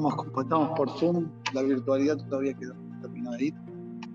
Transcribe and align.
Bueno, 0.00 0.16
estamos, 0.40 0.70
por 0.78 0.88
Zoom, 0.98 1.28
la 1.52 1.60
virtualidad 1.62 2.16
todavía 2.28 2.54
quedó 2.54 2.72
terminadita. 3.02 3.62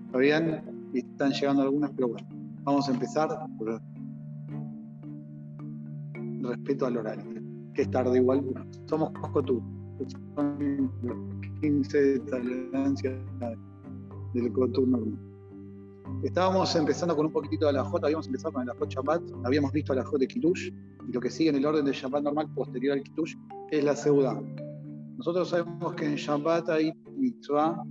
¿Está 0.06 0.18
bien? 0.18 0.90
Y 0.92 0.98
están 0.98 1.30
llegando 1.30 1.62
algunas, 1.62 1.92
pero 1.92 2.08
bueno, 2.08 2.26
vamos 2.64 2.88
a 2.88 2.92
empezar 2.92 3.28
por 3.56 3.80
respeto 6.42 6.86
al 6.86 6.96
horario, 6.96 7.24
que 7.72 7.82
es 7.82 7.90
tarde 7.92 8.18
igual. 8.18 8.42
Somos 8.86 9.12
tú, 9.44 9.62
son 10.34 10.90
15 11.60 12.02
de 12.02 12.18
tolerancia 12.18 13.16
del 14.34 14.52
coturno 14.52 14.98
normal. 14.98 15.20
Estábamos 16.24 16.74
empezando 16.74 17.14
con 17.14 17.26
un 17.26 17.32
poquitito 17.32 17.66
de 17.66 17.74
la 17.74 17.84
J, 17.84 18.06
habíamos 18.06 18.26
empezado 18.26 18.54
con 18.54 18.66
la 18.66 18.74
J 18.74 18.86
Shabbat, 18.88 19.22
habíamos 19.44 19.70
visto 19.70 19.94
la 19.94 20.04
J 20.04 20.18
de 20.18 20.26
Kitush, 20.26 20.72
y 21.08 21.12
lo 21.12 21.20
que 21.20 21.30
sigue 21.30 21.50
en 21.50 21.56
el 21.56 21.66
orden 21.66 21.84
de 21.84 21.92
Shabbat 21.92 22.24
normal 22.24 22.52
posterior 22.54 22.94
al 22.94 23.04
Kitush 23.04 23.36
es 23.70 23.84
la 23.84 23.94
Seudá. 23.94 24.42
Nosotros 25.16 25.48
sabemos 25.48 25.94
que 25.94 26.04
en 26.04 26.16
Shabbat 26.16 26.68
hay 26.68 26.92
mitzvah 27.16 27.82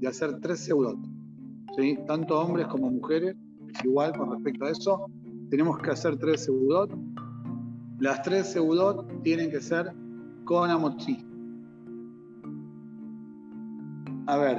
de 0.00 0.08
hacer 0.08 0.40
tres 0.40 0.60
Seudot, 0.60 0.98
tanto 2.06 2.40
hombres 2.40 2.66
como 2.66 2.90
mujeres, 2.90 3.36
es 3.72 3.84
igual 3.84 4.12
con 4.16 4.32
respecto 4.32 4.64
a 4.64 4.70
eso, 4.70 5.06
tenemos 5.50 5.78
que 5.78 5.90
hacer 5.90 6.16
tres 6.18 6.44
Seudot. 6.44 6.90
Las 8.00 8.22
tres 8.22 8.48
Seudot 8.52 9.22
tienen 9.22 9.50
que 9.50 9.60
ser 9.60 9.92
con 10.44 10.68
Amotzi. 10.68 11.24
A 14.26 14.36
ver, 14.36 14.58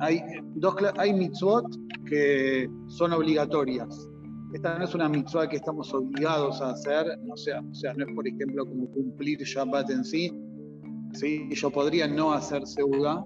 hay, 0.00 0.22
dos, 0.54 0.76
hay 0.98 1.12
mitzvot 1.12 1.66
que 2.04 2.70
son 2.86 3.12
obligatorias. 3.12 4.08
Esta 4.52 4.78
no 4.78 4.84
es 4.84 4.94
una 4.94 5.08
mitzvah 5.08 5.48
que 5.48 5.56
estamos 5.56 5.92
obligados 5.92 6.62
a 6.62 6.70
hacer, 6.70 7.18
o 7.28 7.36
sea, 7.36 7.60
o 7.60 7.74
sea, 7.74 7.92
no 7.94 8.04
es 8.04 8.14
por 8.14 8.26
ejemplo 8.26 8.64
como 8.64 8.88
cumplir 8.90 9.40
Shabbat 9.40 9.90
en 9.90 10.04
sí. 10.04 10.30
¿Sí? 11.16 11.48
Yo 11.50 11.70
podría 11.70 12.06
no 12.06 12.32
hacer 12.32 12.66
Seuda, 12.66 13.24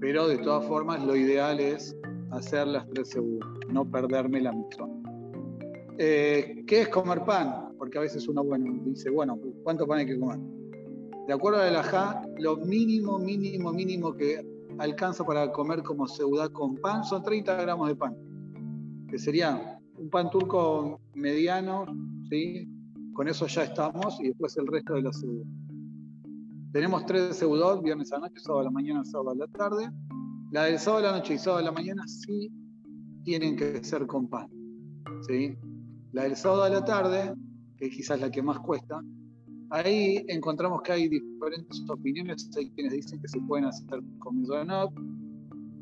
pero 0.00 0.28
de 0.28 0.38
todas 0.38 0.66
formas 0.66 1.04
lo 1.04 1.16
ideal 1.16 1.60
es 1.60 1.96
hacer 2.30 2.66
las 2.66 2.88
tres 2.88 3.10
Seudas, 3.10 3.48
no 3.68 3.90
perderme 3.90 4.40
la 4.40 4.52
mitzvah. 4.52 4.88
Eh, 5.98 6.64
¿Qué 6.66 6.82
es 6.82 6.88
comer 6.88 7.24
pan? 7.24 7.74
Porque 7.78 7.98
a 7.98 8.02
veces 8.02 8.28
uno 8.28 8.44
bueno, 8.44 8.80
dice, 8.84 9.10
bueno, 9.10 9.38
¿cuánto 9.62 9.86
pan 9.86 9.98
hay 9.98 10.06
que 10.06 10.18
comer? 10.18 10.38
De 11.26 11.32
acuerdo 11.32 11.60
a 11.60 11.70
la 11.70 11.82
JA, 11.82 12.22
lo 12.38 12.56
mínimo, 12.56 13.18
mínimo, 13.18 13.72
mínimo 13.72 14.14
que 14.14 14.46
alcanza 14.78 15.24
para 15.24 15.50
comer 15.50 15.82
como 15.82 16.06
seudá 16.06 16.48
con 16.50 16.76
pan 16.76 17.02
son 17.02 17.22
30 17.22 17.62
gramos 17.62 17.88
de 17.88 17.96
pan, 17.96 18.16
que 19.08 19.18
sería 19.18 19.80
un 19.98 20.10
pan 20.10 20.30
turco 20.30 21.00
mediano, 21.14 21.86
¿sí? 22.30 22.68
con 23.14 23.28
eso 23.28 23.46
ya 23.46 23.64
estamos, 23.64 24.20
y 24.20 24.28
después 24.28 24.56
el 24.58 24.66
resto 24.66 24.94
de 24.94 25.02
la 25.02 25.12
seudá. 25.12 25.44
Tenemos 26.76 27.06
tres 27.06 27.38
seudot, 27.38 27.82
viernes 27.82 28.12
a 28.12 28.18
noche, 28.18 28.38
sábado 28.38 28.60
a 28.60 28.64
la 28.64 28.70
mañana, 28.70 29.02
sábado 29.02 29.30
a 29.30 29.34
la 29.34 29.46
tarde. 29.46 29.90
La 30.52 30.64
del 30.64 30.78
sábado 30.78 31.08
a 31.08 31.10
la 31.10 31.16
noche 31.16 31.32
y 31.32 31.38
sábado 31.38 31.62
a 31.62 31.64
la 31.64 31.72
mañana 31.72 32.06
sí 32.06 32.52
tienen 33.24 33.56
que 33.56 33.82
ser 33.82 34.06
con 34.06 34.28
pan. 34.28 34.46
¿sí? 35.26 35.56
La 36.12 36.24
del 36.24 36.36
sábado 36.36 36.64
a 36.64 36.68
la 36.68 36.84
tarde, 36.84 37.34
que 37.78 37.88
quizás 37.88 38.20
la 38.20 38.30
que 38.30 38.42
más 38.42 38.58
cuesta, 38.58 39.00
Ahí 39.70 40.22
encontramos 40.28 40.82
que 40.82 40.92
hay 40.92 41.08
diferentes 41.08 41.82
opiniones. 41.88 42.50
Hay 42.58 42.68
quienes 42.72 42.92
dicen 42.92 43.22
que 43.22 43.28
se 43.28 43.40
pueden 43.40 43.64
hacer 43.64 44.02
con 44.18 44.42
donut, 44.42 44.90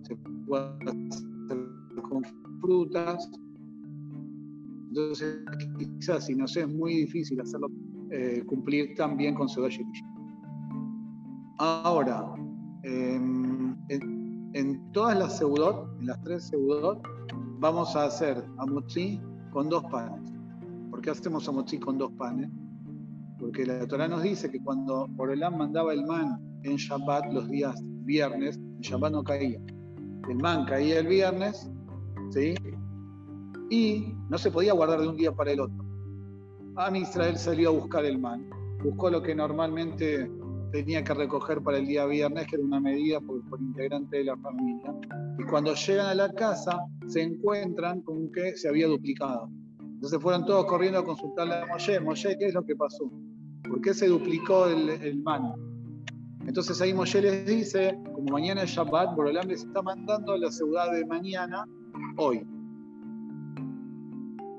se 0.02 0.14
pueden 0.46 1.08
hacer 1.08 2.02
con 2.08 2.22
frutas. 2.60 3.28
Entonces, 4.90 5.40
quizás 5.76 6.26
si 6.26 6.36
no 6.36 6.46
sé, 6.46 6.60
es 6.60 6.68
muy 6.68 6.98
difícil 6.98 7.40
hacerlo 7.40 7.68
eh, 8.12 8.44
cumplir 8.46 8.94
también 8.94 9.34
con 9.34 9.48
y 9.48 10.13
Ahora, 11.58 12.34
em, 12.82 13.76
en, 13.88 14.92
todas 14.92 15.18
las 15.18 15.38
seudot, 15.38 15.88
en 16.00 16.06
las 16.06 16.20
tres 16.22 16.48
seudot, 16.48 17.00
vamos 17.58 17.94
a 17.96 18.04
hacer 18.04 18.44
amotzi 18.58 19.20
con 19.52 19.68
dos 19.68 19.84
panes. 19.84 20.32
¿Por 20.90 21.00
qué 21.00 21.10
hacemos 21.10 21.48
amotzi 21.48 21.78
con 21.78 21.98
dos 21.98 22.12
panes? 22.12 22.50
porque 23.44 23.66
la 23.66 23.86
Torah 23.86 24.08
nos 24.08 24.22
dice 24.22 24.50
que 24.50 24.58
cuando 24.62 25.06
Borelán 25.08 25.58
mandaba 25.58 25.92
el 25.92 26.06
man 26.06 26.40
en 26.62 26.76
Shabbat 26.76 27.32
los 27.32 27.48
días 27.50 27.74
viernes, 28.04 28.56
en 28.56 28.80
Shabbat 28.80 29.12
no 29.12 29.22
caía. 29.22 29.60
El 30.28 30.36
man 30.36 30.64
caía 30.64 31.00
el 31.00 31.08
viernes, 31.08 31.70
¿sí? 32.30 32.54
Y 33.68 34.14
no 34.30 34.38
se 34.38 34.50
podía 34.50 34.72
guardar 34.72 35.00
de 35.00 35.08
un 35.08 35.16
día 35.16 35.30
para 35.30 35.52
el 35.52 35.60
otro. 35.60 35.76
Am 36.76 36.96
Israel 36.96 37.36
salió 37.36 37.68
a 37.68 37.72
buscar 37.72 38.04
el 38.04 38.18
man, 38.18 38.48
buscó 38.82 39.10
lo 39.10 39.22
que 39.22 39.34
normalmente 39.34 40.30
tenía 40.74 41.04
que 41.04 41.14
recoger 41.14 41.62
para 41.62 41.78
el 41.78 41.86
día 41.86 42.04
viernes, 42.04 42.48
que 42.48 42.56
era 42.56 42.64
una 42.64 42.80
medida 42.80 43.20
por, 43.20 43.40
por, 43.48 43.60
integrante 43.60 44.18
de 44.18 44.24
la 44.24 44.36
familia. 44.36 44.92
Y 45.38 45.44
cuando 45.44 45.72
llegan 45.72 46.06
a 46.06 46.14
la 46.14 46.32
casa, 46.32 46.80
se 47.06 47.22
encuentran 47.22 48.00
con 48.00 48.32
que 48.32 48.56
se 48.56 48.68
había 48.68 48.88
duplicado. 48.88 49.48
Entonces 49.78 50.20
fueron 50.20 50.44
todos 50.44 50.66
corriendo 50.66 50.98
a 50.98 51.04
consultarle 51.04 51.54
a 51.54 51.66
Moshe. 51.66 52.00
Moshe, 52.00 52.36
¿qué 52.38 52.46
es 52.46 52.54
lo 52.54 52.64
que 52.64 52.74
pasó? 52.74 53.08
¿Por 53.62 53.80
qué 53.82 53.94
se 53.94 54.08
duplicó 54.08 54.66
el, 54.66 54.88
el 54.88 55.22
man? 55.22 55.52
Entonces 56.44 56.80
ahí 56.80 56.92
Moshe 56.92 57.22
les 57.22 57.46
dice, 57.46 57.96
como 58.12 58.32
mañana 58.32 58.64
es 58.64 58.70
Shabbat, 58.70 59.14
Borolam 59.14 59.46
les 59.46 59.62
está 59.62 59.80
mandando 59.80 60.36
la 60.36 60.50
ciudad 60.50 60.90
de 60.90 61.06
mañana 61.06 61.68
hoy. 62.16 62.44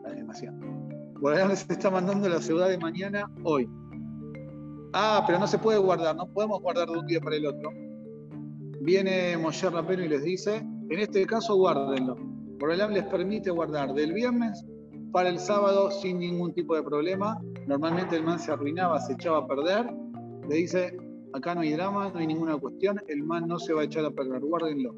Es 0.08 0.16
demasiado. 0.16 0.58
Borolam 1.20 1.50
les 1.50 1.70
está 1.70 1.92
mandando 1.92 2.30
la 2.30 2.40
ciudad 2.40 2.70
de 2.70 2.78
mañana 2.78 3.30
hoy. 3.44 3.70
Ah, 4.98 5.22
pero 5.28 5.38
no 5.38 5.46
se 5.46 5.58
puede 5.58 5.78
guardar, 5.78 6.16
no 6.16 6.26
podemos 6.26 6.62
guardar 6.62 6.88
de 6.88 6.98
un 6.98 7.06
día 7.06 7.20
para 7.20 7.36
el 7.36 7.46
otro. 7.46 7.70
Viene 8.80 9.36
Moshe 9.36 9.70
Rapeno 9.70 10.06
y 10.06 10.08
les 10.08 10.24
dice, 10.24 10.66
en 10.90 11.00
este 11.00 11.26
caso 11.26 11.58
guárdenlo. 11.58 12.16
Borolam 12.58 12.94
les 12.94 13.04
permite 13.04 13.52
guardar 13.52 13.94
del 13.94 14.14
viernes 14.14 14.66
para 15.12 15.28
el 15.28 15.38
sábado 15.38 15.92
sin 15.92 16.20
ningún 16.20 16.54
tipo 16.54 16.78
de 16.78 16.84
problema. 16.84 17.38
Normalmente 17.68 18.16
el 18.16 18.24
man 18.24 18.40
se 18.40 18.54
arruinaba, 18.54 19.02
se 19.02 19.16
echaba 19.16 19.40
a 19.40 19.48
perder. 19.48 19.86
Le 20.48 20.56
dice, 20.56 20.98
acá 21.34 21.54
no 21.56 21.60
hay 21.60 21.74
drama, 21.74 22.10
no 22.14 22.20
hay 22.20 22.28
ninguna 22.28 22.56
cuestión, 22.58 22.98
el 23.10 23.22
man 23.22 23.50
no 23.50 23.60
se 23.60 23.74
va 23.74 23.82
a 23.82 23.84
echar 23.84 24.06
a 24.06 24.12
perder, 24.12 24.40
guárdenlo. 24.40 24.96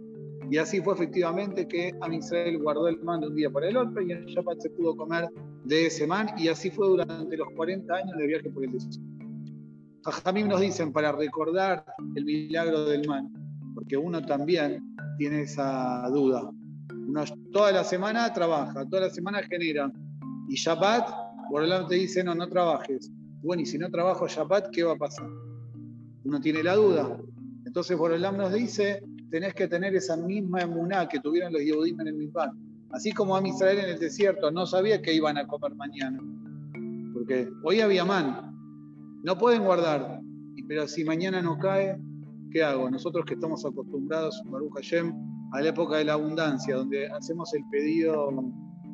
Y 0.51 0.59
así 0.59 0.79
fue 0.79 0.93
efectivamente 0.93 1.67
que 1.67 1.91
Am 2.01 2.13
Israel 2.13 2.59
guardó 2.59 2.87
el 2.87 3.01
man 3.01 3.21
de 3.21 3.29
un 3.29 3.35
día 3.35 3.49
para 3.49 3.67
el 3.67 3.77
otro 3.77 3.99
y 3.99 4.11
en 4.11 4.27
Shabbat 4.27 4.59
se 4.59 4.69
pudo 4.69 4.95
comer 4.95 5.27
de 5.63 5.87
ese 5.87 6.05
man 6.05 6.27
y 6.37 6.49
así 6.49 6.69
fue 6.69 6.87
durante 6.87 7.35
los 7.35 7.47
40 7.55 7.91
años 7.91 8.15
de 8.15 8.27
viaje 8.27 8.51
por 8.51 8.63
el 8.63 8.73
desierto. 8.73 9.16
Jamim 10.11 10.47
nos 10.47 10.61
dicen 10.61 10.91
para 10.91 11.11
recordar 11.11 11.85
el 12.15 12.25
milagro 12.25 12.85
del 12.85 13.07
man, 13.07 13.31
porque 13.75 13.97
uno 13.97 14.25
también 14.25 14.95
tiene 15.17 15.41
esa 15.41 16.07
duda. 16.09 16.49
Toda 17.51 17.71
la 17.71 17.83
semana 17.83 18.31
trabaja, 18.33 18.85
toda 18.85 19.03
la 19.03 19.09
semana 19.09 19.41
genera, 19.43 19.91
y 20.49 20.55
Shabbat, 20.55 21.09
Borolam 21.49 21.87
te 21.87 21.95
dice, 21.95 22.23
no, 22.23 22.35
no 22.35 22.47
trabajes. 22.47 23.11
Bueno, 23.41 23.63
y 23.63 23.65
si 23.65 23.77
no 23.77 23.89
trabajo 23.89 24.27
Shabbat, 24.27 24.69
¿qué 24.71 24.83
va 24.83 24.93
a 24.93 24.97
pasar? 24.97 25.27
Uno 26.23 26.39
tiene 26.39 26.63
la 26.63 26.75
duda. 26.75 27.17
Entonces 27.65 27.97
Borolam 27.97 28.37
nos 28.37 28.53
dice, 28.53 29.03
tenés 29.29 29.53
que 29.53 29.67
tener 29.67 29.95
esa 29.95 30.15
misma 30.17 30.61
emuná 30.61 31.07
que 31.07 31.19
tuvieron 31.19 31.53
los 31.53 31.61
Yehudim 31.61 31.99
en 32.01 32.07
el 32.07 32.13
Mizpan. 32.13 32.51
Así 32.91 33.11
como 33.11 33.35
a 33.35 33.45
Israel 33.45 33.79
en 33.79 33.89
el 33.89 33.99
desierto 33.99 34.49
no 34.51 34.65
sabía 34.65 35.01
que 35.01 35.13
iban 35.13 35.37
a 35.37 35.45
comer 35.45 35.75
mañana. 35.75 36.19
Porque 37.13 37.49
hoy 37.63 37.81
había 37.81 38.05
man. 38.05 38.56
No 39.23 39.37
pueden 39.37 39.63
guardar. 39.63 40.21
Pero 40.67 40.87
si 40.87 41.03
mañana 41.03 41.41
no 41.41 41.57
cae, 41.57 41.97
¿qué 42.51 42.63
hago? 42.63 42.89
Nosotros 42.89 43.25
que 43.25 43.35
estamos 43.35 43.65
acostumbrados, 43.65 44.41
Baruch 44.45 44.73
Hashem, 44.75 45.13
a 45.53 45.61
la 45.61 45.69
época 45.69 45.97
de 45.97 46.05
la 46.05 46.13
abundancia, 46.13 46.75
donde 46.75 47.07
hacemos 47.07 47.53
el 47.53 47.63
pedido 47.71 48.31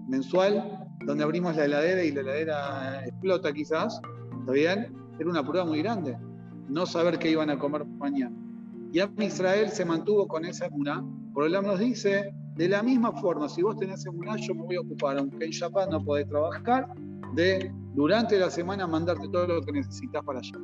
mensual, 0.08 0.88
donde 1.06 1.24
abrimos 1.24 1.56
la 1.56 1.66
heladera 1.66 2.04
y 2.04 2.12
la 2.12 2.22
heladera 2.22 3.06
explota 3.06 3.52
quizás, 3.52 4.00
¿está 4.40 4.52
bien? 4.52 4.94
Era 5.20 5.30
una 5.30 5.44
prueba 5.44 5.66
muy 5.66 5.82
grande, 5.82 6.18
no 6.70 6.86
saber 6.86 7.18
qué 7.18 7.32
iban 7.32 7.50
a 7.50 7.58
comer 7.58 7.86
mañana. 7.86 8.36
Y 8.92 9.02
Israel 9.24 9.70
se 9.70 9.86
mantuvo 9.86 10.28
con 10.28 10.46
esa 10.46 10.68
emuná. 10.68 11.04
Por 11.34 11.48
el 11.48 11.54
nos 11.54 11.80
dice, 11.80 12.32
de 12.56 12.70
la 12.70 12.84
misma 12.84 13.12
forma, 13.14 13.50
si 13.50 13.64
vos 13.64 13.76
tenés 13.78 14.06
emuná, 14.06 14.36
yo 14.38 14.54
me 14.54 14.62
voy 14.62 14.76
a 14.76 14.82
ocupar, 14.82 15.18
aunque 15.18 15.46
en 15.46 15.52
Shabbat 15.52 15.90
no 15.90 16.04
podés 16.04 16.28
trabajar, 16.28 16.94
de 17.34 17.72
durante 17.96 18.40
la 18.40 18.50
semana 18.50 18.88
mandarte 18.88 19.28
todo 19.30 19.48
lo 19.48 19.62
que 19.62 19.72
necesitas 19.72 20.24
para 20.24 20.40
allá. 20.40 20.58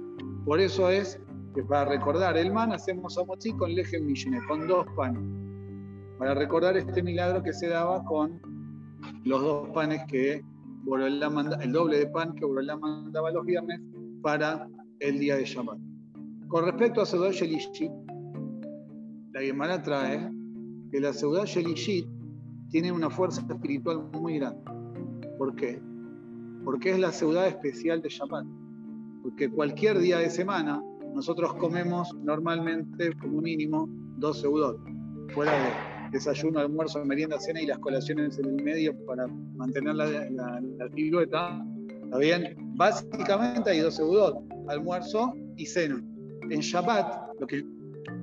Por 0.46 0.60
eso 0.60 0.90
es 0.90 1.20
que 1.54 1.64
para 1.64 1.86
recordar 1.86 2.38
el 2.38 2.52
man 2.52 2.72
hacemos 2.72 3.18
amotzí 3.18 3.52
con 3.54 3.74
leje 3.74 4.00
millene, 4.00 4.40
con 4.48 4.68
dos 4.68 4.86
panes. 4.96 5.22
Para 6.18 6.34
recordar 6.34 6.76
este 6.78 7.02
milagro 7.02 7.42
que 7.44 7.54
se 7.54 7.68
daba 7.68 8.04
con 8.04 8.40
los 9.24 9.42
dos 9.42 9.70
panes 9.70 10.02
que 10.08 10.42
Borolá 10.84 11.30
manda, 11.30 11.58
el 11.58 11.72
doble 11.72 12.00
de 12.00 12.08
pan 12.08 12.34
que 12.36 12.46
Borolá 12.46 12.78
mandaba 12.78 13.32
los 13.32 13.46
viernes 13.46 13.80
para 14.22 14.68
el 15.00 15.20
día 15.20 15.36
de 15.36 15.46
Shabbat. 15.46 15.78
Con 16.48 16.66
respecto 16.66 17.02
a 17.02 17.06
Seudá 17.06 17.32
Shelishit, 17.32 17.92
la 19.34 19.42
Gemara 19.42 19.82
trae 19.82 20.32
que 20.92 21.00
la 21.00 21.14
Seudá 21.14 21.46
Shelishit 21.46 22.08
tiene 22.70 22.92
una 22.92 23.10
fuerza 23.10 23.42
espiritual 23.48 24.10
muy 24.14 24.40
grande. 24.40 24.64
¿Por 25.38 25.56
qué? 25.56 25.82
Porque 26.64 26.92
es 26.92 27.00
la 27.00 27.12
Seudá 27.12 27.48
especial 27.48 28.02
de 28.02 28.10
Shabbat. 28.10 28.46
porque 29.24 29.50
cualquier 29.50 30.00
día 30.00 30.18
de 30.20 30.30
semana 30.30 30.82
nosotros 31.14 31.54
comemos 31.56 32.14
normalmente 32.24 33.14
como 33.20 33.42
mínimo 33.42 33.90
dos 34.18 34.42
seudot, 34.42 34.80
fuera 35.34 35.52
de 35.52 36.12
desayuno, 36.12 36.60
almuerzo, 36.60 37.04
merienda, 37.06 37.40
cena 37.40 37.62
y 37.62 37.66
las 37.66 37.80
colaciones 37.80 38.38
en 38.40 38.46
el 38.46 38.64
medio 38.64 38.96
para 39.06 39.28
mantener 39.28 39.96
la, 39.96 40.06
la, 40.06 40.62
¿está 40.82 42.18
bien? 42.18 42.56
Básicamente 42.76 43.72
hay 43.72 43.80
dos 43.80 43.96
seudot, 43.96 44.38
almuerzo 44.68 45.34
y 45.58 45.66
cena. 45.66 46.02
En 46.50 46.60
Shabbat, 46.60 47.40
lo 47.40 47.48
que 47.48 47.66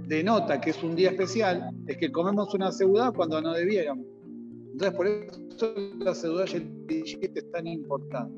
denota 0.07 0.61
que 0.61 0.71
es 0.71 0.83
un 0.83 0.97
día 0.97 1.11
especial 1.11 1.71
es 1.87 1.97
que 1.99 2.11
comemos 2.11 2.55
una 2.55 2.73
seudá 2.73 3.13
cuando 3.13 3.41
no 3.41 3.53
debiéramos. 3.53 4.05
Entonces, 4.79 4.95
por 4.95 5.07
eso 5.07 5.75
la 6.01 6.15
seudá 6.15 6.45
es 6.45 7.51
tan 7.51 7.67
importante. 7.67 8.37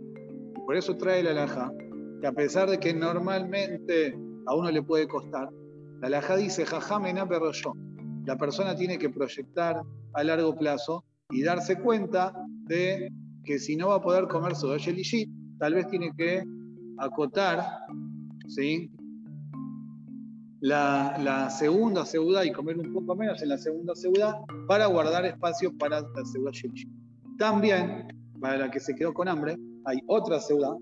Por 0.64 0.76
eso 0.76 0.96
trae 0.96 1.20
la 1.20 1.31
alhaja, 1.31 1.73
que 2.20 2.26
a 2.29 2.32
pesar 2.32 2.70
de 2.70 2.79
que 2.79 2.94
normalmente 2.94 4.17
a 4.46 4.55
uno 4.55 4.70
le 4.70 4.81
puede 4.81 5.08
costar, 5.08 5.49
la 6.00 6.06
alhaja 6.06 6.37
dice, 6.37 6.64
jajamena 6.64 7.29
perro 7.29 7.50
yo. 7.50 7.73
La 8.25 8.37
persona 8.37 8.76
tiene 8.76 8.99
que 8.99 9.11
proyectar 9.11 9.82
a 10.12 10.23
largo 10.23 10.55
plazo 10.55 11.05
y 11.31 11.43
darse 11.43 11.76
cuenta 11.81 12.32
de 12.69 13.11
que 13.44 13.58
si 13.58 13.75
no 13.75 13.88
va 13.88 13.96
a 13.96 14.02
poder 14.02 14.29
comer 14.29 14.55
seudá 14.55 14.76
tal 15.58 15.75
vez 15.75 15.88
tiene 15.88 16.12
que 16.17 16.44
acotar 16.99 17.67
¿sí? 18.46 18.93
La, 20.60 21.50
segunda 21.50 22.05
seudá 22.05 22.44
y 22.44 22.52
comer 22.52 22.78
un 22.78 22.93
poco 22.93 23.14
menos 23.14 23.43
en 23.43 23.50
la 23.50 23.58
segunda 23.58 23.94
seudá 23.94 24.40
para 24.66 24.87
guardar 24.87 25.25
espacio 25.25 25.76
para 25.78 26.00
la 26.00 26.25
seudá 26.25 26.50
Shelishi. 26.52 26.88
También, 27.38 28.08
para 28.40 28.56
la 28.58 28.70
que 28.70 28.81
se 28.81 28.94
quedó 28.94 29.12
con 29.14 29.28
hambre, 29.28 29.56
hay 29.84 29.99
otra 30.06 30.40
seudá 30.40 30.76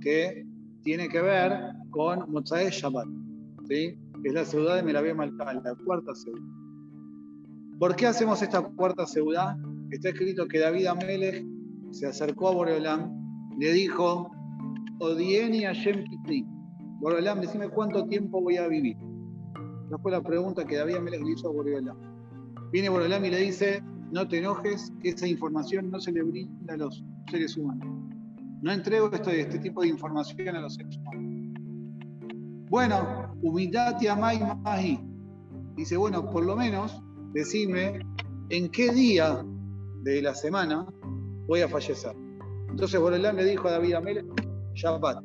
que 0.00 0.44
tiene 0.82 1.08
que 1.08 1.20
ver 1.20 1.52
con 1.90 2.30
Mozae 2.30 2.70
Shabbat, 2.70 3.06
¿sí? 3.68 3.96
es 4.24 4.32
la 4.32 4.44
seudá 4.44 4.76
de 4.76 4.82
Melabé 4.82 5.14
Maltal, 5.14 5.62
la 5.64 5.74
cuarta 5.84 6.14
seudá. 6.14 6.40
¿Por 7.78 7.96
qué 7.96 8.06
hacemos 8.06 8.42
esta 8.42 8.62
cuarta 8.62 9.06
seudá? 9.06 9.56
Está 9.90 10.10
escrito 10.10 10.46
que 10.46 10.58
David 10.58 10.86
Amelech 10.86 11.44
se 11.90 12.06
acercó 12.06 12.48
a 12.48 12.54
Boreolam, 12.54 13.12
le 13.58 13.72
dijo, 13.72 14.30
Odieni 15.00 15.64
Hashem 15.64 16.04
Kitri, 16.04 16.46
Boreolam, 17.00 17.40
decime 17.40 17.68
cuánto 17.68 18.06
tiempo 18.06 18.40
voy 18.40 18.56
a 18.56 18.68
vivir. 18.68 18.96
Esa 19.86 19.98
fue 19.98 20.12
la 20.12 20.22
pregunta 20.22 20.64
que 20.64 20.76
David 20.76 20.96
Amelech 20.96 21.22
le 21.22 21.32
hizo 21.32 21.48
a 21.48 21.52
Boreolam. 21.52 21.96
Viene 22.72 22.88
Boreolam 22.88 23.24
y 23.24 23.30
le 23.30 23.38
dice, 23.38 23.82
no 24.10 24.26
te 24.26 24.38
enojes, 24.38 24.92
que 25.02 25.10
esa 25.10 25.26
información 25.26 25.90
no 25.90 26.00
se 26.00 26.12
le 26.12 26.22
brinda 26.22 26.74
a 26.74 26.76
los 26.76 27.04
seres 27.30 27.56
humanos. 27.56 27.88
No 28.62 28.72
entrego 28.72 29.10
este, 29.12 29.40
este 29.40 29.58
tipo 29.58 29.82
de 29.82 29.88
información 29.88 30.56
a 30.56 30.60
los 30.60 30.74
seres 30.74 30.96
humanos. 30.96 31.32
Bueno, 32.70 33.34
humildad 33.42 34.00
y 34.00 34.06
amai 34.06 34.40
mahi. 34.62 34.98
Dice, 35.76 35.96
bueno, 35.96 36.30
por 36.30 36.44
lo 36.44 36.56
menos 36.56 37.02
decime 37.32 38.00
en 38.50 38.70
qué 38.70 38.92
día 38.92 39.44
de 40.02 40.22
la 40.22 40.34
semana 40.34 40.86
voy 41.46 41.60
a 41.60 41.68
fallecer. 41.68 42.14
Entonces 42.68 42.98
Borelán 42.98 43.36
le 43.36 43.44
dijo 43.44 43.68
a 43.68 43.72
David 43.72 43.94
Amel, 43.94 44.26
Shabbat. 44.74 45.22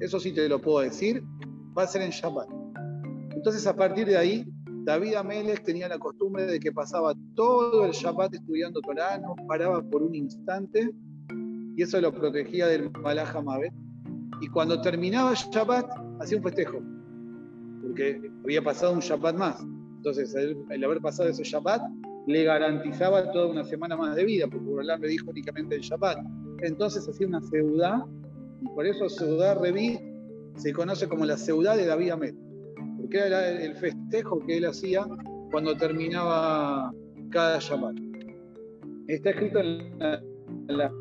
Eso 0.00 0.18
sí 0.18 0.32
te 0.32 0.48
lo 0.48 0.60
puedo 0.60 0.80
decir, 0.80 1.22
va 1.76 1.82
a 1.82 1.86
ser 1.86 2.02
en 2.02 2.10
Shabbat. 2.10 2.57
Entonces 3.38 3.68
a 3.68 3.76
partir 3.76 4.04
de 4.04 4.16
ahí, 4.16 4.44
David 4.84 5.14
Amelech 5.14 5.62
tenía 5.62 5.88
la 5.88 5.96
costumbre 5.96 6.44
de 6.44 6.58
que 6.58 6.72
pasaba 6.72 7.14
todo 7.36 7.84
el 7.84 7.92
Shabbat 7.92 8.34
estudiando 8.34 8.80
Torah, 8.80 9.16
no 9.18 9.36
paraba 9.46 9.80
por 9.80 10.02
un 10.02 10.12
instante 10.12 10.90
y 11.76 11.80
eso 11.80 12.00
lo 12.00 12.12
protegía 12.12 12.66
del 12.66 12.90
Malach 12.90 13.36
Y 14.40 14.48
cuando 14.48 14.80
terminaba 14.80 15.30
el 15.30 15.36
Shabbat, 15.36 15.86
hacía 16.18 16.36
un 16.36 16.42
festejo, 16.42 16.82
porque 17.80 18.28
había 18.42 18.60
pasado 18.60 18.92
un 18.92 18.98
Shabbat 18.98 19.36
más. 19.36 19.64
Entonces, 19.98 20.34
el, 20.34 20.84
haber 20.84 21.00
pasado 21.00 21.28
ese 21.28 21.44
Shabbat 21.44 21.80
le 22.26 22.42
garantizaba 22.42 23.30
toda 23.30 23.46
una 23.46 23.62
semana 23.62 23.96
más 23.96 24.16
de 24.16 24.24
vida, 24.24 24.48
porque 24.48 24.66
Borolán 24.66 25.00
me 25.00 25.06
dijo 25.06 25.30
únicamente 25.30 25.76
el 25.76 25.82
Shabbat. 25.82 26.18
Entonces 26.62 27.08
hacía 27.08 27.28
una 27.28 27.40
seudá, 27.42 28.04
y 28.62 28.68
por 28.74 28.84
eso 28.84 29.08
Seudá 29.08 29.54
Reví 29.54 29.96
se 30.56 30.72
conoce 30.72 31.08
como 31.08 31.24
la 31.24 31.36
seudá 31.36 31.76
de 31.76 31.86
David 31.86 32.10
Amet, 32.10 32.47
porque 33.08 33.26
era 33.26 33.48
el 33.48 33.74
festejo 33.74 34.38
que 34.44 34.58
él 34.58 34.66
hacía 34.66 35.06
cuando 35.50 35.74
terminaba 35.74 36.92
cada 37.30 37.58
Shabbat. 37.58 37.96
Está 39.06 39.30
escrito 39.30 39.60
en 39.60 39.98
la 40.68 40.92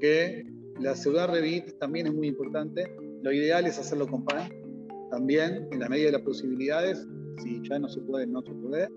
que 0.00 0.46
la 0.80 0.96
ciudad 0.96 1.30
Revit 1.30 1.78
también 1.78 2.06
es 2.06 2.14
muy 2.14 2.28
importante. 2.28 2.90
Lo 3.22 3.30
ideal 3.30 3.66
es 3.66 3.78
hacerlo 3.78 4.06
con 4.06 4.24
pan, 4.24 4.50
también 5.10 5.68
en 5.70 5.80
la 5.80 5.88
medida 5.90 6.06
de 6.06 6.12
las 6.12 6.22
posibilidades. 6.22 7.06
Si 7.42 7.60
ya 7.68 7.78
no 7.78 7.90
se 7.90 8.00
puede, 8.00 8.26
no 8.26 8.40
se 8.40 8.52
puede. 8.52 8.88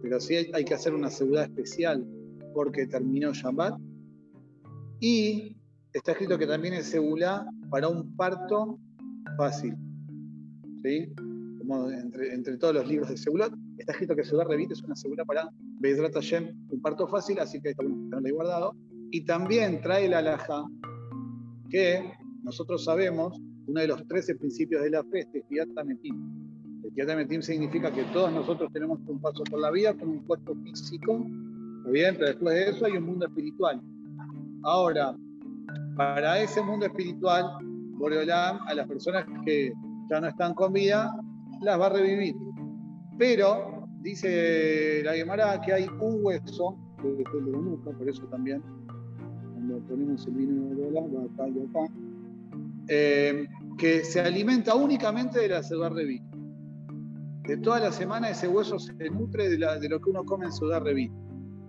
Pero 0.00 0.20
sí 0.20 0.36
hay, 0.36 0.64
que 0.64 0.74
hacer 0.74 0.94
una 0.94 1.10
ciudad 1.10 1.42
especial 1.42 2.06
porque 2.54 2.86
terminó 2.86 3.32
Shabbat. 3.32 3.76
Y 5.00 5.56
está 5.92 6.12
escrito 6.12 6.38
que 6.38 6.46
también 6.46 6.74
es 6.74 6.86
segula 6.86 7.44
para 7.68 7.88
un 7.88 8.14
parto 8.14 8.78
fácil. 9.36 9.74
¿Sí? 10.84 11.08
Como 11.58 11.88
entre, 11.90 12.58
todos 12.58 12.74
los 12.74 12.86
libros 12.86 13.08
de 13.08 13.16
Segulat, 13.16 13.50
está 13.78 13.92
escrito 13.92 14.14
que 14.14 14.22
Ciudad 14.22 14.46
Revit 14.46 14.70
es 14.70 14.82
una 14.82 14.94
segura 14.94 15.24
para 15.24 15.48
Beidrat 15.80 16.12
Hashem, 16.12 16.54
un 16.68 16.82
parto 16.82 17.08
fácil, 17.08 17.38
así 17.38 17.58
que 17.62 17.70
está 17.70 17.82
bueno 17.82 17.96
tenerlo 18.10 18.26
ahí 18.26 18.32
guardado. 18.32 18.76
Y 19.10 19.24
también 19.24 19.80
trae 19.80 20.06
la 20.08 20.18
alhaja 20.18 20.62
que 21.70 22.12
nosotros 22.42 22.84
sabemos, 22.84 23.40
uno 23.66 23.80
de 23.80 23.88
los 23.88 24.06
13 24.06 24.34
principios 24.34 24.82
de 24.82 24.90
la 24.90 25.02
fe 25.04 25.20
es 25.20 25.32
Tefiat 25.32 25.68
El 25.68 26.94
Tefiat 26.94 27.42
significa 27.42 27.90
que 27.90 28.04
todos 28.12 28.30
nosotros 28.30 28.70
tenemos 28.70 29.00
un 29.06 29.18
paso 29.22 29.42
por 29.44 29.60
la 29.60 29.70
vida 29.70 29.94
con 29.94 30.10
un 30.10 30.18
cuerpo 30.26 30.54
físico, 30.64 31.24
bien, 31.90 32.14
pero 32.16 32.26
después 32.26 32.54
de 32.54 32.70
eso 32.70 32.84
hay 32.84 32.98
un 32.98 33.04
mundo 33.04 33.24
espiritual. 33.24 33.80
Ahora, 34.64 35.16
para 35.96 36.42
ese 36.42 36.60
mundo 36.62 36.84
espiritual, 36.84 37.46
Boreolam, 37.96 38.58
a 38.66 38.74
las 38.74 38.86
personas 38.86 39.24
que 39.46 39.72
ya 40.08 40.20
no 40.20 40.28
están 40.28 40.54
con 40.54 40.72
vida, 40.72 41.14
las 41.60 41.80
va 41.80 41.86
a 41.86 41.90
revivir. 41.90 42.34
Pero 43.18 43.86
dice 44.00 45.02
la 45.04 45.14
Gemara 45.14 45.60
que 45.60 45.72
hay 45.72 45.86
un 46.00 46.18
hueso, 46.22 46.76
que 47.00 47.12
es 47.12 47.28
el 47.34 47.44
de 47.46 47.52
nuca, 47.52 47.90
por 47.90 48.08
eso 48.08 48.22
también, 48.24 48.62
cuando 49.52 49.78
ponemos 49.86 50.26
el 50.26 50.34
vino 50.34 50.74
de 50.74 50.74
bola, 50.74 51.00
va 51.00 51.24
acá 51.24 51.48
y 51.48 51.60
acá, 51.62 51.92
eh, 52.88 53.46
que 53.78 54.04
se 54.04 54.20
alimenta 54.20 54.74
únicamente 54.74 55.40
de 55.40 55.48
la 55.48 55.62
de 55.62 56.04
vino. 56.04 56.30
De 57.46 57.56
toda 57.58 57.78
la 57.78 57.92
semana 57.92 58.30
ese 58.30 58.48
hueso 58.48 58.78
se 58.78 58.92
nutre 59.10 59.50
de, 59.50 59.56
de 59.56 59.88
lo 59.88 60.00
que 60.00 60.10
uno 60.10 60.24
come 60.24 60.46
en 60.46 60.84
de 60.84 60.94
vino. 60.94 61.24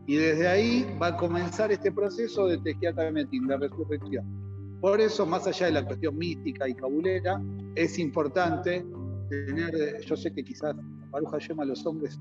Y 0.08 0.16
desde 0.18 0.48
ahí 0.48 0.86
va 1.02 1.08
a 1.08 1.18
comenzar 1.18 1.72
este 1.72 1.92
proceso 1.92 2.48
de 2.48 2.60
tequiatametín, 2.60 3.48
de 3.48 3.58
resurrección. 3.58 4.45
Por 4.82 5.02
eso, 5.02 5.26
más 5.26 5.48
allá 5.48 5.68
de 5.68 5.72
la 5.74 5.86
cuestión 5.86 6.18
mística 6.18 6.68
y 6.68 6.74
cabulera, 6.76 7.42
es 7.76 7.98
importante 7.98 8.86
tener, 9.30 10.02
yo 10.02 10.16
sé 10.16 10.32
que 10.32 10.44
quizás 10.44 10.76
Baruja 11.12 11.40
llama 11.40 11.64
a 11.64 11.68
los 11.68 11.86
hombres 11.86 12.20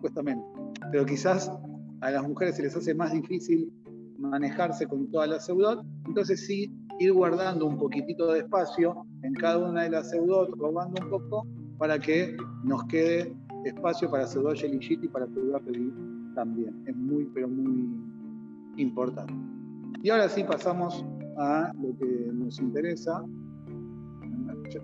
cuesta 0.00 0.22
menos, 0.22 0.44
pero 0.92 1.06
quizás 1.06 1.50
a 2.00 2.10
las 2.10 2.28
mujeres 2.28 2.56
se 2.56 2.62
les 2.62 2.76
hace 2.76 2.94
más 2.94 3.12
difícil 3.12 3.72
manejarse 4.18 4.86
con 4.86 5.10
toda 5.10 5.26
la 5.26 5.40
seudot, 5.40 5.82
entonces 6.06 6.46
sí 6.46 6.70
ir 6.98 7.12
guardando 7.12 7.66
un 7.66 7.78
poquitito 7.78 8.32
de 8.32 8.40
espacio 8.40 9.06
en 9.22 9.32
cada 9.34 9.58
una 9.58 9.84
de 9.84 9.90
las 9.90 10.10
seudot, 10.10 10.50
robando 10.58 11.02
un 11.02 11.10
poco, 11.10 11.46
para 11.78 11.98
que 11.98 12.36
nos 12.64 12.84
quede 12.84 13.34
espacio 13.64 14.10
para 14.10 14.26
seudot 14.26 14.56
Yelishit 14.56 15.02
y 15.02 15.08
para 15.08 15.26
seudot 15.26 15.62
también. 16.34 16.84
Es 16.86 16.94
muy, 16.94 17.24
pero 17.32 17.48
muy 17.48 17.88
importante. 18.76 19.32
Y 20.02 20.10
ahora 20.10 20.28
sí 20.28 20.44
pasamos 20.44 21.04
a 21.36 21.72
lo 21.80 21.96
que 21.96 22.30
nos 22.32 22.58
interesa, 22.60 23.24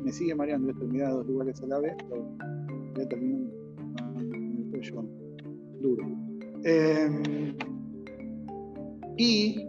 me 0.02 0.12
sigue 0.12 0.35
mareando 0.35 0.71
esto, 0.71 0.85
mira 0.87 1.11
dos 1.11 1.26
lugares 1.26 1.61
a 1.62 1.66
la 1.66 1.80
vez, 1.80 1.95
pero 2.09 2.26
ya 2.97 3.09
termino 3.09 3.50
con 4.14 4.35
el 4.35 4.71
cuello 4.71 5.04
duro. 5.80 6.07
Em, 6.64 7.57
y 9.16 9.69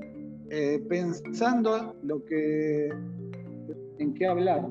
eh, 0.50 0.84
pensando 0.88 1.96
lo 2.04 2.24
que, 2.26 2.90
en 3.98 4.14
qué 4.14 4.28
hablar, 4.28 4.70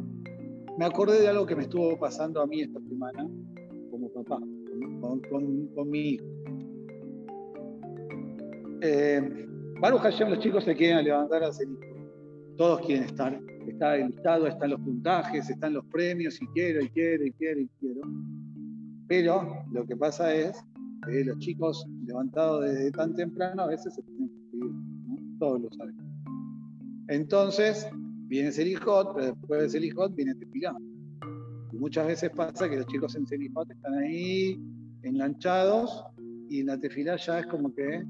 me 0.79 0.85
acordé 0.85 1.21
de 1.21 1.29
algo 1.29 1.47
que 1.47 1.57
me 1.57 1.62
estuvo 1.62 1.99
pasando 1.99 2.40
a 2.40 2.47
mí 2.47 2.62
esta 2.62 2.81
semana, 2.81 3.29
como 3.90 4.09
papá, 4.11 4.38
con, 5.00 5.90
mi 5.90 5.99
hijo. 5.99 6.26
Eh, 8.83 9.47
Baruch 9.81 10.00
Hashem, 10.00 10.31
los 10.31 10.38
chicos 10.38 10.64
se 10.64 10.75
quieren 10.75 11.05
levantar 11.05 11.43
a 11.43 11.49
hacer 11.49 11.67
Todos 12.57 12.80
quieren 12.87 13.04
estar 13.04 13.40
está 13.66 13.97
el 13.97 14.09
listado, 14.09 14.47
están 14.47 14.71
los 14.71 14.80
puntajes, 14.80 15.49
están 15.49 15.75
los 15.75 15.85
premios, 15.87 16.40
y 16.42 16.47
quiero, 16.49 16.83
y 16.83 16.88
quiero, 16.88 17.25
y 17.25 17.33
quiero, 17.33 17.61
y 17.61 17.69
quiero. 17.78 18.00
Pero 19.07 19.64
lo 19.71 19.87
que 19.87 19.97
pasa 19.97 20.35
es 20.35 20.64
que 21.07 21.25
los 21.25 21.38
chicos 21.38 21.87
levantados 22.04 22.64
desde 22.64 22.90
tan 22.90 23.14
temprano 23.14 23.62
a 23.62 23.66
veces 23.69 23.95
se 23.95 24.02
tienen 24.02 24.28
que 24.28 24.35
escribir, 24.40 25.38
todos 25.38 25.61
lo 25.61 25.71
saben. 25.73 25.97
Entonces, 27.09 27.87
Viene 28.30 28.52
Selijot, 28.52 29.12
pero 29.12 29.26
después 29.26 29.61
de 29.61 29.69
Selijot 29.71 30.14
viene 30.14 30.37
Tefilá. 30.37 30.73
Y 31.73 31.76
muchas 31.76 32.07
veces 32.07 32.30
pasa 32.30 32.71
que 32.71 32.76
los 32.76 32.87
chicos 32.87 33.16
en 33.16 33.26
Selijot 33.26 33.69
están 33.69 33.92
ahí 33.95 34.57
enganchados 35.02 36.04
y 36.49 36.61
en 36.61 36.66
la 36.66 36.78
Tefilá 36.78 37.16
ya 37.16 37.40
es 37.40 37.47
como 37.47 37.75
que 37.75 38.04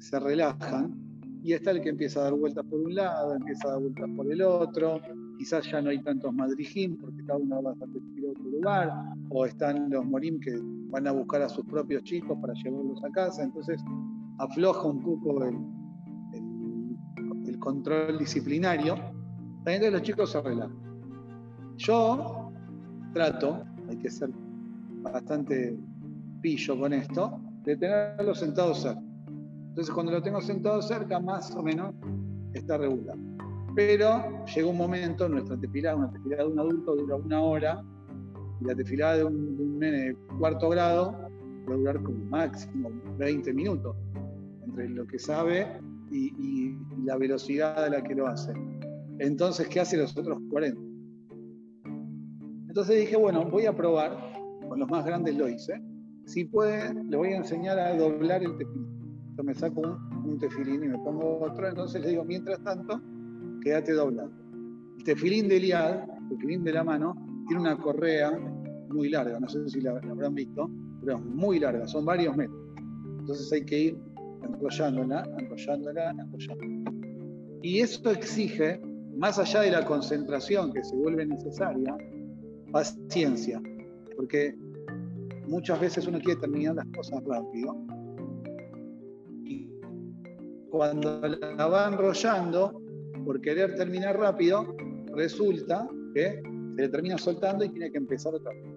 se 0.00 0.20
relajan 0.20 0.94
y 1.42 1.52
está 1.52 1.70
el 1.70 1.80
que 1.80 1.90
empieza 1.90 2.20
a 2.20 2.24
dar 2.24 2.34
vueltas 2.34 2.64
por 2.66 2.80
un 2.80 2.94
lado, 2.94 3.34
empieza 3.34 3.68
a 3.68 3.72
dar 3.72 3.80
vueltas 3.80 4.10
por 4.16 4.30
el 4.30 4.42
otro, 4.42 5.00
quizás 5.38 5.70
ya 5.70 5.80
no 5.80 5.90
hay 5.90 6.02
tantos 6.02 6.32
madrijim 6.34 6.96
porque 6.98 7.24
cada 7.24 7.38
uno 7.38 7.62
va 7.62 7.70
a 7.70 7.74
a 7.74 8.30
otro 8.30 8.50
lugar, 8.50 8.92
o 9.30 9.46
están 9.46 9.90
los 9.90 10.04
morim 10.04 10.40
que 10.40 10.58
van 10.90 11.06
a 11.06 11.12
buscar 11.12 11.42
a 11.42 11.48
sus 11.48 11.64
propios 11.66 12.02
chicos 12.02 12.36
para 12.40 12.52
llevarlos 12.54 13.02
a 13.04 13.10
casa, 13.10 13.42
entonces 13.42 13.82
afloja 14.38 14.86
un 14.86 15.02
poco 15.02 15.44
el, 15.44 15.58
control 17.60 18.18
disciplinario, 18.18 18.94
también 19.64 19.92
los 19.92 20.02
chicos 20.02 20.30
se 20.30 20.40
relajan. 20.40 20.76
Yo 21.76 22.52
trato, 23.12 23.64
hay 23.88 23.96
que 23.96 24.08
ser 24.08 24.30
bastante 25.02 25.76
pillo 26.40 26.78
con 26.78 26.92
esto, 26.92 27.40
de 27.64 27.76
tenerlos 27.76 28.38
sentados 28.38 28.82
cerca. 28.82 29.07
Entonces 29.68 29.94
cuando 29.94 30.12
lo 30.12 30.22
tengo 30.22 30.40
sentado 30.40 30.82
cerca, 30.82 31.20
más 31.20 31.54
o 31.54 31.62
menos 31.62 31.94
está 32.54 32.78
regular. 32.78 33.16
Pero 33.74 34.44
llega 34.46 34.68
un 34.68 34.76
momento, 34.76 35.28
nuestra 35.28 35.56
tefilada, 35.56 35.96
una 35.96 36.10
tefilada 36.10 36.44
de 36.44 36.48
un 36.50 36.58
adulto 36.58 36.96
dura 36.96 37.16
una 37.16 37.40
hora, 37.40 37.84
y 38.60 38.64
la 38.64 38.74
tefilada 38.74 39.18
de 39.18 39.24
un, 39.24 39.78
nene 39.78 39.98
de 39.98 40.16
cuarto 40.38 40.68
grado 40.70 41.16
puede 41.64 41.78
durar 41.78 42.02
como 42.02 42.24
máximo 42.24 42.90
20 43.18 43.52
minutos, 43.54 43.96
entre 44.66 44.88
lo 44.88 45.06
que 45.06 45.18
sabe 45.18 45.80
y, 46.10 46.76
la 47.04 47.16
velocidad 47.16 47.84
a 47.84 47.88
la 47.88 48.02
que 48.02 48.14
lo 48.14 48.26
hace. 48.26 48.52
Entonces, 49.18 49.68
¿qué 49.68 49.80
hace 49.80 49.96
los 49.96 50.16
otros 50.16 50.38
40? 50.50 50.78
Entonces 52.68 52.98
dije, 52.98 53.16
bueno, 53.16 53.44
voy 53.44 53.66
a 53.66 53.74
probar, 53.74 54.16
con 54.68 54.78
los 54.78 54.90
más 54.90 55.06
grandes 55.06 55.36
lo 55.36 55.48
hice, 55.48 55.80
si 56.26 56.44
puede, 56.44 56.92
le 57.04 57.16
voy 57.16 57.28
a 57.28 57.38
enseñar 57.38 57.78
a 57.78 57.96
doblar 57.96 58.42
el 58.42 58.56
tefilín. 58.58 58.97
Yo 59.38 59.44
me 59.44 59.54
saco 59.54 59.82
un, 59.82 60.30
un 60.30 60.38
tefilín 60.40 60.82
y 60.82 60.88
me 60.88 60.98
pongo 60.98 61.38
otro, 61.40 61.68
entonces 61.68 62.02
le 62.02 62.08
digo, 62.08 62.24
mientras 62.24 62.60
tanto, 62.64 63.00
quédate 63.62 63.92
doblando. 63.92 64.34
El 64.98 65.04
tefilín 65.04 65.46
de 65.46 65.60
liad, 65.60 66.10
el 66.22 66.28
tefilín 66.30 66.64
de 66.64 66.72
la 66.72 66.82
mano, 66.82 67.14
tiene 67.46 67.62
una 67.62 67.76
correa 67.76 68.32
muy 68.88 69.08
larga, 69.10 69.38
no 69.38 69.48
sé 69.48 69.68
si 69.68 69.80
la, 69.80 69.92
habrán 69.92 70.34
visto, 70.34 70.68
pero 71.00 71.18
muy 71.18 71.60
larga, 71.60 71.86
son 71.86 72.04
varios 72.04 72.36
metros. 72.36 72.60
Entonces 73.20 73.52
hay 73.52 73.64
que 73.64 73.78
ir 73.78 73.98
enrollándola, 74.42 75.22
enrollándola, 75.38 76.10
enrollándola. 76.10 76.92
Y 77.62 77.78
eso 77.78 78.10
exige, 78.10 78.80
más 79.16 79.38
allá 79.38 79.60
de 79.60 79.70
la 79.70 79.84
concentración 79.84 80.72
que 80.72 80.82
se 80.82 80.96
vuelve 80.96 81.24
necesaria, 81.24 81.96
paciencia, 82.72 83.62
porque 84.16 84.52
muchas 85.46 85.80
veces 85.80 86.08
uno 86.08 86.18
quiere 86.18 86.40
terminar 86.40 86.74
las 86.74 86.86
cosas 86.86 87.22
rápido. 87.24 87.76
Cuando 90.70 91.20
la 91.20 91.66
va 91.66 91.88
enrollando, 91.88 92.80
por 93.24 93.40
querer 93.40 93.74
terminar 93.74 94.18
rápido, 94.18 94.76
resulta 95.14 95.88
que 96.14 96.42
se 96.74 96.82
le 96.82 96.88
termina 96.88 97.18
soltando 97.18 97.64
y 97.64 97.70
tiene 97.70 97.90
que 97.90 97.98
empezar 97.98 98.34
otra 98.34 98.52
vez. 98.52 98.74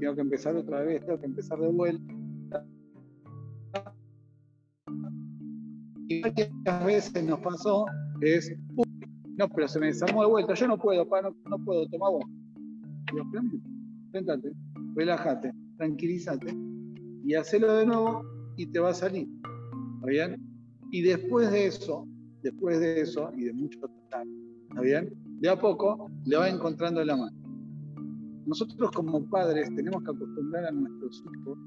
Tengo 0.00 0.14
que 0.14 0.20
empezar 0.20 0.56
otra 0.56 0.82
vez, 0.82 1.04
tengo 1.04 1.20
que 1.20 1.26
empezar 1.26 1.58
de 1.58 1.68
vuelta. 1.68 2.14
Y 6.08 6.20
varias 6.20 6.84
veces 6.84 7.24
nos 7.24 7.40
pasó 7.40 7.86
es, 8.20 8.54
no, 9.36 9.48
pero 9.48 9.68
se 9.68 9.80
me 9.80 9.86
desarmó 9.86 10.22
de 10.22 10.28
vuelta, 10.28 10.54
yo 10.54 10.68
no 10.68 10.78
puedo, 10.78 11.04
no, 11.04 11.58
puedo, 11.64 11.88
toma 11.88 12.10
vos. 12.10 12.24
Sentate, 14.12 14.52
relájate, 14.94 15.52
tranquilízate 15.76 16.54
y 17.24 17.34
hacelo 17.34 17.74
de 17.74 17.86
nuevo 17.86 18.22
y 18.56 18.66
te 18.66 18.78
va 18.78 18.90
a 18.90 18.94
salir. 18.94 19.28
¿Está 19.96 20.06
bien? 20.06 20.53
Y 20.94 21.02
después 21.02 21.50
de 21.50 21.66
eso, 21.66 22.06
después 22.44 22.78
de 22.78 23.00
eso 23.00 23.32
y 23.36 23.46
de 23.46 23.52
mucho 23.52 23.80
tratar, 23.80 24.24
¿está 24.68 24.80
bien? 24.80 25.12
De 25.40 25.48
a 25.48 25.58
poco 25.58 26.08
le 26.24 26.36
va 26.36 26.48
encontrando 26.48 27.04
la 27.04 27.16
mano. 27.16 27.36
Nosotros 28.46 28.92
como 28.92 29.28
padres 29.28 29.74
tenemos 29.74 30.04
que 30.04 30.12
acostumbrar 30.12 30.66
a 30.66 30.70
nuestros 30.70 31.24
hijos 31.34 31.58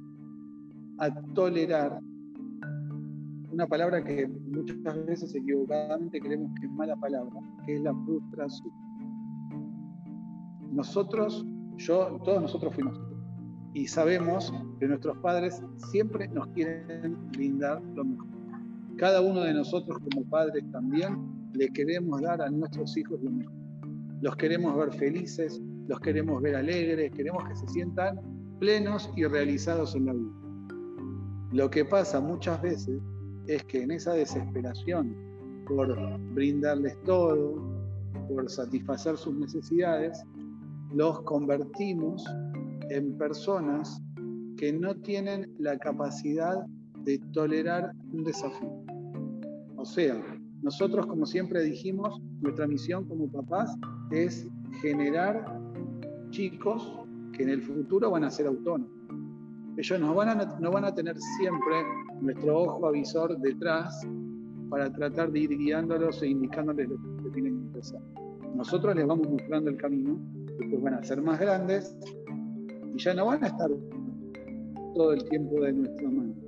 a 0.99 1.13
tolerar 1.33 1.99
una 3.51 3.67
palabra 3.67 4.01
que 4.01 4.29
muchas 4.29 5.05
veces 5.05 5.35
equivocadamente 5.35 6.21
creemos 6.21 6.49
que 6.61 6.67
es 6.67 6.71
mala 6.71 6.95
palabra, 6.95 7.37
que 7.65 7.75
es 7.75 7.81
la 7.81 7.93
frustración. 8.05 8.71
Nosotros, 10.71 11.45
yo, 11.75 12.17
todos 12.23 12.41
nosotros 12.43 12.73
fuimos 12.73 12.97
y 13.73 13.87
sabemos 13.87 14.53
que 14.79 14.87
nuestros 14.87 15.17
padres 15.17 15.61
siempre 15.91 16.29
nos 16.29 16.47
quieren 16.47 17.29
brindar 17.33 17.83
lo 17.93 18.05
mejor 18.05 18.36
cada 18.97 19.21
uno 19.21 19.41
de 19.41 19.53
nosotros 19.53 19.97
como 19.99 20.27
padres 20.29 20.63
también 20.71 21.49
le 21.53 21.69
queremos 21.69 22.21
dar 22.21 22.41
a 22.41 22.49
nuestros 22.49 22.97
hijos 22.97 23.21
lo 23.21 23.31
mejor. 23.31 23.53
Los 24.21 24.35
queremos 24.35 24.75
ver 24.75 24.91
felices, 24.93 25.61
los 25.87 25.99
queremos 25.99 26.41
ver 26.41 26.55
alegres, 26.55 27.11
queremos 27.11 27.43
que 27.47 27.55
se 27.55 27.67
sientan 27.67 28.19
plenos 28.59 29.09
y 29.15 29.25
realizados 29.25 29.95
en 29.95 30.05
la 30.05 30.13
vida. 30.13 30.31
Lo 31.51 31.69
que 31.69 31.85
pasa 31.85 32.19
muchas 32.19 32.61
veces 32.61 32.99
es 33.47 33.63
que 33.65 33.83
en 33.83 33.91
esa 33.91 34.13
desesperación 34.13 35.15
por 35.67 35.95
brindarles 36.33 36.97
todo, 37.03 37.61
por 38.27 38.49
satisfacer 38.49 39.17
sus 39.17 39.35
necesidades, 39.35 40.23
los 40.93 41.21
convertimos 41.21 42.23
en 42.89 43.17
personas 43.17 44.01
que 44.57 44.73
no 44.73 44.95
tienen 44.95 45.53
la 45.59 45.77
capacidad 45.77 46.65
de 47.07 47.19
tolerar 47.31 47.93
un 48.11 48.25
desafío. 48.25 48.83
O 49.77 49.85
sea, 49.85 50.21
nosotros, 50.61 51.05
como 51.05 51.25
siempre 51.25 51.63
dijimos, 51.63 52.21
nuestra 52.41 52.67
misión 52.67 53.05
como 53.05 53.31
papás 53.31 53.73
es 54.11 54.45
generar 54.81 55.45
chicos 56.31 56.99
que 57.31 57.43
en 57.43 57.49
el 57.49 57.61
futuro 57.61 58.11
van 58.11 58.25
a 58.25 58.29
ser 58.29 58.47
autónomos. 58.47 58.91
Ellos 59.77 59.99
no 60.01 60.15
van 60.15 60.41
a, 60.41 60.59
no 60.59 60.69
van 60.69 60.83
a 60.83 60.93
tener 60.93 61.15
siempre 61.37 61.75
nuestro 62.19 62.59
ojo 62.63 62.87
avisor 62.87 63.37
detrás 63.39 64.05
para 64.69 64.91
tratar 64.91 65.31
de 65.31 65.39
ir 65.39 65.57
guiándolos 65.57 66.21
e 66.23 66.27
indicándoles 66.27 66.89
lo 66.89 67.23
que 67.23 67.29
tienen 67.29 67.71
que 67.71 67.79
hacer. 67.79 68.01
Nosotros 68.53 68.93
les 68.95 69.07
vamos 69.07 69.29
mostrando 69.29 69.69
el 69.69 69.77
camino, 69.77 70.19
después 70.59 70.81
van 70.81 70.95
a 70.95 71.03
ser 71.03 71.21
más 71.21 71.39
grandes 71.39 71.95
y 72.93 72.99
ya 72.99 73.13
no 73.13 73.27
van 73.27 73.45
a 73.45 73.47
estar 73.47 73.69
todo 74.93 75.13
el 75.13 75.23
tiempo 75.29 75.61
de 75.61 75.71
nuestra 75.71 76.09
mano 76.09 76.46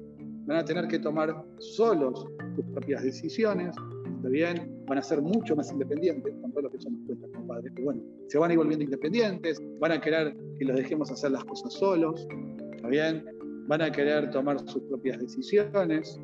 van 0.49 0.57
a 0.57 0.65
tener 0.65 0.87
que 0.87 0.97
tomar 0.97 1.45
solos 1.59 2.25
sus 2.55 2.65
propias 2.73 3.03
decisiones, 3.03 3.75
¿está 4.15 4.29
bien? 4.29 4.83
Van 4.87 4.97
a 4.97 5.01
ser 5.03 5.21
mucho 5.21 5.55
más 5.55 5.71
independientes, 5.71 6.33
con 6.41 6.51
todo 6.51 6.63
lo 6.63 6.71
que 6.71 6.77
eso 6.77 6.89
nos 6.89 7.05
cuenta 7.05 7.27
como 7.31 7.47
padres, 7.47 7.71
pero 7.75 7.85
bueno, 7.85 8.01
se 8.27 8.39
van 8.39 8.49
a 8.49 8.53
ir 8.53 8.57
volviendo 8.57 8.83
independientes, 8.83 9.61
van 9.79 9.91
a 9.91 10.01
querer 10.01 10.35
que 10.57 10.65
los 10.65 10.75
dejemos 10.75 11.11
hacer 11.11 11.31
las 11.31 11.45
cosas 11.45 11.71
solos, 11.73 12.27
¿está 12.75 12.87
bien? 12.87 13.23
Van 13.67 13.83
a 13.83 13.91
querer 13.91 14.31
tomar 14.31 14.59
sus 14.67 14.81
propias 14.85 15.19
decisiones, 15.19 16.19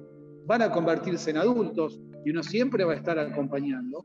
van 0.47 0.63
a 0.63 0.71
convertirse 0.71 1.29
en 1.29 1.37
adultos 1.37 2.01
y 2.25 2.31
uno 2.31 2.41
siempre 2.41 2.83
va 2.83 2.93
a 2.93 2.95
estar 2.95 3.19
acompañando, 3.19 4.03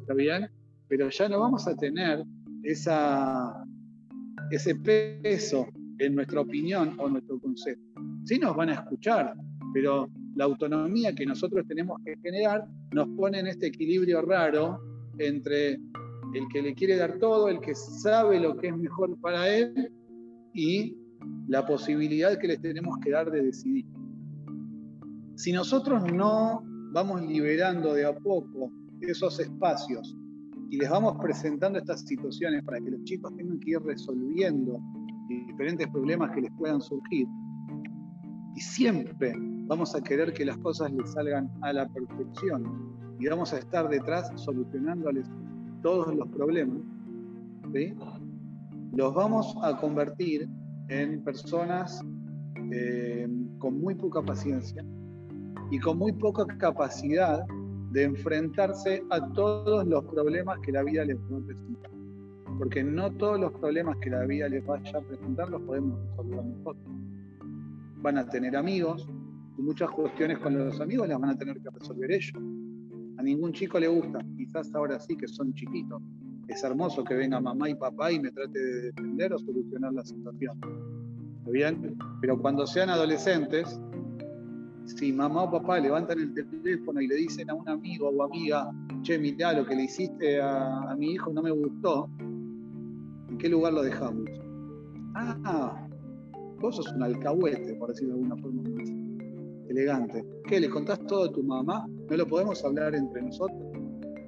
¿está 0.00 0.12
bien? 0.12 0.46
Pero 0.88 1.08
ya 1.08 1.26
no 1.30 1.40
vamos 1.40 1.66
a 1.66 1.74
tener 1.74 2.22
esa, 2.64 3.64
ese 4.50 4.74
peso 4.74 5.66
en 5.98 6.16
nuestra 6.16 6.42
opinión 6.42 6.94
o 6.98 7.08
nuestro 7.08 7.38
consejo. 7.40 7.80
Sí 8.24 8.38
nos 8.38 8.54
van 8.54 8.68
a 8.70 8.74
escuchar, 8.74 9.34
pero 9.74 10.08
la 10.36 10.44
autonomía 10.44 11.14
que 11.14 11.26
nosotros 11.26 11.66
tenemos 11.66 12.00
que 12.04 12.16
generar 12.22 12.64
nos 12.92 13.08
pone 13.16 13.40
en 13.40 13.48
este 13.48 13.66
equilibrio 13.66 14.22
raro 14.22 14.80
entre 15.18 15.72
el 15.72 16.48
que 16.52 16.62
le 16.62 16.74
quiere 16.74 16.96
dar 16.96 17.18
todo, 17.18 17.48
el 17.48 17.60
que 17.60 17.74
sabe 17.74 18.40
lo 18.40 18.56
que 18.56 18.68
es 18.68 18.76
mejor 18.76 19.18
para 19.20 19.48
él 19.48 19.92
y 20.54 20.96
la 21.48 21.66
posibilidad 21.66 22.38
que 22.38 22.48
les 22.48 22.60
tenemos 22.60 22.96
que 23.02 23.10
dar 23.10 23.30
de 23.30 23.42
decidir. 23.42 23.84
Si 25.34 25.52
nosotros 25.52 26.04
no 26.12 26.62
vamos 26.92 27.22
liberando 27.22 27.94
de 27.94 28.04
a 28.04 28.14
poco 28.14 28.70
esos 29.00 29.40
espacios 29.40 30.16
y 30.70 30.76
les 30.76 30.88
vamos 30.88 31.16
presentando 31.20 31.80
estas 31.80 32.02
situaciones 32.02 32.62
para 32.62 32.78
que 32.78 32.92
los 32.92 33.02
chicos 33.02 33.34
tengan 33.36 33.58
que 33.58 33.72
ir 33.72 33.80
resolviendo 33.80 34.80
diferentes 35.28 35.88
problemas 35.88 36.30
que 36.30 36.42
les 36.42 36.52
puedan 36.52 36.80
surgir, 36.80 37.26
y 38.54 38.60
siempre 38.60 39.34
vamos 39.66 39.94
a 39.94 40.02
querer 40.02 40.32
que 40.32 40.44
las 40.44 40.56
cosas 40.58 40.92
les 40.92 41.10
salgan 41.12 41.50
a 41.62 41.72
la 41.72 41.88
perfección 41.88 42.94
y 43.18 43.28
vamos 43.28 43.52
a 43.52 43.58
estar 43.58 43.88
detrás 43.88 44.30
solucionándoles 44.36 45.26
todos 45.82 46.14
los 46.14 46.28
problemas, 46.28 46.82
los 48.96 49.14
vamos 49.14 49.56
a 49.62 49.76
convertir 49.76 50.48
en 50.88 51.22
personas 51.24 52.02
eh, 52.72 53.28
con 53.58 53.80
muy 53.80 53.94
poca 53.94 54.22
paciencia 54.22 54.84
y 55.70 55.78
con 55.80 55.98
muy 55.98 56.12
poca 56.12 56.46
capacidad 56.58 57.44
de 57.90 58.04
enfrentarse 58.04 59.02
a 59.10 59.32
todos 59.32 59.86
los 59.86 60.04
problemas 60.04 60.58
que 60.60 60.72
la 60.72 60.82
vida 60.82 61.04
les 61.04 61.16
va 61.16 61.38
a 61.38 61.46
presentar. 61.46 61.90
Porque 62.58 62.84
no 62.84 63.10
todos 63.12 63.40
los 63.40 63.52
problemas 63.52 63.96
que 63.98 64.10
la 64.10 64.24
vida 64.26 64.48
les 64.48 64.64
vaya 64.64 64.98
a 64.98 65.00
presentar 65.00 65.48
los 65.48 65.62
podemos 65.62 65.98
resolver 66.10 66.44
nosotros. 66.44 66.94
Van 68.02 68.18
a 68.18 68.26
tener 68.28 68.56
amigos, 68.56 69.08
y 69.56 69.62
muchas 69.62 69.90
cuestiones 69.90 70.38
con 70.38 70.56
los 70.56 70.80
amigos 70.80 71.08
las 71.08 71.20
van 71.20 71.30
a 71.30 71.38
tener 71.38 71.60
que 71.60 71.70
resolver 71.70 72.10
ellos. 72.10 72.34
A 73.16 73.22
ningún 73.22 73.52
chico 73.52 73.78
le 73.78 73.88
gusta, 73.88 74.18
quizás 74.36 74.74
ahora 74.74 74.98
sí 74.98 75.16
que 75.16 75.28
son 75.28 75.54
chiquitos. 75.54 76.02
Es 76.48 76.62
hermoso 76.64 77.04
que 77.04 77.14
venga 77.14 77.40
mamá 77.40 77.70
y 77.70 77.74
papá 77.74 78.12
y 78.12 78.20
me 78.20 78.30
trate 78.30 78.58
de 78.58 78.82
defender 78.82 79.32
o 79.32 79.38
solucionar 79.38 79.92
la 79.92 80.04
situación. 80.04 80.58
¿Está 81.38 81.50
bien? 81.50 81.96
Pero 82.20 82.38
cuando 82.38 82.66
sean 82.66 82.90
adolescentes, 82.90 83.80
si 84.86 85.12
mamá 85.12 85.44
o 85.44 85.50
papá 85.50 85.78
levantan 85.78 86.18
el 86.18 86.34
teléfono 86.34 87.00
y 87.00 87.06
le 87.06 87.14
dicen 87.16 87.48
a 87.50 87.54
un 87.54 87.68
amigo 87.68 88.10
o 88.10 88.22
amiga, 88.24 88.70
che, 89.02 89.18
mirá, 89.18 89.52
lo 89.52 89.64
que 89.64 89.76
le 89.76 89.84
hiciste 89.84 90.40
a, 90.42 90.94
mi 90.98 91.12
hijo 91.12 91.32
no 91.32 91.42
me 91.42 91.50
gustó, 91.50 92.08
¿en 92.18 93.38
qué 93.38 93.48
lugar 93.48 93.72
lo 93.72 93.82
dejamos? 93.82 94.28
Ah, 95.14 95.86
vos 96.60 96.76
sos 96.76 96.92
un 96.92 97.02
alcahuete, 97.02 97.74
por 97.74 97.90
decirlo 97.90 98.14
de 98.14 98.22
alguna 98.22 98.42
forma 98.42 98.62
elegante. 99.76 100.24
¿Qué? 100.48 100.60
¿Le 100.60 100.70
contás 100.70 101.04
todo 101.06 101.24
a 101.24 101.32
tu 101.32 101.42
mamá? 101.42 101.86
¿No 102.10 102.16
lo 102.16 102.26
podemos 102.26 102.64
hablar 102.64 102.94
entre 102.94 103.22
nosotros? 103.22 103.60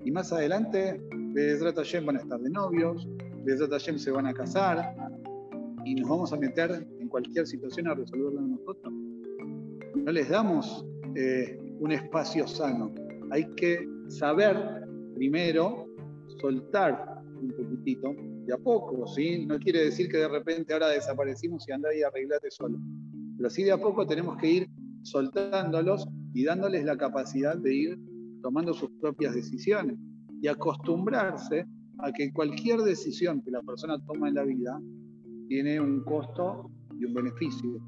Y 0.05 0.11
más 0.11 0.33
adelante, 0.33 1.01
de 1.35 1.85
Jem 1.85 2.07
van 2.07 2.17
a 2.17 2.21
estar 2.21 2.41
de 2.41 2.51
novios, 2.51 3.09
de 3.45 3.81
Jem 3.81 3.99
se 3.99 4.11
van 4.11 4.27
a 4.27 4.35
casar 4.35 4.95
y 5.85 5.95
nos 5.95 6.09
vamos 6.09 6.33
a 6.33 6.37
meter 6.37 6.87
en 7.01 7.09
cualquier 7.09 7.47
situación 7.47 7.89
a 7.89 7.95
resolverlo 7.95 8.41
nosotros 8.41 8.93
no 10.07 10.13
les 10.13 10.29
damos 10.29 10.87
eh, 11.17 11.59
un 11.81 11.91
espacio 11.91 12.47
sano. 12.47 12.95
Hay 13.33 13.45
que 13.57 13.89
saber 14.07 14.57
primero 15.17 15.89
soltar 16.41 17.23
un 17.43 17.51
poquitito, 17.51 18.15
de 18.47 18.55
a 18.55 18.57
poco, 18.57 19.05
¿sí? 19.09 19.45
No 19.47 19.59
quiere 19.59 19.87
decir 19.87 20.09
que 20.09 20.19
de 20.19 20.29
repente 20.29 20.73
ahora 20.73 20.91
desaparecimos 20.91 21.69
y 21.69 21.73
andá 21.73 21.93
y 21.93 22.03
arreglate 22.03 22.53
solo. 22.53 22.79
Pero 23.37 23.51
sí 23.51 23.65
de 23.65 23.73
a 23.73 23.79
poco 23.79 24.07
tenemos 24.07 24.37
que 24.37 24.49
ir 24.49 24.69
soltándolos 25.07 26.07
y 26.35 26.45
dándoles 26.45 26.85
la 26.85 26.97
capacidad 26.97 27.57
de 27.57 27.75
ir 27.75 27.99
tomando 28.43 28.75
sus 28.75 28.91
propias 29.01 29.35
decisiones 29.35 29.97
y 30.43 30.49
acostumbrarse 30.49 31.67
a 31.99 32.13
que 32.13 32.33
cualquier 32.33 32.81
decisión 32.81 33.43
que 33.43 33.51
la 33.51 33.63
persona 33.63 33.99
toma 34.07 34.29
en 34.29 34.35
la 34.35 34.45
vida 34.45 34.81
tiene 35.49 35.81
un 35.81 36.03
costo 36.05 36.71
y 36.99 37.05
un 37.05 37.15
beneficio 37.15 37.81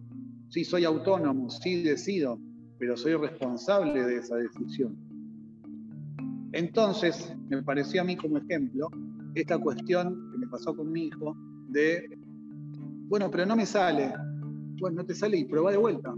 sí 0.48 0.64
soy 0.64 0.84
autónomo, 0.84 1.50
sí 1.50 1.82
decido, 1.82 2.40
pero 2.78 2.96
soy 2.96 3.14
responsable 3.14 4.04
de 4.04 4.16
esa 4.16 4.36
decisión. 4.36 4.96
Entonces, 6.52 7.34
me 7.50 7.62
pareció 7.62 8.00
a 8.00 8.04
mí 8.04 8.16
como 8.16 8.38
ejemplo 8.38 8.88
esta 9.34 9.58
cuestión 9.58 10.30
que 10.32 10.38
me 10.38 10.46
pasó 10.48 10.74
con 10.74 10.90
mi 10.90 11.06
hijo 11.06 11.36
de, 11.68 12.18
bueno, 13.08 13.30
pero 13.30 13.44
no 13.44 13.56
me 13.56 13.66
sale. 13.66 14.12
Bueno, 14.80 14.96
no 14.96 15.04
te 15.04 15.14
sale 15.14 15.36
y 15.38 15.44
prueba 15.44 15.70
de 15.70 15.76
vuelta. 15.76 16.14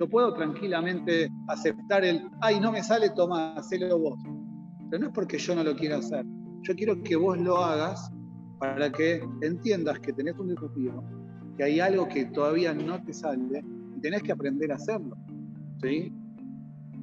Yo 0.00 0.08
puedo 0.08 0.32
tranquilamente 0.32 1.30
aceptar 1.48 2.06
el, 2.06 2.22
ay, 2.40 2.58
no 2.58 2.72
me 2.72 2.82
sale, 2.82 3.10
toma, 3.10 3.52
hacelo 3.52 3.98
vos. 3.98 4.18
Pero 4.90 5.02
no 5.02 5.08
es 5.08 5.12
porque 5.12 5.36
yo 5.36 5.54
no 5.54 5.62
lo 5.62 5.76
quiera 5.76 5.98
hacer. 5.98 6.24
Yo 6.62 6.74
quiero 6.74 7.02
que 7.02 7.16
vos 7.16 7.38
lo 7.38 7.58
hagas 7.58 8.10
para 8.58 8.90
que 8.90 9.22
entiendas 9.42 10.00
que 10.00 10.14
tenés 10.14 10.38
un 10.38 10.48
desafío 10.48 11.04
que 11.58 11.64
hay 11.64 11.80
algo 11.80 12.08
que 12.08 12.24
todavía 12.24 12.72
no 12.72 13.02
te 13.02 13.12
sale 13.12 13.62
y 13.94 14.00
tenés 14.00 14.22
que 14.22 14.32
aprender 14.32 14.72
a 14.72 14.76
hacerlo. 14.76 15.14
¿sí? 15.82 16.10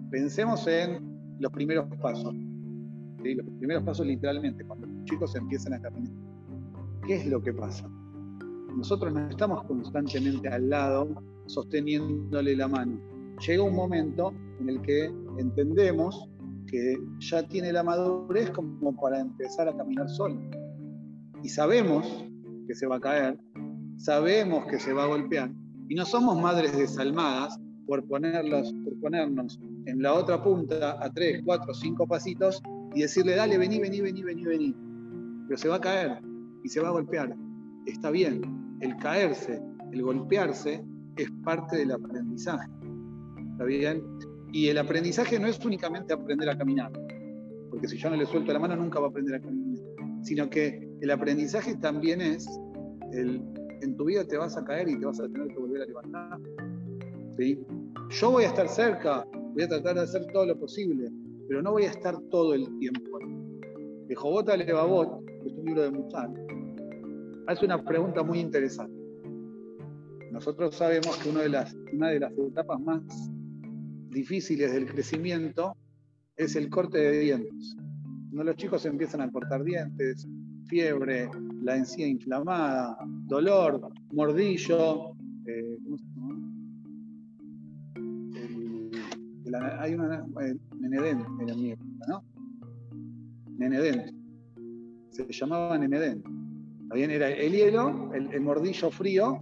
Pensemos 0.09 0.65
en 0.65 1.37
los 1.39 1.51
primeros 1.51 1.85
pasos. 2.01 2.33
Los 2.33 3.57
primeros 3.59 3.83
pasos 3.83 4.07
literalmente, 4.07 4.63
cuando 4.63 4.87
los 4.87 5.05
chicos 5.05 5.35
empiezan 5.35 5.73
a 5.73 5.81
caminar. 5.81 6.13
¿Qué 7.05 7.17
es 7.17 7.27
lo 7.27 7.43
que 7.43 7.53
pasa? 7.53 7.87
Nosotros 8.77 9.11
no 9.11 9.27
estamos 9.27 9.63
constantemente 9.63 10.47
al 10.49 10.69
lado 10.69 11.09
sosteniéndole 11.47 12.55
la 12.55 12.67
mano. 12.67 13.01
Llega 13.45 13.63
un 13.63 13.75
momento 13.75 14.31
en 14.59 14.69
el 14.69 14.81
que 14.83 15.05
entendemos 15.39 16.29
que 16.67 16.95
ya 17.17 17.41
tiene 17.47 17.73
la 17.73 17.81
madurez 17.81 18.51
como 18.51 18.95
para 19.01 19.19
empezar 19.19 19.67
a 19.67 19.75
caminar 19.75 20.07
solo. 20.09 20.39
Y 21.41 21.49
sabemos 21.49 22.23
que 22.67 22.75
se 22.75 22.85
va 22.85 22.97
a 22.97 22.99
caer, 22.99 23.39
sabemos 23.97 24.67
que 24.67 24.79
se 24.79 24.93
va 24.93 25.05
a 25.05 25.07
golpear 25.07 25.49
y 25.89 25.95
no 25.95 26.05
somos 26.05 26.39
madres 26.39 26.77
desalmadas 26.77 27.59
por, 27.87 28.05
ponerlos, 28.07 28.75
por 28.83 28.99
ponernos 28.99 29.59
en 29.87 30.03
la 30.03 30.13
otra 30.13 30.43
punta 30.43 31.03
a 31.03 31.11
tres, 31.11 31.41
cuatro, 31.43 31.73
cinco 31.73 32.05
pasitos 32.05 32.61
y 32.93 33.01
decirle, 33.01 33.37
dale, 33.37 33.57
vení, 33.57 33.79
vení, 33.79 34.01
vení, 34.01 34.21
vení, 34.21 34.43
vení. 34.43 34.75
Pero 35.47 35.57
se 35.57 35.67
va 35.67 35.77
a 35.77 35.81
caer 35.81 36.21
y 36.63 36.69
se 36.69 36.79
va 36.79 36.89
a 36.89 36.91
golpear. 36.91 37.35
Está 37.87 38.11
bien, 38.11 38.41
el 38.81 38.95
caerse, 38.97 39.61
el 39.91 40.01
golpearse 40.01 40.83
es 41.15 41.31
parte 41.43 41.77
del 41.77 41.91
aprendizaje. 41.91 42.69
¿Está 43.51 43.63
bien? 43.63 44.03
Y 44.51 44.67
el 44.67 44.77
aprendizaje 44.77 45.39
no 45.39 45.47
es 45.47 45.63
únicamente 45.65 46.13
aprender 46.13 46.49
a 46.49 46.57
caminar, 46.57 46.91
porque 47.69 47.87
si 47.87 47.97
yo 47.97 48.09
no 48.09 48.15
le 48.15 48.25
suelto 48.25 48.53
la 48.53 48.59
mano 48.59 48.75
nunca 48.75 48.99
va 48.99 49.07
a 49.07 49.09
aprender 49.09 49.35
a 49.35 49.39
caminar, 49.39 49.83
sino 50.21 50.49
que 50.49 50.89
el 51.01 51.11
aprendizaje 51.11 51.75
también 51.75 52.21
es 52.21 52.47
el 53.11 53.41
en 53.81 53.95
tu 53.95 54.05
vida 54.05 54.23
te 54.25 54.37
vas 54.37 54.57
a 54.57 54.63
caer 54.63 54.89
y 54.89 54.99
te 54.99 55.05
vas 55.05 55.19
a 55.19 55.27
tener 55.27 55.47
que 55.47 55.59
volver 55.59 55.81
a 55.81 55.85
levantar. 55.85 56.39
¿sí? 57.37 57.59
Yo 58.09 58.31
voy 58.31 58.43
a 58.45 58.47
estar 58.47 58.67
cerca, 58.67 59.25
voy 59.53 59.63
a 59.63 59.67
tratar 59.67 59.95
de 59.95 60.01
hacer 60.01 60.25
todo 60.33 60.45
lo 60.45 60.57
posible, 60.57 61.09
pero 61.47 61.61
no 61.61 61.71
voy 61.71 61.83
a 61.83 61.91
estar 61.91 62.17
todo 62.29 62.53
el 62.53 62.65
tiempo. 62.79 63.19
De 64.07 64.15
Jobot 64.15 64.49
a 64.49 64.57
Levavot, 64.57 65.25
que 65.25 65.47
es 65.47 65.53
un 65.53 65.65
libro 65.65 65.83
de 65.83 65.91
Musan, 65.91 66.33
hace 67.47 67.65
una 67.65 67.83
pregunta 67.83 68.23
muy 68.23 68.39
interesante. 68.39 68.95
Nosotros 70.31 70.75
sabemos 70.75 71.17
que 71.17 71.29
una 71.29 71.41
de 71.41 71.49
las, 71.49 71.75
etapas 72.37 72.79
más 72.81 73.01
difíciles 74.11 74.73
del 74.73 74.85
crecimiento 74.85 75.75
es 76.35 76.55
el 76.55 76.69
corte 76.69 76.97
de 76.99 77.19
dientes. 77.19 77.75
Cuando 78.29 78.43
los 78.43 78.55
chicos 78.57 78.85
empiezan 78.85 79.21
a 79.21 79.31
cortar 79.31 79.63
dientes, 79.63 80.27
fiebre, 80.67 81.29
la 81.63 81.77
encía 81.77 82.07
inflamada, 82.07 82.97
dolor, 83.25 83.89
mordillo, 84.11 85.13
eh, 85.45 85.77
¿cómo 85.83 85.97
se 85.97 86.03
llama? 86.03 86.37
hay 89.79 89.93
una 89.93 90.25
eh, 90.41 90.55
Nenedent 90.77 91.25
era 91.41 91.55
mi 91.55 91.71
época, 91.71 92.05
¿no? 92.09 92.23
Nenedent. 93.57 94.13
Se 95.09 95.25
llamaba 95.29 95.77
Nenedent. 95.77 96.36
También 96.89 97.11
era 97.11 97.29
el 97.29 97.51
hielo, 97.51 98.11
el, 98.13 98.41
mordillo 98.41 98.89
frío, 98.91 99.41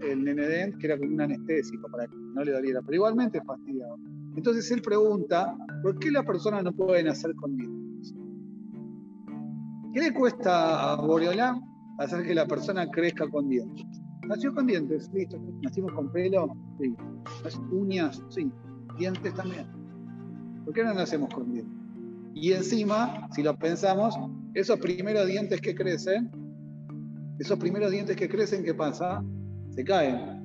el 0.00 0.24
Nenedent, 0.24 0.78
que 0.78 0.86
era 0.86 0.98
como 0.98 1.12
un 1.12 1.20
anestésico 1.20 1.88
para 1.90 2.06
que 2.06 2.16
no 2.16 2.44
le 2.44 2.52
doliera, 2.52 2.80
pero 2.80 2.96
igualmente 2.96 3.40
fastidiado. 3.42 3.98
Entonces 4.36 4.70
él 4.70 4.80
pregunta, 4.80 5.54
¿por 5.82 5.98
qué 5.98 6.10
las 6.10 6.24
personas 6.24 6.64
no 6.64 6.72
pueden 6.72 7.08
hacer 7.08 7.34
con 7.34 7.56
dientes? 7.56 8.14
¿Qué 9.92 10.00
le 10.00 10.14
cuesta 10.14 10.92
a 10.92 10.96
Boreolán 10.96 11.60
hacer 11.98 12.26
que 12.26 12.34
la 12.34 12.46
persona 12.46 12.90
crezca 12.90 13.28
con 13.28 13.48
dientes? 13.48 13.86
Nació 14.26 14.54
con 14.54 14.66
dientes, 14.66 15.10
listo. 15.12 15.38
Nacimos 15.60 15.92
con 15.92 16.10
pelo, 16.10 16.56
sí. 16.80 16.94
Uñas, 17.70 18.22
sí. 18.30 18.50
Dientes 18.96 19.34
también. 19.34 19.66
¿Por 20.64 20.72
qué 20.72 20.84
no 20.84 20.94
nacemos 20.94 21.28
con 21.34 21.52
dientes? 21.52 21.76
Y 22.34 22.52
encima, 22.52 23.28
si 23.32 23.42
lo 23.42 23.54
pensamos, 23.58 24.14
esos 24.54 24.78
primeros 24.78 25.26
dientes 25.26 25.60
que 25.60 25.74
crecen, 25.74 26.30
esos 27.38 27.58
primeros 27.58 27.90
dientes 27.90 28.16
que 28.16 28.28
crecen, 28.28 28.64
¿qué 28.64 28.74
pasa? 28.74 29.22
Se 29.70 29.84
caen 29.84 30.42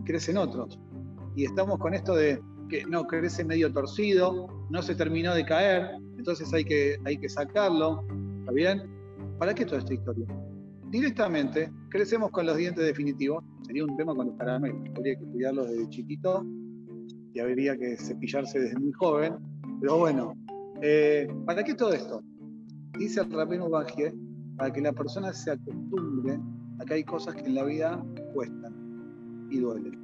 y 0.00 0.04
crecen 0.04 0.36
otros. 0.36 0.78
Y 1.36 1.44
estamos 1.44 1.78
con 1.78 1.94
esto 1.94 2.14
de 2.14 2.40
que 2.68 2.84
no 2.86 3.04
crece 3.04 3.44
medio 3.44 3.72
torcido, 3.72 4.46
no 4.70 4.82
se 4.82 4.94
terminó 4.94 5.34
de 5.34 5.44
caer, 5.44 5.90
entonces 6.16 6.52
hay 6.52 6.64
que, 6.64 6.98
hay 7.04 7.18
que 7.18 7.28
sacarlo, 7.28 8.04
¿Está 8.40 8.52
bien? 8.52 8.82
¿Para 9.38 9.54
qué 9.54 9.64
toda 9.64 9.78
esta 9.78 9.94
historia? 9.94 10.26
Directamente, 10.90 11.70
crecemos 11.88 12.30
con 12.30 12.46
los 12.46 12.56
dientes 12.56 12.84
definitivos. 12.84 13.44
Sería 13.66 13.84
un 13.84 13.96
tema 13.96 14.14
con 14.14 14.28
los 14.28 14.36
caramelos. 14.36 14.80
Habría 14.96 15.14
que 15.14 15.24
cuidarlos 15.24 15.70
desde 15.70 15.88
chiquito 15.90 16.44
y 17.32 17.38
habría 17.38 17.76
que 17.76 17.96
cepillarse 17.96 18.58
desde 18.58 18.78
muy 18.78 18.92
joven. 18.92 19.36
Pero 19.80 19.98
bueno, 19.98 20.34
eh, 20.82 21.28
¿para 21.46 21.62
qué 21.62 21.74
todo 21.74 21.92
esto? 21.92 22.22
Dice 22.98 23.20
el 23.20 23.30
Rabino 23.30 23.68
Bagie, 23.68 24.12
para 24.60 24.74
que 24.74 24.82
la 24.82 24.92
persona 24.92 25.32
se 25.32 25.52
acostumbre 25.52 26.38
a 26.78 26.84
que 26.84 26.92
hay 26.92 27.04
cosas 27.04 27.34
que 27.34 27.46
en 27.46 27.54
la 27.54 27.64
vida 27.64 28.04
cuestan 28.34 29.48
y 29.50 29.58
duelen. 29.58 29.98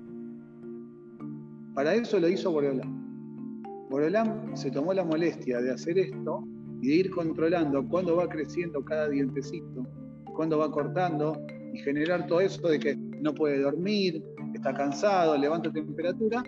Para 1.74 1.94
eso 1.94 2.18
lo 2.18 2.26
hizo 2.26 2.50
Boreolam. 2.50 3.62
Boreolam 3.90 4.56
se 4.56 4.70
tomó 4.70 4.94
la 4.94 5.04
molestia 5.04 5.60
de 5.60 5.72
hacer 5.72 5.98
esto 5.98 6.42
y 6.80 6.88
de 6.88 6.94
ir 6.94 7.10
controlando 7.10 7.86
cuándo 7.86 8.16
va 8.16 8.30
creciendo 8.30 8.82
cada 8.82 9.10
dientecito, 9.10 9.86
cuándo 10.34 10.56
va 10.56 10.70
cortando 10.70 11.38
y 11.74 11.78
generar 11.80 12.26
todo 12.26 12.40
eso 12.40 12.66
de 12.66 12.78
que 12.78 12.96
no 12.96 13.34
puede 13.34 13.60
dormir, 13.60 14.24
está 14.54 14.72
cansado, 14.72 15.36
levanta 15.36 15.70
temperatura. 15.70 16.42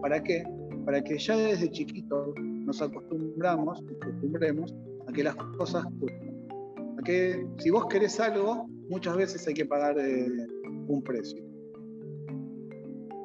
¿Para 0.00 0.22
qué? 0.22 0.44
para 0.86 1.02
que 1.02 1.18
ya 1.18 1.36
desde 1.36 1.70
chiquitos 1.70 2.34
nos 2.40 2.80
acostumbramos, 2.80 3.82
acostumbremos 4.00 4.74
a 5.06 5.12
que 5.12 5.24
las 5.24 5.36
cosas. 5.58 5.84
Que 7.04 7.46
si 7.58 7.70
vos 7.70 7.86
querés 7.86 8.18
algo, 8.20 8.66
muchas 8.88 9.16
veces 9.16 9.46
hay 9.46 9.54
que 9.54 9.64
pagar 9.64 9.98
eh, 9.98 10.26
un 10.86 11.02
precio. 11.02 11.42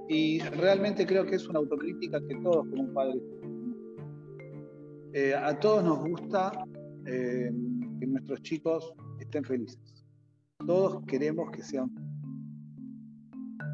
Y 0.08 0.40
realmente 0.40 1.06
creo 1.06 1.26
que 1.26 1.36
es 1.36 1.48
una 1.48 1.60
autocrítica 1.60 2.20
que 2.28 2.36
todos 2.36 2.68
como 2.70 2.94
padres 2.94 3.22
eh, 5.14 5.34
a 5.34 5.58
todos 5.60 5.84
nos 5.84 6.00
gusta 6.00 6.52
eh, 7.06 7.52
que 8.00 8.06
nuestros 8.06 8.42
chicos 8.42 8.94
estén 9.20 9.44
felices. 9.44 10.06
Todos 10.66 11.04
queremos 11.06 11.50
que 11.52 11.64
sean 11.64 11.90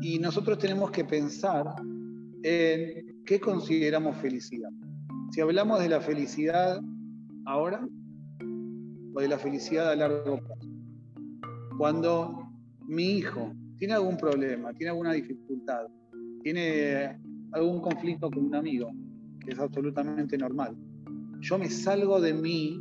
y 0.02 0.18
nosotros 0.18 0.58
tenemos 0.58 0.92
que 0.92 1.06
pensar 1.06 1.66
en 2.44 3.24
qué 3.26 3.40
consideramos 3.40 4.18
felicidad. 4.18 4.72
Si 5.32 5.42
hablamos 5.42 5.80
de 5.80 5.90
la 5.90 6.02
felicidad 6.02 6.82
ahora 7.46 7.88
o 9.13 9.21
de 9.21 9.28
la 9.28 9.38
felicidad 9.38 9.91
a 9.91 9.95
largo 9.95 10.38
plazo. 10.38 10.69
Cuando 11.78 12.47
mi 12.88 13.17
hijo 13.17 13.54
tiene 13.78 13.93
algún 13.93 14.17
problema, 14.17 14.74
tiene 14.74 14.91
alguna 14.91 15.13
dificultad, 15.13 15.88
tiene 16.43 17.19
algún 17.52 17.82
conflicto 17.82 18.30
con 18.30 18.45
un 18.45 18.56
amigo, 18.56 18.91
que 19.43 19.52
es 19.52 19.60
absolutamente 19.60 20.38
normal, 20.38 20.76
yo 21.41 21.58
me 21.58 21.69
salgo 21.69 22.21
de 22.21 22.34
mí, 22.34 22.80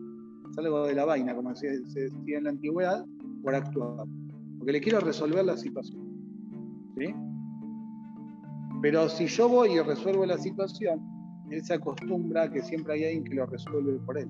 salgo 0.54 0.86
de 0.86 0.94
la 0.94 1.06
vaina, 1.06 1.34
como 1.34 1.54
se 1.54 1.80
decía 1.80 2.38
en 2.38 2.44
la 2.44 2.50
antigüedad, 2.50 3.04
por 3.42 3.54
actuar, 3.54 4.06
porque 4.58 4.72
le 4.72 4.80
quiero 4.80 5.00
resolver 5.00 5.44
la 5.44 5.56
situación. 5.56 5.98
Pero 8.82 9.08
si 9.08 9.26
yo 9.26 9.48
voy 9.48 9.72
y 9.72 9.80
resuelvo 9.80 10.26
la 10.26 10.36
situación, 10.38 11.00
él 11.50 11.64
se 11.64 11.74
acostumbra 11.74 12.44
a 12.44 12.50
que 12.50 12.62
siempre 12.62 12.94
hay 12.94 13.04
alguien 13.04 13.24
que 13.24 13.34
lo 13.34 13.46
resuelve 13.46 13.98
por 14.00 14.18
él. 14.18 14.28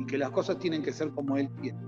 Y 0.00 0.06
que 0.06 0.18
las 0.18 0.30
cosas 0.30 0.58
tienen 0.58 0.82
que 0.82 0.92
ser 0.92 1.10
como 1.10 1.36
él 1.36 1.48
quiere. 1.60 1.78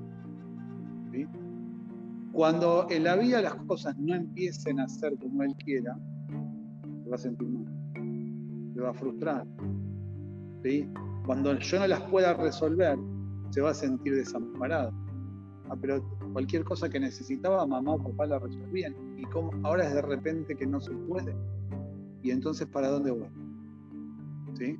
Cuando 2.32 2.86
en 2.88 3.04
la 3.04 3.16
vida 3.16 3.42
las 3.42 3.54
cosas 3.66 3.96
no 3.98 4.14
empiecen 4.14 4.80
a 4.80 4.88
ser 4.88 5.18
como 5.18 5.42
él 5.42 5.54
quiera, 5.64 5.98
se 7.02 7.10
va 7.10 7.16
a 7.16 7.18
sentir 7.18 7.48
mal. 7.48 7.66
Se 8.74 8.80
va 8.80 8.90
a 8.90 8.94
frustrar. 8.94 9.46
Cuando 11.26 11.58
yo 11.58 11.78
no 11.78 11.86
las 11.86 12.00
pueda 12.02 12.34
resolver, 12.34 12.96
se 13.50 13.60
va 13.60 13.70
a 13.70 13.74
sentir 13.74 14.14
desamparado. 14.14 14.92
Ah, 15.68 15.76
pero 15.80 16.02
cualquier 16.32 16.64
cosa 16.64 16.88
que 16.88 16.98
necesitaba, 16.98 17.66
mamá 17.66 17.94
o 17.94 18.02
papá 18.02 18.26
la 18.26 18.38
resolvían. 18.38 18.94
Y 19.18 19.24
como 19.24 19.50
ahora 19.66 19.86
es 19.86 19.94
de 19.94 20.02
repente 20.02 20.56
que 20.56 20.66
no 20.66 20.80
se 20.80 20.92
puede. 20.92 21.34
Y 22.22 22.30
entonces, 22.30 22.66
¿para 22.68 22.88
dónde 22.88 23.10
voy? 23.10 23.28
¿Sí? 24.54 24.78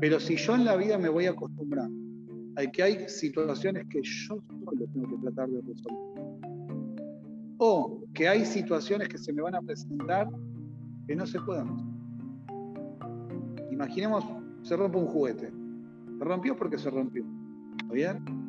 Pero 0.00 0.20
si 0.20 0.36
yo 0.36 0.54
en 0.54 0.64
la 0.64 0.76
vida 0.76 0.96
me 0.96 1.08
voy 1.08 1.26
a 1.26 1.34
a 2.56 2.66
que 2.66 2.82
hay 2.82 3.08
situaciones 3.08 3.86
que 3.88 4.02
yo 4.02 4.36
solo 4.50 4.86
tengo 4.92 5.08
que 5.08 5.16
tratar 5.22 5.48
de 5.48 5.60
resolver. 5.60 6.40
O 7.58 8.02
que 8.14 8.28
hay 8.28 8.44
situaciones 8.44 9.08
que 9.08 9.18
se 9.18 9.32
me 9.32 9.42
van 9.42 9.54
a 9.54 9.62
presentar 9.62 10.28
que 11.06 11.14
no 11.14 11.26
se 11.26 11.40
puedan. 11.40 11.76
Imaginemos, 13.70 14.24
se 14.62 14.76
rompe 14.76 14.98
un 14.98 15.06
juguete. 15.06 15.52
Se 16.18 16.24
rompió 16.24 16.56
porque 16.56 16.78
se 16.78 16.90
rompió. 16.90 17.24
¿Está 17.82 17.94
bien? 17.94 18.40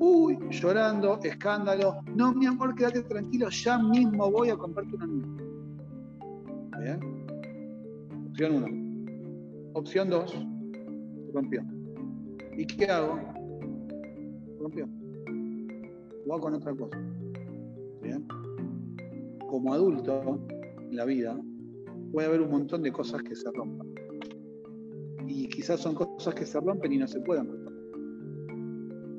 uy, 0.00 0.38
llorando, 0.50 1.20
escándalo. 1.22 2.02
No, 2.16 2.32
mi 2.32 2.46
amor, 2.46 2.74
quédate 2.74 3.02
tranquilo, 3.02 3.48
ya 3.50 3.78
mismo 3.78 4.30
voy 4.30 4.48
a 4.48 4.56
comprarte 4.56 4.96
una 4.96 5.06
nueva. 5.06 5.28
¿Bien? 6.80 7.00
Opción 8.30 8.54
1. 8.54 9.70
Opción 9.74 10.10
2. 10.10 10.46
Rompió. 11.34 11.62
¿Y 12.60 12.66
qué 12.66 12.84
hago? 12.84 13.18
Rompió. 14.58 14.86
Voy 16.26 16.40
con 16.42 16.52
otra 16.52 16.74
cosa. 16.74 16.94
¿Bien? 18.02 18.28
Como 19.48 19.72
adulto, 19.72 20.38
en 20.90 20.94
la 20.94 21.06
vida, 21.06 21.40
puede 22.12 22.28
haber 22.28 22.42
un 22.42 22.50
montón 22.50 22.82
de 22.82 22.92
cosas 22.92 23.22
que 23.22 23.34
se 23.34 23.50
rompan. 23.50 23.88
Y 25.26 25.48
quizás 25.48 25.80
son 25.80 25.94
cosas 25.94 26.34
que 26.34 26.44
se 26.44 26.60
rompen 26.60 26.92
y 26.92 26.98
no 26.98 27.08
se 27.08 27.20
pueden 27.20 27.46
romper. 27.48 27.72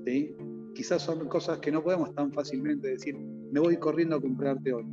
¿Sí? 0.05 0.35
quizás 0.75 1.01
son 1.01 1.27
cosas 1.27 1.57
que 1.59 1.71
no 1.71 1.83
podemos 1.83 2.13
tan 2.13 2.31
fácilmente 2.31 2.89
decir, 2.89 3.17
me 3.17 3.59
voy 3.59 3.77
corriendo 3.77 4.17
a 4.17 4.21
comprarte 4.21 4.71
hoy. 4.71 4.85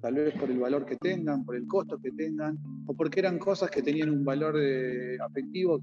Tal 0.00 0.14
vez 0.14 0.38
por 0.38 0.48
el 0.52 0.60
valor 0.60 0.86
que 0.86 0.94
tengan, 0.94 1.44
por 1.44 1.56
el 1.56 1.66
costo 1.66 1.98
que 1.98 2.12
tengan, 2.12 2.56
o 2.86 2.94
porque 2.94 3.18
eran 3.18 3.40
cosas 3.40 3.70
que 3.72 3.82
tenían 3.82 4.10
un 4.10 4.24
valor 4.24 4.54
eh, 4.56 5.18
afectivo 5.20 5.80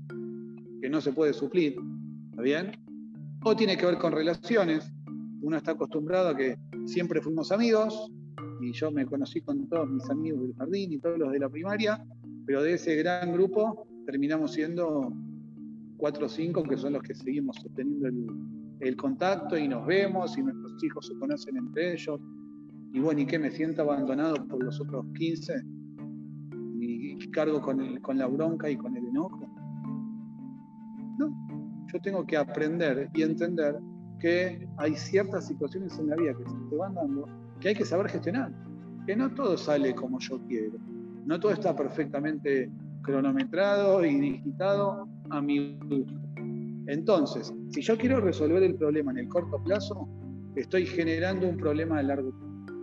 que 0.84 0.90
no 0.90 1.00
se 1.00 1.14
puede 1.14 1.32
suplir. 1.32 1.78
¿Está 2.32 2.42
bien? 2.42 2.72
O 3.46 3.56
tiene 3.56 3.78
que 3.78 3.86
ver 3.86 3.98
con 3.98 4.12
relaciones. 4.12 4.92
Uno 5.42 5.56
está 5.56 5.72
acostumbrado 5.72 6.28
a 6.28 6.36
que 6.36 6.58
siempre 6.86 7.22
fuimos 7.22 7.54
amigos, 7.54 8.12
y 8.60 8.74
yo 8.74 8.92
me 8.92 9.06
conocí 9.06 9.40
con 9.40 9.66
todos 9.70 9.90
mis 9.90 10.10
amigos 10.10 10.42
del 10.42 10.54
jardín 10.56 10.92
y 10.92 11.00
todos 11.00 11.18
los 11.18 11.32
de 11.32 11.40
la 11.40 11.48
primaria, 11.48 12.06
pero 12.46 12.62
de 12.62 12.74
ese 12.74 12.98
gran 12.98 13.32
grupo 13.32 13.88
terminamos 14.06 14.52
siendo 14.52 15.14
cuatro 15.96 16.26
o 16.26 16.30
cinco 16.30 16.64
que 16.64 16.76
son 16.76 16.92
los 16.92 17.04
que 17.04 17.16
seguimos 17.16 17.56
sosteniendo 17.62 18.10
el, 18.82 18.96
contacto 18.98 19.58
y 19.58 19.70
nos 19.70 19.88
vemos 19.88 20.38
y 20.38 20.44
nuestros 20.44 20.84
hijos 20.84 21.08
se 21.08 21.14
conocen 21.18 21.56
entre 21.56 21.94
ellos. 21.94 22.20
Y 22.92 23.00
bueno, 23.00 23.22
¿y 23.22 23.26
qué? 23.26 23.40
¿Me 23.40 23.52
siento 23.52 23.84
abandonado 23.84 24.36
por 24.50 24.62
los 24.62 24.82
otros 24.82 25.06
15? 25.18 25.54
¿Y 26.82 27.32
cargo 27.32 27.62
con, 27.62 28.02
con 28.02 28.18
la 28.18 28.28
bronca 28.28 28.70
y 28.70 28.76
con 28.76 28.98
el 28.98 29.03
yo 31.94 32.02
tengo 32.02 32.26
que 32.26 32.36
aprender 32.36 33.10
y 33.14 33.22
entender 33.22 33.78
que 34.20 34.68
hay 34.78 34.96
ciertas 34.96 35.48
situaciones 35.48 35.98
en 36.00 36.10
la 36.10 36.16
vida 36.16 36.34
que 36.34 36.44
se 36.46 36.76
van 36.76 36.96
dando 36.96 37.28
que 37.60 37.70
hay 37.70 37.76
que 37.76 37.86
saber 37.86 38.10
gestionar. 38.10 38.52
Que 39.06 39.16
no 39.16 39.34
todo 39.34 39.58
sale 39.58 39.96
como 39.96 40.20
yo 40.20 40.40
quiero. 40.48 40.78
No 41.26 41.40
todo 41.40 41.54
está 41.54 41.76
perfectamente 41.76 42.70
cronometrado 43.04 44.04
y 44.04 44.20
digitado 44.20 45.08
a 45.30 45.42
mi 45.42 45.78
gusto. 45.78 46.14
Entonces, 46.88 47.54
si 47.70 47.82
yo 47.82 47.98
quiero 47.98 48.20
resolver 48.20 48.64
el 48.64 48.76
problema 48.76 49.12
en 49.12 49.20
el 49.20 49.28
corto 49.30 49.64
plazo, 49.64 50.08
estoy 50.56 50.86
generando 50.86 51.48
un 51.48 51.58
problema 51.58 52.00
a 52.00 52.04
largo 52.04 52.32
plazo. 52.32 52.76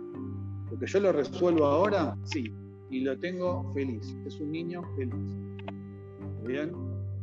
Porque 0.69 0.87
yo 0.87 0.99
lo 0.99 1.11
resuelvo 1.11 1.65
ahora, 1.65 2.17
sí, 2.23 2.51
y 2.89 3.01
lo 3.01 3.17
tengo 3.19 3.71
feliz. 3.73 4.15
Es 4.25 4.39
un 4.39 4.51
niño 4.51 4.81
feliz. 4.95 5.13
¿Bien? 6.45 6.71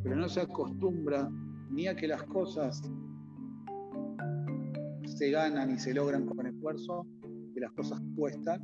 Pero 0.05 0.17
no 0.17 0.29
se 0.29 0.43
acostumbra 0.43 1.29
ni 1.71 1.87
a 1.87 1.95
que 1.95 2.09
las 2.09 2.23
cosas 2.25 2.83
se 5.05 5.31
ganan 5.31 5.71
y 5.71 5.79
se 5.79 5.95
logran 5.95 6.27
con 6.27 6.47
esfuerzo, 6.47 7.07
que 7.55 7.61
las 7.61 7.73
cosas 7.73 8.01
cuestan, 8.17 8.63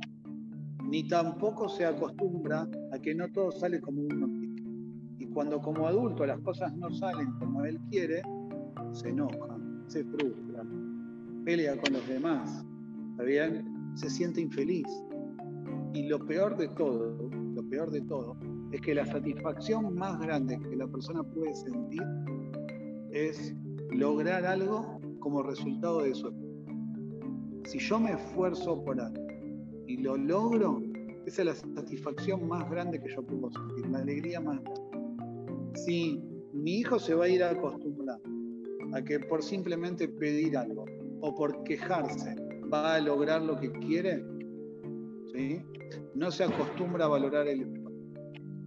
ni 0.89 1.07
tampoco 1.07 1.67
se 1.67 1.85
acostumbra 1.85 2.67
a 2.91 2.99
que 2.99 3.15
no 3.15 3.31
todo 3.31 3.51
sale 3.51 3.81
como 3.81 4.01
uno 4.03 4.27
quiere. 4.27 4.63
Y 5.17 5.27
cuando 5.27 5.59
como 5.59 5.87
adulto 5.87 6.25
las 6.25 6.39
cosas 6.41 6.75
no 6.75 6.89
salen 6.91 7.31
como 7.39 7.65
él 7.65 7.79
quiere, 7.89 8.21
se 8.91 9.09
enoja, 9.09 9.57
se 9.87 10.03
frustra, 10.03 10.63
pelea 11.43 11.77
con 11.77 11.93
los 11.93 12.07
demás, 12.07 12.65
¿está 13.11 13.23
bien? 13.23 13.65
Se 13.95 14.09
siente 14.09 14.41
infeliz. 14.41 14.87
Y 15.93 16.07
lo 16.07 16.19
peor 16.25 16.57
de 16.57 16.67
todo, 16.69 17.29
lo 17.31 17.69
peor 17.69 17.89
de 17.91 18.01
todo, 18.01 18.37
es 18.71 18.81
que 18.81 18.93
la 18.93 19.05
satisfacción 19.05 19.95
más 19.95 20.19
grande 20.19 20.59
que 20.59 20.75
la 20.75 20.87
persona 20.87 21.23
puede 21.23 21.53
sentir 21.53 22.01
es 23.15 23.55
lograr 23.91 24.45
algo 24.45 24.99
como 25.19 25.41
resultado 25.41 26.01
de 26.01 26.11
eso. 26.11 26.33
Si 27.63 27.79
yo 27.79 27.97
me 27.97 28.11
esfuerzo 28.11 28.83
por 28.83 28.99
algo 28.99 29.25
y 29.87 29.97
lo 29.97 30.17
logro, 30.17 30.81
esa 31.25 31.41
es 31.43 31.45
la 31.47 31.55
satisfacción 31.55 32.45
más 32.47 32.69
grande 32.69 33.01
que 33.01 33.09
yo 33.09 33.25
puedo 33.25 33.49
sentir, 33.51 33.87
la 33.89 33.99
alegría 33.99 34.41
más 34.41 34.61
grande. 34.61 34.81
Si 35.75 36.21
mi 36.53 36.79
hijo 36.79 36.99
se 36.99 37.15
va 37.15 37.25
a 37.25 37.29
ir 37.29 37.41
a 37.41 37.51
acostumbrar 37.51 38.19
a 38.93 39.01
que 39.01 39.19
por 39.21 39.41
simplemente 39.41 40.09
pedir 40.09 40.57
algo 40.57 40.85
o 41.21 41.33
por 41.33 41.63
quejarse 41.63 42.35
va 42.71 42.95
a 42.95 42.99
lograr 42.99 43.41
lo 43.41 43.57
que 43.57 43.71
quiere, 43.71 44.23
¿sí? 45.33 45.61
no 46.15 46.31
se 46.31 46.43
acostumbra 46.43 47.05
a 47.05 47.07
valorar 47.07 47.47
el 47.47 47.61
esfuerzo. 47.61 47.85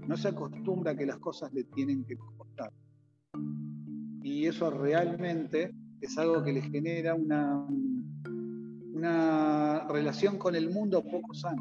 No 0.07 0.17
se 0.17 0.29
acostumbra 0.29 0.93
a 0.93 0.97
que 0.97 1.05
las 1.05 1.19
cosas 1.19 1.53
le 1.53 1.65
tienen 1.65 2.03
que. 2.05 2.17
Y 4.39 4.47
eso 4.47 4.71
realmente 4.71 5.75
es 6.01 6.17
algo 6.17 6.45
que 6.45 6.53
le 6.53 6.63
genera 6.63 7.13
una, 7.13 7.67
una 8.95 9.89
relación 9.89 10.39
con 10.39 10.55
el 10.55 10.71
mundo 10.71 11.03
poco 11.03 11.35
sana. 11.35 11.61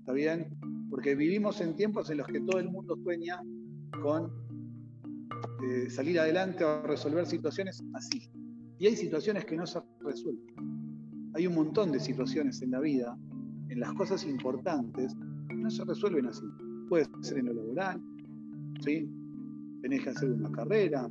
¿Está 0.00 0.12
bien? 0.12 0.58
Porque 0.90 1.14
vivimos 1.14 1.60
en 1.60 1.76
tiempos 1.76 2.10
en 2.10 2.16
los 2.16 2.26
que 2.26 2.40
todo 2.40 2.58
el 2.58 2.68
mundo 2.68 2.96
sueña 3.04 3.40
con 4.02 4.28
eh, 5.62 5.88
salir 5.88 6.18
adelante 6.18 6.64
o 6.64 6.82
resolver 6.82 7.24
situaciones 7.26 7.80
así. 7.94 8.28
Y 8.80 8.88
hay 8.88 8.96
situaciones 8.96 9.44
que 9.44 9.54
no 9.54 9.64
se 9.64 9.78
resuelven. 10.00 11.30
Hay 11.34 11.46
un 11.46 11.54
montón 11.54 11.92
de 11.92 12.00
situaciones 12.00 12.60
en 12.60 12.72
la 12.72 12.80
vida, 12.80 13.16
en 13.68 13.78
las 13.78 13.92
cosas 13.92 14.26
importantes, 14.26 15.14
No 15.54 15.70
se 15.70 15.84
resuelven 15.84 16.26
así. 16.26 16.44
Puede 16.88 17.06
ser 17.20 17.38
en 17.38 17.46
lo 17.46 17.54
laboral, 17.54 18.02
¿sí? 18.80 19.08
Tenés 19.80 20.02
que 20.02 20.10
hacer 20.10 20.32
una 20.32 20.50
carrera, 20.50 21.08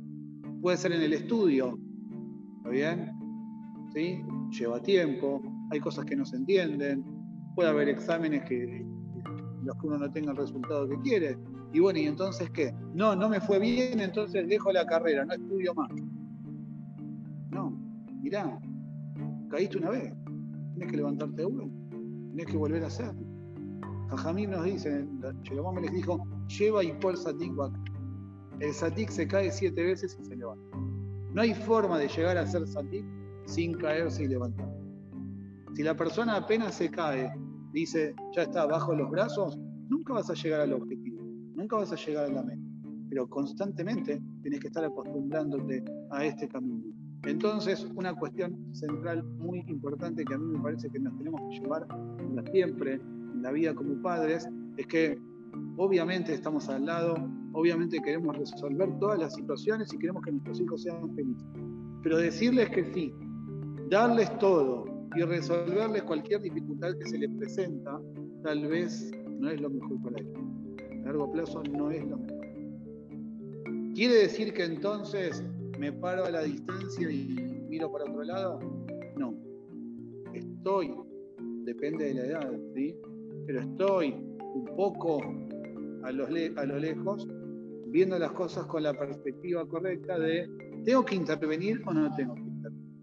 puede 0.60 0.76
ser 0.76 0.92
en 0.92 1.02
el 1.02 1.12
estudio, 1.12 1.78
¿está 2.58 2.70
bien? 2.70 3.12
¿Sí? 3.94 4.22
Lleva 4.50 4.80
tiempo, 4.80 5.42
hay 5.70 5.80
cosas 5.80 6.04
que 6.04 6.16
no 6.16 6.24
se 6.24 6.36
entienden, 6.36 7.04
puede 7.54 7.70
haber 7.70 7.88
exámenes 7.88 8.44
que 8.44 8.86
los 9.62 9.76
que 9.76 9.86
uno 9.86 9.98
no 9.98 10.10
tenga 10.10 10.32
el 10.32 10.36
resultado 10.36 10.88
que 10.88 10.98
quiere. 11.00 11.38
Y 11.72 11.80
bueno, 11.80 11.98
¿y 11.98 12.06
entonces 12.06 12.50
qué? 12.50 12.74
No, 12.94 13.14
no 13.14 13.28
me 13.28 13.40
fue 13.40 13.58
bien, 13.58 14.00
entonces 14.00 14.48
dejo 14.48 14.72
la 14.72 14.86
carrera, 14.86 15.24
no 15.24 15.34
estudio 15.34 15.74
más. 15.74 15.90
No, 17.50 17.78
mirá, 18.22 18.58
caíste 19.50 19.78
una 19.78 19.90
vez, 19.90 20.14
tienes 20.74 20.90
que 20.90 20.96
levantarte 20.96 21.36
de 21.36 21.44
vuelta, 21.44 21.74
tienes 21.90 22.46
que 22.46 22.56
volver 22.56 22.84
a 22.84 22.86
hacer. 22.86 23.12
Jajamín 24.08 24.50
nos 24.50 24.64
dice, 24.64 25.06
me 25.74 25.80
les 25.82 25.92
dijo, 25.92 26.24
lleva 26.58 26.82
y 26.82 26.92
por 26.92 27.16
satik 27.16 27.52
El 28.60 28.72
satik 28.72 29.10
se 29.10 29.28
cae 29.28 29.50
siete 29.52 29.84
veces 29.84 30.18
y 30.20 30.24
se 30.24 30.36
levanta. 30.36 30.76
No 31.32 31.42
hay 31.42 31.54
forma 31.54 31.98
de 31.98 32.08
llegar 32.08 32.36
a 32.36 32.46
ser 32.46 32.66
satik 32.66 33.04
sin 33.44 33.74
caerse 33.74 34.24
y 34.24 34.28
levantar. 34.28 34.68
Si 35.74 35.82
la 35.82 35.96
persona 35.96 36.36
apenas 36.36 36.74
se 36.74 36.90
cae, 36.90 37.32
dice, 37.72 38.14
ya 38.34 38.42
está 38.42 38.66
bajo 38.66 38.94
los 38.94 39.10
brazos, 39.10 39.56
nunca 39.88 40.14
vas 40.14 40.28
a 40.30 40.34
llegar 40.34 40.60
al 40.60 40.72
objetivo, 40.72 41.22
nunca 41.54 41.76
vas 41.76 41.92
a 41.92 41.96
llegar 41.96 42.24
a 42.24 42.32
la 42.32 42.42
meta. 42.42 42.62
Pero 43.08 43.28
constantemente 43.28 44.20
tienes 44.42 44.60
que 44.60 44.66
estar 44.66 44.84
acostumbrándote 44.84 45.84
a 46.10 46.24
este 46.24 46.48
camino. 46.48 46.82
Entonces, 47.24 47.86
una 47.94 48.14
cuestión 48.14 48.74
central 48.74 49.22
muy 49.22 49.60
importante 49.68 50.24
que 50.24 50.34
a 50.34 50.38
mí 50.38 50.56
me 50.56 50.60
parece 50.60 50.88
que 50.88 50.98
nos 50.98 51.16
tenemos 51.16 51.40
que 51.42 51.60
llevar 51.60 51.86
siempre 52.52 52.94
en 52.94 53.42
la 53.42 53.50
vida 53.52 53.74
como 53.74 54.00
padres 54.02 54.48
es 54.76 54.86
que 54.86 55.18
obviamente 55.76 56.32
estamos 56.32 56.68
al 56.68 56.86
lado, 56.86 57.14
obviamente 57.58 57.98
queremos 58.00 58.36
resolver 58.36 58.88
todas 59.00 59.18
las 59.18 59.34
situaciones 59.34 59.92
y 59.92 59.98
queremos 59.98 60.22
que 60.22 60.30
nuestros 60.30 60.60
hijos 60.60 60.82
sean 60.82 61.12
felices. 61.16 61.44
Pero 62.04 62.18
decirles 62.18 62.70
que 62.70 62.84
sí, 62.84 63.12
darles 63.90 64.36
todo 64.38 64.84
y 65.16 65.22
resolverles 65.22 66.04
cualquier 66.04 66.40
dificultad 66.42 66.96
que 66.96 67.08
se 67.08 67.18
les 67.18 67.30
presenta, 67.36 68.00
tal 68.44 68.68
vez 68.68 69.10
no 69.40 69.50
es 69.50 69.60
lo 69.60 69.70
mejor 69.70 70.00
para 70.02 70.20
ellos. 70.20 70.38
A 71.02 71.06
largo 71.06 71.32
plazo 71.32 71.62
no 71.64 71.90
es 71.90 72.08
lo 72.08 72.18
mejor. 72.18 72.38
¿Quiere 73.94 74.14
decir 74.14 74.52
que 74.52 74.64
entonces 74.64 75.42
me 75.80 75.92
paro 75.92 76.26
a 76.26 76.30
la 76.30 76.42
distancia 76.42 77.10
y 77.10 77.34
miro 77.68 77.90
para 77.90 78.04
otro 78.04 78.22
lado? 78.22 78.60
No. 79.16 79.34
Estoy, 80.32 80.94
depende 81.64 82.04
de 82.04 82.14
la 82.14 82.24
edad, 82.26 82.52
¿sí? 82.76 82.94
Pero 83.46 83.60
estoy 83.60 84.14
un 84.54 84.64
poco 84.76 85.20
a, 86.04 86.12
los 86.12 86.28
a 86.56 86.64
lo 86.64 86.78
lejos, 86.78 87.26
viendo 87.90 88.18
las 88.18 88.32
cosas 88.32 88.66
con 88.66 88.82
la 88.82 88.94
perspectiva 88.94 89.66
correcta 89.66 90.18
de 90.18 90.48
¿tengo 90.84 91.04
que 91.04 91.14
intervenir 91.14 91.82
o 91.86 91.92
no 91.92 92.14
tengo 92.14 92.34
que 92.34 92.42
intervenir? 92.42 92.94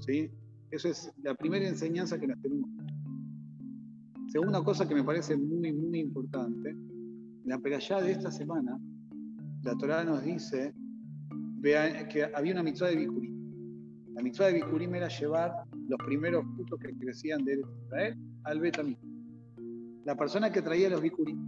¿Sí? 0.00 0.30
Esa 0.70 0.88
es 0.88 1.12
la 1.22 1.34
primera 1.34 1.66
enseñanza 1.66 2.18
que 2.18 2.26
nos 2.26 2.40
tenemos. 2.40 2.70
Segunda 4.28 4.62
cosa 4.62 4.88
que 4.88 4.94
me 4.94 5.04
parece 5.04 5.36
muy, 5.36 5.72
muy 5.72 6.00
importante, 6.00 6.76
la 7.44 7.58
perallá 7.58 8.00
de 8.02 8.12
esta 8.12 8.30
semana, 8.30 8.78
la 9.62 9.74
Torah 9.76 10.04
nos 10.04 10.22
dice 10.22 10.74
que 11.62 12.30
había 12.34 12.52
una 12.52 12.62
mitzvah 12.62 12.88
de 12.88 12.96
Bikurim. 12.96 13.34
La 14.14 14.22
mitzvah 14.22 14.46
de 14.46 14.54
Bikurim 14.54 14.94
era 14.94 15.08
llevar 15.08 15.52
los 15.88 15.98
primeros 16.04 16.44
frutos 16.54 16.78
que 16.80 16.92
crecían 16.98 17.44
de 17.44 17.60
Israel 17.84 18.16
al 18.44 18.60
Betamí. 18.60 18.96
La 20.04 20.16
persona 20.16 20.50
que 20.52 20.62
traía 20.62 20.88
los 20.88 21.00
Bikurim 21.00 21.38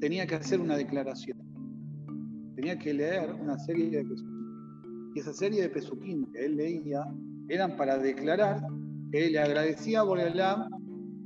tenía 0.00 0.26
que 0.26 0.34
hacer 0.36 0.60
una 0.60 0.76
declaración. 0.76 1.51
Tenía 2.62 2.78
que 2.78 2.94
leer 2.94 3.34
una 3.40 3.58
serie 3.58 3.90
de 3.90 4.04
pesuquín. 4.04 5.10
Y 5.16 5.18
esa 5.18 5.32
serie 5.32 5.62
de 5.62 5.68
pesuquín 5.68 6.30
que 6.30 6.44
él 6.44 6.56
leía 6.56 7.04
eran 7.48 7.76
para 7.76 7.98
declarar 7.98 8.64
que 9.10 9.30
le 9.30 9.40
agradecía 9.40 9.98
a 9.98 10.02
Boreolam, 10.04 10.68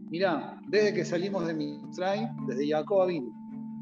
mirá, 0.08 0.58
desde 0.68 0.94
que 0.94 1.04
salimos 1.04 1.46
de 1.46 1.52
Mitzrayim, 1.52 2.30
desde 2.46 2.66
Jacob 2.66 3.08
vino. 3.08 3.28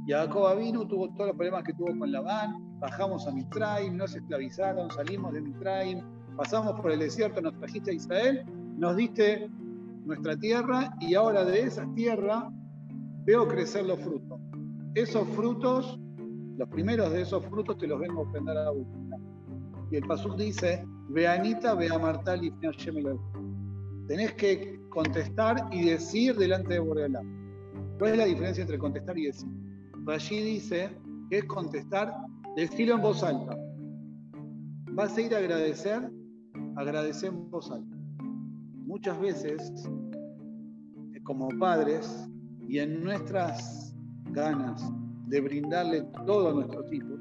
Jacob 0.09 0.59
vino, 0.59 0.85
tuvo 0.89 1.07
todos 1.15 1.29
los 1.29 1.37
problemas 1.37 1.63
que 1.63 1.75
tuvo 1.75 1.97
con 1.97 2.11
Labán, 2.11 2.57
bajamos 2.81 3.25
a 3.29 3.31
Mitzrayim, 3.31 3.99
nos 3.99 4.17
esclavizaron, 4.17 4.91
salimos 4.91 5.33
de 5.33 5.43
Mitzrayim, 5.43 6.01
pasamos 6.37 6.81
por 6.81 6.91
el 6.91 6.99
desierto, 6.99 7.41
nos 7.41 7.57
trajiste 7.61 7.93
a 7.93 7.95
Israel, 7.95 8.45
nos 8.77 8.97
diste 8.97 9.49
nuestra 10.05 10.37
tierra 10.37 10.93
y 10.99 11.15
ahora 11.15 11.45
de 11.45 11.61
esa 11.61 11.87
tierra 11.95 12.51
veo 13.25 13.47
crecer 13.47 13.87
los 13.87 14.01
frutos. 14.01 14.41
Esos 14.97 15.29
frutos, 15.29 16.01
los 16.57 16.69
primeros 16.69 17.13
de 17.13 17.23
esos 17.23 17.45
frutos 17.47 17.79
te 17.79 17.87
los 17.87 17.99
vengo 17.99 18.21
a 18.21 18.23
ofrendar 18.25 18.57
a 18.59 18.71
buscar. 18.71 19.21
Y 19.91 19.97
el 19.97 20.07
Pasuk 20.07 20.37
dice, 20.37 20.87
Veanita, 21.09 21.75
vea 21.75 21.99
Martal 21.99 22.45
y 22.45 22.53
Tenés 24.07 24.33
que 24.35 24.81
contestar 24.91 25.69
y 25.73 25.87
decir 25.87 26.37
delante 26.37 26.75
de 26.75 26.81
Boreolam. 26.81 27.97
¿Cuál 27.99 28.13
es 28.13 28.19
la 28.19 28.25
diferencia 28.27 28.63
entre 28.63 28.79
contestar 28.79 29.19
y 29.19 29.27
decir? 29.27 29.49
Allí 30.07 30.43
dice 30.43 30.91
que 31.31 31.39
es 31.39 31.45
contestar, 31.45 32.15
decirlo 32.57 32.97
en 32.97 33.03
voz 33.03 33.23
alta. 33.23 33.57
Vas 34.93 35.17
a 35.17 35.21
ir 35.21 35.35
a 35.35 35.39
agradecer, 35.39 36.11
agradecer 36.77 37.31
en 37.31 37.51
voz 37.51 37.71
alta. 37.71 37.97
Muchas 38.87 39.19
veces, 39.21 39.89
como 41.25 41.49
padres, 41.59 42.29
y 42.69 42.79
en 42.79 43.03
nuestras 43.03 43.97
ganas 44.31 44.93
de 45.27 45.41
brindarle 45.41 46.03
todo 46.27 46.51
a 46.51 46.55
nuestros 46.55 46.93
hijos, 46.93 47.21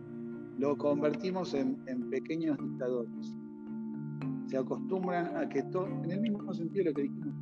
lo 0.58 0.78
convertimos 0.78 1.54
en, 1.54 1.78
en 1.88 2.10
pequeños 2.10 2.58
dictadores 2.58 3.38
se 4.54 4.60
acostumbran 4.60 5.36
a 5.36 5.50
que 5.50 5.64
todo, 5.64 5.88
en 5.88 6.12
el 6.12 6.22
mismo 6.22 6.54
sentido 6.54 6.84
de 6.84 6.90
lo 6.92 6.96
que 6.96 7.02
dijimos, 7.02 7.34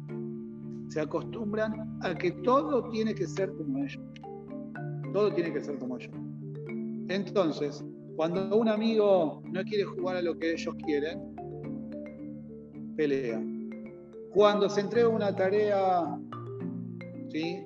se 0.87 1.01
acostumbran 1.01 1.99
a 2.01 2.15
que 2.15 2.31
todo 2.31 2.89
tiene 2.89 3.13
que 3.13 3.27
ser 3.27 3.51
como 3.51 3.79
ellos. 3.79 4.01
Todo 5.11 5.33
tiene 5.33 5.51
que 5.51 5.61
ser 5.61 5.77
como 5.77 5.97
ellos. 5.97 6.13
Entonces, 7.09 7.83
cuando 8.15 8.55
un 8.55 8.69
amigo 8.69 9.43
no 9.51 9.61
quiere 9.63 9.83
jugar 9.83 10.15
a 10.15 10.21
lo 10.21 10.39
que 10.39 10.53
ellos 10.53 10.73
quieren, 10.85 11.19
pelea. 12.95 13.43
Cuando 14.33 14.69
se 14.69 14.79
entrega 14.79 15.09
una 15.09 15.35
tarea, 15.35 16.17
¿sí? 17.29 17.65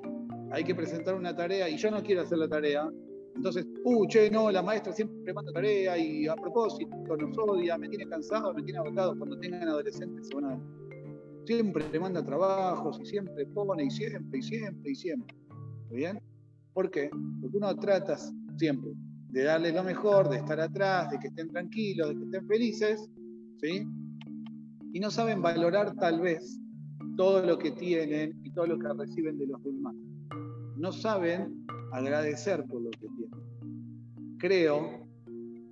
Hay 0.56 0.64
que 0.64 0.74
presentar 0.74 1.16
una 1.16 1.36
tarea 1.36 1.68
y 1.68 1.76
yo 1.76 1.92
no 1.92 2.02
quiero 2.02 2.22
hacer 2.22 2.38
la 2.38 2.48
tarea, 2.48 2.90
entonces, 3.36 3.68
uh, 3.84 4.08
che, 4.08 4.30
no, 4.30 4.50
la 4.50 4.62
maestra 4.62 4.94
siempre 4.94 5.34
manda 5.34 5.52
tarea 5.52 5.98
y 5.98 6.26
a 6.28 6.36
propósito 6.36 6.96
nos 7.18 7.38
odia, 7.38 7.78
me 7.78 7.90
tiene 7.90 8.08
cansado, 8.08 8.54
me 8.54 8.64
tiene 8.64 8.80
agotado. 8.80 9.18
Cuando 9.18 9.38
tengan 9.38 9.68
adolescentes 9.68 10.30
se 10.30 10.36
van 10.36 10.46
a... 10.46 10.60
Siempre 11.46 11.84
le 11.92 12.00
manda 12.00 12.24
trabajos 12.24 12.98
y 13.02 13.06
siempre 13.06 13.46
pone 13.48 13.84
y 13.84 13.90
siempre 13.92 14.40
y 14.40 14.42
siempre 14.42 14.92
y 14.92 14.96
siempre. 14.96 15.36
¿Está 15.84 15.96
bien? 15.96 16.22
¿Por 16.74 16.90
qué? 16.90 17.10
Porque 17.42 17.58
uno 17.58 17.76
trata 17.76 18.18
siempre 18.58 18.94
de 19.32 19.44
darle 19.44 19.74
lo 19.74 19.84
mejor, 19.84 20.30
de 20.30 20.38
estar 20.38 20.62
atrás, 20.62 21.12
de 21.12 21.20
que 21.20 21.28
estén 21.28 21.50
tranquilos, 21.50 22.10
de 22.10 22.16
que 22.16 22.24
estén 22.24 22.48
felices, 22.48 23.10
¿sí? 23.62 23.86
Y 24.94 25.00
no 25.02 25.12
saben 25.12 25.42
valorar 25.42 25.94
tal 25.98 26.22
vez 26.22 26.58
todo 27.18 27.46
lo 27.46 27.58
que 27.58 27.72
tienen 27.72 28.40
y 28.46 28.52
todo 28.52 28.68
lo 28.68 28.80
que 28.80 28.88
reciben 28.94 29.38
de 29.38 29.48
los 29.48 29.62
demás. 29.62 29.94
No 30.86 30.92
saben 30.92 31.66
agradecer 31.94 32.64
por 32.66 32.80
lo 32.80 32.92
que 32.92 33.08
tienen. 33.18 34.38
Creo, 34.38 35.08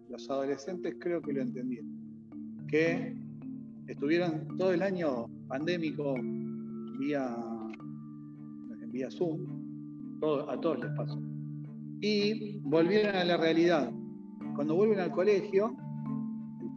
los 0.10 0.28
adolescentes 0.28 0.96
creo 1.00 1.22
que 1.22 1.34
lo 1.34 1.44
entendieron, 1.44 1.88
que 2.68 3.16
estuvieron 3.86 4.48
todo 4.58 4.74
el 4.74 4.82
año 4.82 5.28
pandémico 5.48 6.16
vía, 6.98 7.38
vía 8.88 9.12
Zoom, 9.12 10.20
a 10.50 10.60
todos 10.60 10.80
les 10.80 10.92
pasó, 10.98 11.22
y 12.02 12.58
volvieron 12.62 13.16
a 13.16 13.24
la 13.24 13.38
realidad. 13.38 13.94
Cuando 14.56 14.74
vuelven 14.74 15.00
al 15.00 15.12
colegio, 15.12 15.78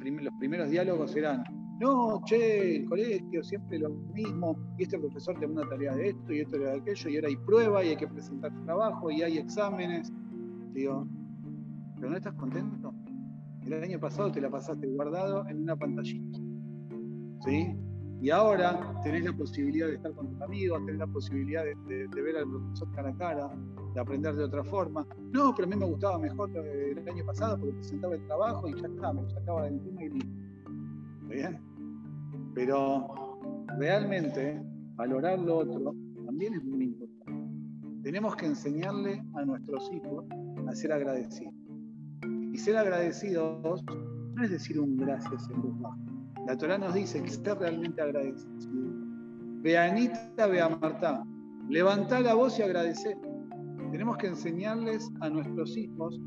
los 0.04 0.34
primeros 0.38 0.68
diálogos 0.68 1.16
eran 1.16 1.42
no, 1.78 2.22
che, 2.24 2.76
el 2.76 2.86
colegio 2.86 3.42
siempre 3.42 3.78
lo 3.78 3.90
mismo, 3.90 4.56
y 4.78 4.84
este 4.84 4.98
profesor 4.98 5.38
te 5.38 5.46
da 5.46 5.52
una 5.52 5.68
tarea 5.68 5.94
de 5.94 6.08
esto 6.08 6.32
y 6.32 6.40
esto 6.40 6.58
de 6.58 6.72
aquello, 6.72 7.10
y 7.10 7.16
ahora 7.16 7.28
hay 7.28 7.36
prueba 7.36 7.84
y 7.84 7.88
hay 7.88 7.96
que 7.96 8.08
presentar 8.08 8.52
trabajo 8.64 9.10
y 9.10 9.22
hay 9.22 9.38
exámenes. 9.38 10.10
Digo, 10.72 11.06
¿pero 11.96 12.10
no 12.10 12.16
estás 12.16 12.34
contento? 12.34 12.94
El 13.66 13.82
año 13.82 13.98
pasado 13.98 14.30
te 14.32 14.40
la 14.40 14.48
pasaste 14.48 14.86
guardado 14.86 15.46
en 15.48 15.62
una 15.62 15.76
pantallita. 15.76 16.38
¿Sí? 17.44 17.76
Y 18.22 18.30
ahora 18.30 18.98
tenés 19.02 19.24
la 19.24 19.32
posibilidad 19.34 19.88
de 19.88 19.96
estar 19.96 20.12
con 20.14 20.30
tus 20.30 20.40
amigos, 20.40 20.78
tenés 20.86 21.00
la 21.00 21.06
posibilidad 21.06 21.62
de, 21.64 22.22
ver 22.22 22.36
al 22.38 22.48
profesor 22.48 22.90
cara 22.92 23.10
a 23.10 23.16
cara, 23.16 23.50
de 23.92 24.00
aprender 24.00 24.34
de 24.34 24.44
otra 24.44 24.64
forma. 24.64 25.06
No, 25.32 25.54
pero 25.54 25.66
a 25.66 25.70
mí 25.70 25.76
me 25.76 25.84
gustaba 25.84 26.18
mejor 26.18 26.50
el 26.56 27.06
año 27.06 27.24
pasado 27.26 27.58
porque 27.58 27.74
presentaba 27.74 28.14
el 28.14 28.26
trabajo 28.26 28.68
y 28.68 28.80
ya 28.80 28.86
está, 28.86 29.12
me 29.12 29.28
sacaba 29.28 29.64
de 29.64 29.68
encima 29.68 30.04
y 30.04 30.08
bien? 31.28 31.58
Pero 32.54 33.38
realmente 33.78 34.62
valorar 34.96 35.38
lo 35.38 35.58
otro 35.58 35.94
también 36.24 36.54
es 36.54 36.64
muy 36.64 36.84
importante. 36.84 37.42
tenemos 38.02 38.36
que 38.36 38.46
enseñarle 38.46 39.22
a 39.34 39.44
nuestros 39.44 39.90
hijos 39.92 40.24
a 40.68 40.74
ser 40.74 40.92
agradecidos. 40.92 41.54
Y 42.52 42.58
ser 42.58 42.76
agradecidos 42.76 43.84
no 44.34 44.44
es 44.44 44.50
decir 44.50 44.78
un 44.78 44.96
gracias 44.96 45.48
en 45.50 45.62
voz 45.62 45.80
baja. 45.80 45.96
La 46.46 46.56
Torah 46.56 46.78
nos 46.78 46.94
dice 46.94 47.22
que 47.22 47.30
ser 47.30 47.58
realmente 47.58 48.00
agradecido. 48.00 48.50
Ve 49.62 49.76
a 49.76 49.90
Anita, 49.90 50.46
ve 50.46 50.60
a 50.60 50.68
Marta. 50.68 51.24
Levantá 51.68 52.20
la 52.20 52.34
voz 52.34 52.58
y 52.58 52.62
agradecer. 52.62 53.16
Tenemos 53.90 54.16
que 54.18 54.28
enseñarles 54.28 55.10
a 55.20 55.28
nuestros 55.28 55.76
hijos 55.76 56.20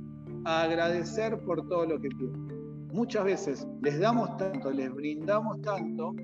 a 0.45 0.63
agradecer 0.63 1.39
por 1.45 1.67
todo 1.67 1.85
lo 1.85 2.01
que 2.01 2.09
tienen. 2.09 2.58
Muchas 2.91 3.23
veces 3.23 3.67
les 3.81 3.99
damos 3.99 4.35
tanto, 4.37 4.71
les 4.71 4.91
brindamos 4.93 5.61
tanto, 5.61 6.15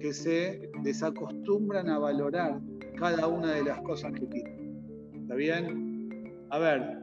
que 0.00 0.12
se 0.12 0.70
desacostumbran 0.82 1.88
a 1.88 1.98
valorar 1.98 2.60
cada 2.96 3.26
una 3.26 3.52
de 3.52 3.64
las 3.64 3.80
cosas 3.82 4.12
que 4.12 4.26
tienen. 4.26 5.12
¿Está 5.14 5.34
bien? 5.34 6.32
A 6.50 6.58
ver, 6.58 7.02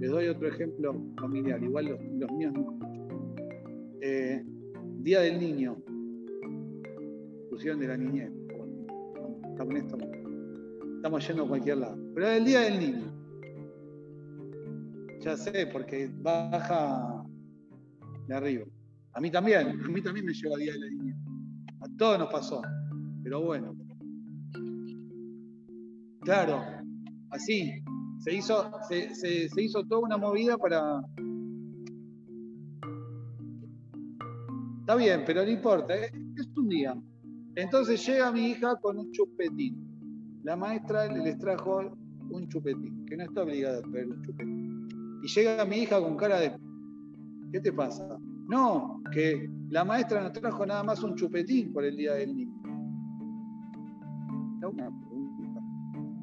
les 0.00 0.10
doy 0.10 0.28
otro 0.28 0.48
ejemplo 0.48 0.94
familiar, 1.20 1.62
igual 1.62 1.86
los, 1.86 2.32
míos 2.32 2.52
no. 2.54 2.78
Eh, 4.00 4.44
Día 5.00 5.20
del 5.20 5.38
Niño, 5.38 5.76
discusión 7.40 7.78
de 7.78 7.88
la 7.88 7.96
niñez. 7.96 8.32
Estamos 10.96 11.26
yendo 11.26 11.44
a 11.44 11.48
cualquier 11.48 11.78
lado. 11.78 11.98
Pero 12.14 12.28
el 12.28 12.44
Día 12.44 12.60
del 12.60 12.80
Niño. 12.80 13.12
Ya 15.20 15.36
sé, 15.36 15.66
porque 15.72 16.10
baja 16.20 17.15
de 18.26 18.34
arriba. 18.34 18.64
A 19.12 19.20
mí 19.20 19.30
también, 19.30 19.80
a 19.82 19.88
mí 19.88 20.02
también 20.02 20.26
me 20.26 20.32
lleva 20.32 20.56
Día 20.56 20.72
de 20.72 20.78
la 20.78 20.90
Niñez. 20.90 21.16
A 21.80 21.86
todos 21.96 22.18
nos 22.18 22.30
pasó. 22.30 22.60
Pero 23.22 23.42
bueno. 23.42 23.74
Claro, 26.20 26.62
así. 27.30 27.82
Se 28.18 28.34
hizo, 28.34 28.70
se, 28.88 29.48
hizo 29.56 29.84
toda 29.84 30.00
una 30.00 30.16
movida 30.16 30.56
para. 30.58 31.00
Está 34.80 34.96
bien, 34.96 35.22
pero 35.26 35.44
no 35.44 35.50
importa, 35.50 35.94
es 35.94 36.12
un 36.56 36.68
día. 36.68 36.94
Entonces 37.54 38.06
llega 38.06 38.32
mi 38.32 38.50
hija 38.50 38.76
con 38.76 38.98
un 38.98 39.10
chupetín. 39.12 40.40
La 40.42 40.56
maestra 40.56 41.06
les 41.06 41.38
trajo 41.38 41.96
un 42.30 42.48
chupetín, 42.48 43.06
que 43.06 43.16
no 43.16 43.24
está 43.24 43.42
obligada 43.42 43.78
a 43.78 43.82
traer 43.82 44.08
un 44.08 44.22
chupetín. 44.22 45.20
Y 45.22 45.28
llega 45.28 45.64
mi 45.64 45.78
hija 45.78 46.00
con 46.00 46.16
cara 46.16 46.38
de, 46.38 46.56
¿qué 47.52 47.60
te 47.60 47.72
pasa? 47.72 48.18
No, 48.48 49.00
que 49.12 49.50
la 49.70 49.84
maestra 49.84 50.22
nos 50.22 50.32
trajo 50.32 50.64
nada 50.64 50.82
más 50.82 51.02
un 51.02 51.14
chupetín 51.14 51.72
por 51.72 51.84
el 51.84 51.96
Día 51.96 52.14
del 52.14 52.36
Niño. 52.36 52.56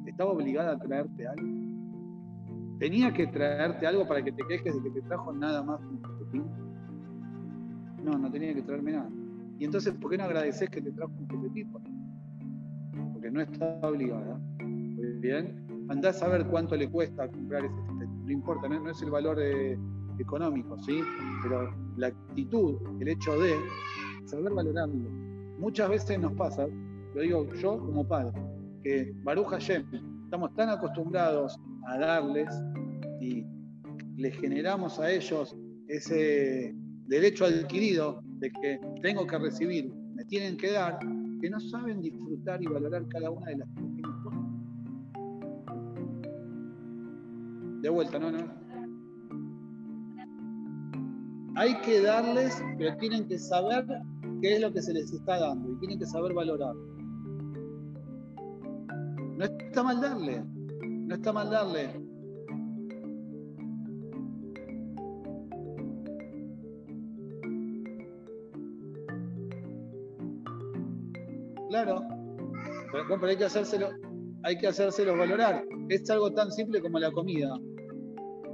¿Estaba 0.06 0.30
obligada 0.30 0.72
a 0.72 0.78
traerte 0.78 1.26
algo? 1.26 1.48
¿Tenía 2.78 3.12
que 3.12 3.26
traerte 3.26 3.86
algo 3.86 4.06
para 4.06 4.22
que 4.22 4.32
te 4.32 4.46
quejes 4.46 4.74
de 4.74 4.82
que 4.82 5.00
te 5.00 5.02
trajo 5.08 5.32
nada 5.32 5.62
más 5.62 5.80
un 5.80 6.00
chupetín? 6.02 6.44
No, 8.04 8.18
no 8.18 8.30
tenía 8.30 8.54
que 8.54 8.62
traerme 8.62 8.92
nada. 8.92 9.10
Y 9.58 9.64
entonces, 9.64 9.92
¿por 9.94 10.10
qué 10.10 10.18
no 10.18 10.24
agradeces 10.24 10.68
que 10.70 10.80
te 10.80 10.92
trajo 10.92 11.12
un 11.18 11.28
chupetín? 11.28 11.72
Porque 13.12 13.30
no 13.30 13.40
está 13.40 13.80
obligada. 13.82 14.38
Muy 14.60 15.18
bien. 15.20 15.66
Andás 15.88 16.22
a 16.22 16.28
ver 16.28 16.46
cuánto 16.46 16.76
le 16.76 16.88
cuesta 16.88 17.28
comprar 17.28 17.64
ese 17.64 17.74
chupetín. 17.86 18.26
No 18.26 18.32
importa, 18.32 18.68
no, 18.68 18.90
es 18.90 19.02
el 19.02 19.10
valor 19.10 19.38
eh, 19.40 19.78
económico, 20.18 20.78
¿sí? 20.78 21.00
Pero 21.42 21.74
la 21.96 22.08
actitud, 22.08 22.76
el 23.00 23.08
hecho 23.08 23.38
de 23.38 23.56
saber 24.24 24.52
valorarlo. 24.52 25.10
Muchas 25.58 25.88
veces 25.88 26.18
nos 26.18 26.32
pasa, 26.32 26.66
lo 27.14 27.20
digo 27.20 27.52
yo 27.54 27.78
como 27.78 28.06
padre, 28.06 28.40
que 28.82 29.12
Baruch 29.22 29.48
Hashem, 29.48 29.84
estamos 30.24 30.54
tan 30.54 30.68
acostumbrados 30.70 31.58
a 31.86 31.98
darles 31.98 32.48
y 33.20 33.44
les 34.16 34.34
generamos 34.36 34.98
a 34.98 35.10
ellos 35.10 35.56
ese 35.88 36.74
derecho 37.06 37.44
adquirido 37.44 38.20
de 38.38 38.50
que 38.50 38.80
tengo 39.02 39.26
que 39.26 39.38
recibir, 39.38 39.92
me 40.14 40.24
tienen 40.24 40.56
que 40.56 40.72
dar, 40.72 40.98
que 41.40 41.50
no 41.50 41.60
saben 41.60 42.00
disfrutar 42.00 42.62
y 42.62 42.66
valorar 42.66 43.06
cada 43.08 43.30
una 43.30 43.46
de 43.46 43.56
las 43.58 43.68
cosas. 43.68 44.40
De 47.82 47.90
vuelta, 47.90 48.18
no, 48.18 48.30
no. 48.30 48.63
Hay 51.56 51.80
que 51.82 52.00
darles, 52.00 52.62
pero 52.78 52.96
tienen 52.96 53.28
que 53.28 53.38
saber 53.38 53.86
qué 54.40 54.54
es 54.56 54.60
lo 54.60 54.72
que 54.72 54.82
se 54.82 54.92
les 54.92 55.12
está 55.12 55.38
dando 55.38 55.72
y 55.72 55.78
tienen 55.78 55.98
que 55.98 56.06
saber 56.06 56.34
valorar. 56.34 56.74
No 59.36 59.44
está 59.44 59.82
mal 59.82 60.00
darle, 60.00 60.44
no 60.82 61.14
está 61.14 61.32
mal 61.32 61.50
darle 61.50 62.04
Claro. 71.74 72.02
Pero, 72.92 73.26
hay 73.26 73.36
que 73.36 73.44
hacérselo, 73.46 73.88
hay 74.44 74.56
que 74.56 74.68
hacérselo 74.68 75.16
valorar. 75.16 75.64
Es 75.88 76.08
algo 76.08 76.32
tan 76.32 76.52
simple 76.52 76.80
como 76.80 77.00
la 77.00 77.10
comida. 77.10 77.58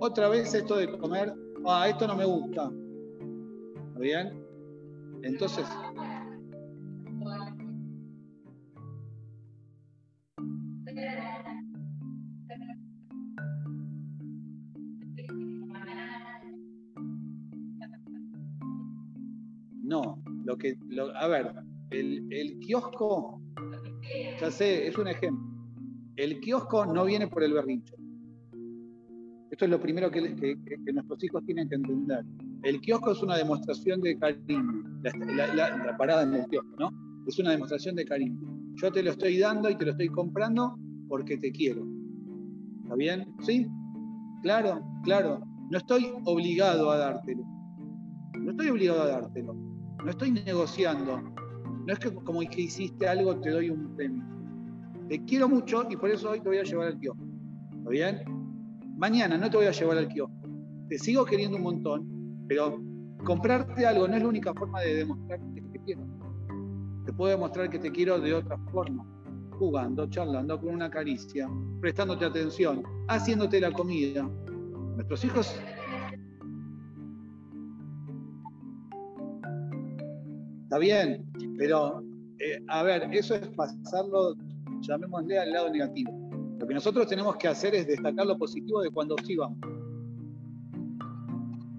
Otra 0.01 0.31
vez 0.31 0.55
esto 0.55 0.77
de 0.77 0.97
comer, 0.97 1.35
ah, 1.67 1.87
esto 1.87 2.07
no 2.07 2.17
me 2.17 2.25
gusta. 2.25 2.71
¿Está 4.01 4.23
bien? 4.23 4.43
Entonces. 5.23 5.67
No, 19.83 20.23
lo 20.45 20.57
que, 20.57 20.79
a 21.17 21.29
ver, 21.29 21.53
el, 21.91 22.59
kiosco, 22.61 23.43
ya 24.41 24.51
sé, 24.51 24.87
es 24.87 24.97
un 24.97 25.09
ejemplo. 25.09 25.45
El 26.17 26.41
kiosco 26.41 26.87
no 26.87 27.05
viene 27.05 27.27
por 27.27 27.43
el 27.43 27.53
berrincho. 27.53 27.97
Esto 29.51 29.67
es 29.67 29.71
lo 29.71 29.79
primero 29.79 30.11
que, 30.11 30.23
nuestros 30.91 31.23
hijos 31.23 31.45
tienen 31.45 31.69
que 31.69 31.75
entender. 31.75 32.25
El 32.63 32.81
kiosco 32.81 33.13
es 33.13 33.23
una 33.23 33.37
demostración 33.37 34.01
de 34.01 34.19
cariño. 34.19 34.85
La, 35.03 35.97
parada 35.97 36.23
en 36.25 36.35
el 36.35 36.47
kiosco, 36.47 36.77
¿no? 36.79 36.91
Es 37.27 37.39
una 37.39 37.53
demostración 37.53 37.97
de 37.97 38.05
cariño. 38.05 38.39
Yo 38.75 38.93
te 38.93 39.03
lo 39.03 39.11
estoy 39.11 39.39
dando 39.39 39.71
y 39.71 39.77
te 39.77 39.87
lo 39.87 39.93
estoy 39.93 40.09
comprando 40.09 40.77
porque 41.09 41.39
te 41.39 41.51
quiero. 41.53 41.87
¿Está 42.83 42.97
bien? 42.97 43.27
¿Sí? 43.41 43.67
Claro, 44.43 44.83
claro. 45.05 45.41
No 45.71 45.79
estoy 45.79 46.13
obligado 46.25 46.91
a 46.91 46.99
dártelo. 46.99 47.43
No 48.39 48.51
estoy 48.51 48.69
obligado 48.69 49.03
a 49.03 49.07
dártelo. 49.07 49.55
No 50.05 50.11
estoy 50.11 50.33
negociando. 50.33 51.21
No 51.87 51.93
es 51.93 51.99
que 51.99 52.13
como 52.13 52.41
que 52.41 52.63
hiciste 52.63 53.09
algo 53.09 53.41
te 53.41 53.51
doy 53.51 53.71
un 53.71 53.95
premio. 53.97 54.25
Te 55.09 55.25
quiero 55.25 55.49
mucho 55.49 55.87
y 55.89 55.97
por 55.97 56.11
eso 56.11 56.31
hoy 56.31 56.41
te 56.41 56.49
voy 56.49 56.59
a 56.59 56.63
llevar 56.63 56.89
al 56.89 56.99
kiosco. 56.99 57.25
¿Está 57.79 57.91
bien? 57.91 58.23
Mañana 58.97 59.39
no 59.39 59.49
te 59.49 59.57
voy 59.57 59.67
a 59.67 59.73
llevar 59.73 59.99
al 59.99 60.09
kiosco. 60.09 60.35
Te 60.89 60.99
sigo 60.99 61.25
queriendo 61.25 61.57
un 61.57 61.63
montón, 61.63 62.20
pero 62.51 62.83
comprarte 63.25 63.87
algo 63.87 64.09
no 64.09 64.17
es 64.17 64.23
la 64.23 64.29
única 64.29 64.53
forma 64.53 64.81
de 64.81 64.97
demostrarte 64.97 65.55
que 65.55 65.61
te 65.61 65.79
quiero. 65.85 66.03
Te 67.07 67.13
puedo 67.13 67.31
demostrar 67.31 67.71
que 67.71 67.79
te 67.79 67.93
quiero 67.93 68.19
de 68.19 68.35
otra 68.35 68.59
forma. 68.73 69.07
Jugando, 69.53 70.11
charlando, 70.11 70.59
con 70.59 70.71
una 70.71 70.91
caricia, 70.91 71.49
prestándote 71.81 72.25
atención, 72.25 72.83
haciéndote 73.07 73.61
la 73.61 73.71
comida. 73.71 74.29
Nuestros 74.97 75.25
hijos 75.25 75.61
Está 80.65 80.79
bien, 80.79 81.25
pero 81.57 82.03
eh, 82.41 82.61
a 82.69 82.83
ver, 82.83 83.09
eso 83.13 83.37
es 83.37 83.47
pasarlo, 83.51 84.35
llamémosle 84.81 85.39
al 85.39 85.53
lado 85.53 85.71
negativo. 85.71 86.11
Lo 86.59 86.67
que 86.67 86.75
nosotros 86.75 87.07
tenemos 87.07 87.37
que 87.37 87.47
hacer 87.47 87.77
es 87.77 87.87
destacar 87.87 88.27
lo 88.27 88.37
positivo 88.37 88.81
de 88.83 88.91
cuando 88.91 89.15
sí 89.25 89.37
vamos. 89.37 89.80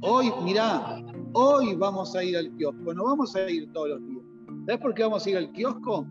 Hoy, 0.04 0.32
mirá, 0.44 0.98
hoy 1.34 1.76
vamos 1.76 2.16
a 2.16 2.24
ir 2.24 2.36
al 2.36 2.52
kiosco, 2.56 2.92
no 2.92 3.04
vamos 3.04 3.36
a 3.36 3.48
ir 3.48 3.72
todos 3.72 3.90
los 3.90 4.08
días. 4.08 4.24
¿Sabes 4.66 4.82
por 4.82 4.96
qué 4.96 5.04
vamos 5.04 5.24
a 5.24 5.30
ir 5.30 5.38
al 5.38 5.52
kiosco? 5.52 6.08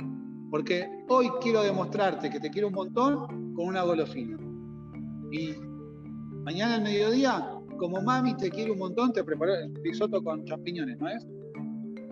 Porque 0.48 0.88
hoy 1.08 1.28
quiero 1.40 1.64
demostrarte 1.64 2.30
que 2.30 2.38
te 2.38 2.50
quiero 2.50 2.68
un 2.68 2.74
montón 2.74 3.52
con 3.54 3.66
una 3.66 3.82
golosina. 3.82 4.38
Y 5.32 5.54
mañana 6.44 6.76
al 6.76 6.82
mediodía, 6.82 7.50
como 7.78 8.00
mami 8.00 8.36
te 8.36 8.48
quiere 8.48 8.70
un 8.70 8.78
montón, 8.78 9.12
te 9.12 9.24
preparó 9.24 9.56
el 9.56 9.74
risotto 9.82 10.22
con 10.22 10.44
champiñones, 10.44 10.96
¿no 11.00 11.08
es? 11.08 11.26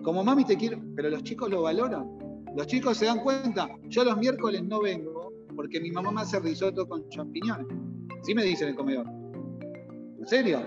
Como 0.03 0.21
mami 0.21 0.43
te 0.43 0.57
quiero, 0.57 0.81
pero 0.97 1.09
los 1.09 1.23
chicos 1.23 1.49
lo 1.49 1.61
valoran. 1.61 2.09
Los 2.57 2.67
chicos 2.67 2.97
se 2.97 3.05
dan 3.05 3.19
cuenta, 3.19 3.69
yo 3.87 4.03
los 4.03 4.17
miércoles 4.17 4.61
no 4.65 4.81
vengo 4.81 5.31
porque 5.55 5.79
mi 5.79 5.91
mamá 5.91 6.11
me 6.11 6.21
hace 6.21 6.41
risotto 6.41 6.85
con 6.85 7.07
champiñones. 7.07 7.67
Sí 8.23 8.35
me 8.35 8.43
dicen 8.43 8.67
en 8.67 8.71
el 8.71 8.77
comedor. 8.77 9.07
¿En 10.19 10.27
serio? 10.27 10.59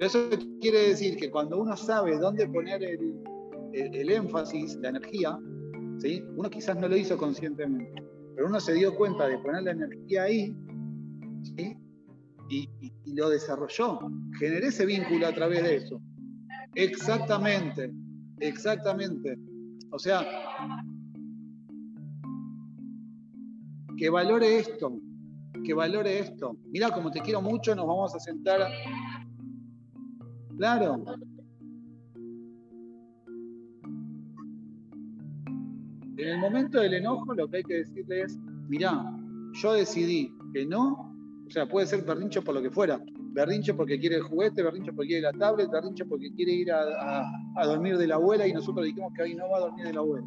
Eso 0.00 0.28
quiere 0.60 0.88
decir 0.88 1.16
que 1.16 1.30
cuando 1.30 1.60
uno 1.60 1.76
sabe 1.76 2.18
dónde 2.18 2.46
poner 2.48 2.82
el, 2.82 4.10
énfasis, 4.10 4.76
la 4.76 4.90
energía, 4.90 5.38
¿sí? 5.98 6.22
uno 6.36 6.50
quizás 6.50 6.76
no 6.76 6.88
lo 6.88 6.96
hizo 6.96 7.16
conscientemente, 7.16 8.02
pero 8.34 8.48
uno 8.48 8.60
se 8.60 8.74
dio 8.74 8.94
cuenta 8.94 9.26
de 9.28 9.38
poner 9.38 9.62
la 9.62 9.70
energía 9.70 10.24
ahí 10.24 10.54
¿sí? 11.56 11.76
y, 12.48 12.68
lo 13.14 13.28
desarrolló. 13.28 13.98
Generé 14.38 14.68
ese 14.68 14.86
vínculo 14.86 15.26
a 15.26 15.34
través 15.34 15.62
de 15.62 15.76
eso. 15.76 16.00
Exactamente, 16.74 17.92
exactamente. 18.40 19.36
O 19.90 19.98
sea, 19.98 20.26
que 23.98 24.08
valore 24.08 24.58
esto, 24.58 24.98
que 25.64 25.74
valore 25.74 26.18
esto. 26.18 26.56
Mira, 26.70 26.90
como 26.90 27.10
te 27.10 27.20
quiero 27.20 27.42
mucho, 27.42 27.74
nos 27.74 27.86
vamos 27.86 28.14
a 28.14 28.18
sentar. 28.18 28.62
Claro. 30.58 31.04
En 36.16 36.28
el 36.28 36.38
momento 36.38 36.80
del 36.80 36.94
enojo 36.94 37.34
lo 37.34 37.48
que 37.48 37.58
hay 37.58 37.62
que 37.64 37.74
decirle 37.74 38.22
es, 38.22 38.38
mira, 38.68 39.04
yo 39.54 39.72
decidí 39.72 40.32
que 40.52 40.64
no 40.66 41.12
o 41.52 41.54
sea, 41.54 41.68
puede 41.68 41.86
ser 41.86 42.02
berrinche 42.02 42.40
por 42.40 42.54
lo 42.54 42.62
que 42.62 42.70
fuera. 42.70 42.98
Berrinche 43.34 43.74
porque 43.74 44.00
quiere 44.00 44.16
el 44.16 44.22
juguete, 44.22 44.62
berrinche 44.62 44.90
porque 44.90 45.08
quiere 45.08 45.22
la 45.22 45.32
tablet, 45.34 45.70
berrinche 45.70 46.06
porque 46.06 46.32
quiere 46.32 46.50
ir 46.50 46.72
a, 46.72 47.30
dormir 47.66 47.98
de 47.98 48.06
la 48.06 48.14
abuela 48.14 48.46
y 48.46 48.54
nosotros 48.54 48.86
dijimos 48.86 49.12
que 49.14 49.24
ahí 49.24 49.34
no 49.34 49.50
va 49.50 49.58
a 49.58 49.60
dormir 49.60 49.84
de 49.84 49.92
la 49.92 50.00
abuela. 50.00 50.26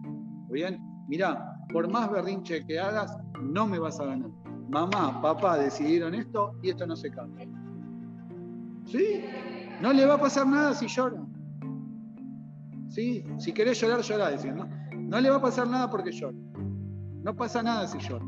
bien? 0.52 0.80
Mirá, 1.08 1.58
por 1.74 1.90
más 1.90 2.12
berrinche 2.12 2.64
que 2.68 2.80
hagas, 2.80 3.18
no 3.42 3.66
me 3.66 3.80
vas 3.80 4.00
a 4.00 4.06
ganar. 4.06 4.30
Mamá, 4.70 5.20
papá 5.20 5.58
decidieron 5.58 6.14
esto 6.14 6.54
y 6.62 6.70
esto 6.70 6.86
no 6.86 6.96
se 6.96 7.10
cambia. 7.10 7.48
¿Sí? 8.86 9.26
No 9.82 9.94
le 9.94 10.06
va 10.06 10.16
a 10.16 10.20
pasar 10.20 10.48
nada 10.48 10.74
si 10.74 10.88
llora. 10.88 11.26
¿Sí? 12.90 13.26
Si 13.38 13.52
querés 13.52 13.80
llorar, 13.80 14.02
llorá, 14.02 14.30
decían, 14.30 14.70
¿no? 15.10 15.20
Le 15.20 15.30
va 15.30 15.38
a 15.38 15.42
pasar 15.42 15.68
nada 15.68 15.90
porque 15.90 16.12
llora. 16.12 16.38
No 17.24 17.36
pasa 17.36 17.62
nada 17.62 17.88
si 17.88 17.98
llora 18.00 18.26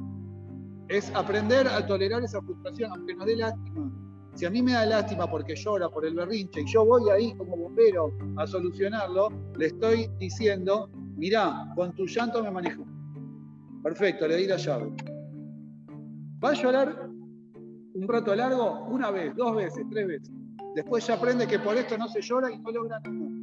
es 0.89 1.13
aprender 1.15 1.67
a 1.67 1.85
tolerar 1.85 2.23
esa 2.23 2.41
frustración, 2.41 2.91
aunque 2.91 3.15
nos 3.15 3.25
dé 3.25 3.35
lástima. 3.35 3.91
Si 4.35 4.45
a 4.45 4.49
mí 4.49 4.61
me 4.61 4.73
da 4.73 4.85
lástima 4.85 5.29
porque 5.29 5.55
llora 5.55 5.89
por 5.89 6.05
el 6.05 6.13
berrinche 6.13 6.61
y 6.61 6.65
yo 6.65 6.85
voy 6.85 7.09
ahí 7.09 7.33
como 7.35 7.57
bombero 7.57 8.13
a 8.37 8.45
solucionarlo, 8.45 9.29
le 9.57 9.67
estoy 9.67 10.09
diciendo, 10.19 10.89
mirá, 11.17 11.71
con 11.75 11.93
tu 11.95 12.05
llanto 12.05 12.43
me 12.43 12.51
manejo. 12.51 12.85
Perfecto, 13.83 14.27
le 14.27 14.37
di 14.37 14.47
la 14.47 14.57
llave. 14.57 14.91
Va 16.43 16.49
a 16.49 16.53
llorar 16.53 17.09
un 17.93 18.07
rato 18.07 18.35
largo, 18.35 18.85
una 18.89 19.09
vez, 19.09 19.35
dos 19.35 19.55
veces, 19.55 19.83
tres 19.89 20.07
veces. 20.07 20.36
Después 20.77 21.07
ya 21.07 21.15
aprende 21.15 21.47
que 21.47 21.57
por 21.57 21.75
esto 21.75 21.97
no 21.97 22.07
se 22.07 22.21
llora 22.21 22.51
y 22.51 22.59
no 22.59 22.69
logra 22.69 22.99
nada. 22.99 23.36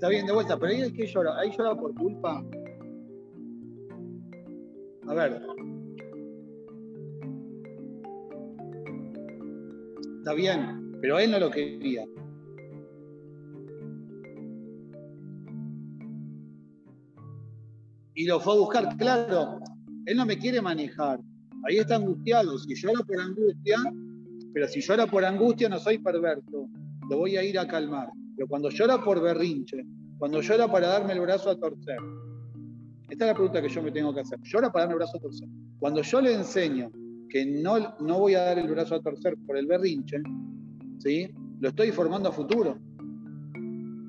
Está 0.00 0.08
bien, 0.08 0.24
de 0.24 0.32
vuelta, 0.32 0.58
pero 0.58 0.72
ahí 0.72 0.80
es 0.80 0.92
que 0.94 1.06
llora, 1.06 1.38
ahí 1.38 1.50
llora 1.50 1.74
por 1.74 1.94
culpa. 1.94 2.42
A 5.06 5.12
ver. 5.14 5.42
Está 10.20 10.32
bien, 10.32 10.96
pero 11.02 11.18
él 11.18 11.30
no 11.30 11.38
lo 11.38 11.50
quería. 11.50 12.06
Y 18.14 18.24
lo 18.24 18.40
fue 18.40 18.54
a 18.54 18.56
buscar, 18.56 18.96
claro. 18.96 19.60
Él 20.06 20.16
no 20.16 20.24
me 20.24 20.38
quiere 20.38 20.62
manejar. 20.62 21.20
Ahí 21.68 21.76
está 21.76 21.96
angustiado. 21.96 22.56
Si 22.56 22.74
llora 22.74 23.04
por 23.04 23.20
angustia, 23.20 23.76
pero 24.54 24.66
si 24.66 24.80
llora 24.80 25.06
por 25.06 25.26
angustia 25.26 25.68
no 25.68 25.78
soy 25.78 25.98
perverso. 25.98 26.70
Lo 27.10 27.18
voy 27.18 27.36
a 27.36 27.44
ir 27.44 27.58
a 27.58 27.68
calmar. 27.68 28.08
Pero 28.40 28.48
cuando 28.48 28.70
llora 28.70 29.04
por 29.04 29.20
berrinche, 29.20 29.84
cuando 30.20 30.42
llora 30.42 30.70
para 30.70 30.86
darme 30.86 31.14
el 31.14 31.20
brazo 31.20 31.48
a 31.48 31.56
torcer, 31.56 31.96
esta 33.08 33.24
es 33.24 33.28
la 33.28 33.34
pregunta 33.34 33.62
que 33.62 33.70
yo 33.70 33.82
me 33.82 33.90
tengo 33.90 34.14
que 34.14 34.20
hacer. 34.20 34.38
Llora 34.42 34.70
para 34.70 34.84
darme 34.84 34.92
el 34.92 34.98
brazo 34.98 35.16
a 35.16 35.20
torcer. 35.20 35.48
Cuando 35.78 36.02
yo 36.02 36.20
le 36.20 36.34
enseño 36.34 36.92
que 37.30 37.46
no, 37.46 37.96
no 38.00 38.18
voy 38.18 38.34
a 38.34 38.42
dar 38.42 38.58
el 38.58 38.68
brazo 38.68 38.96
a 38.96 39.00
torcer 39.00 39.34
por 39.46 39.56
el 39.56 39.66
berrinche, 39.66 40.18
¿sí? 40.98 41.26
lo 41.60 41.70
estoy 41.70 41.90
formando 41.90 42.28
a 42.28 42.32
futuro. 42.32 42.78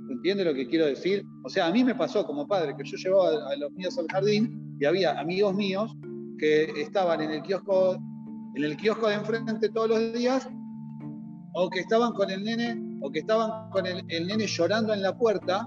¿Entiende 0.10 0.44
lo 0.44 0.54
que 0.54 0.68
quiero 0.68 0.86
decir? 0.86 1.24
O 1.46 1.50
sea, 1.50 1.68
a 1.68 1.72
mí 1.72 1.82
me 1.82 1.96
pasó 1.96 2.26
como 2.26 2.46
padre 2.46 2.76
que 2.78 2.84
yo 2.84 2.98
llevaba 2.98 3.50
a 3.50 3.56
los 3.56 3.72
míos 3.72 3.98
al 3.98 4.08
jardín 4.12 4.78
y 4.82 4.86
había 4.86 5.18
amigos 5.18 5.56
míos 5.56 5.96
que 6.38 6.66
estaban 6.76 7.22
en 7.22 7.32
el 7.32 7.42
kiosco, 7.42 7.96
en 8.56 8.64
el 8.66 8.76
kiosco 8.76 9.08
de 9.08 9.16
enfrente 9.16 9.70
todos 9.70 9.90
los 9.90 10.14
días 10.14 10.50
o 11.54 11.70
que 11.70 11.80
estaban 11.80 12.12
con 12.12 12.30
el 12.30 12.44
nene 12.44 13.00
o 13.02 13.10
que 13.10 13.20
estaban 13.20 13.70
con 13.70 13.86
el, 13.86 14.06
nene 14.08 14.46
llorando 14.46 14.94
en 14.94 15.02
la 15.02 15.18
puerta 15.18 15.66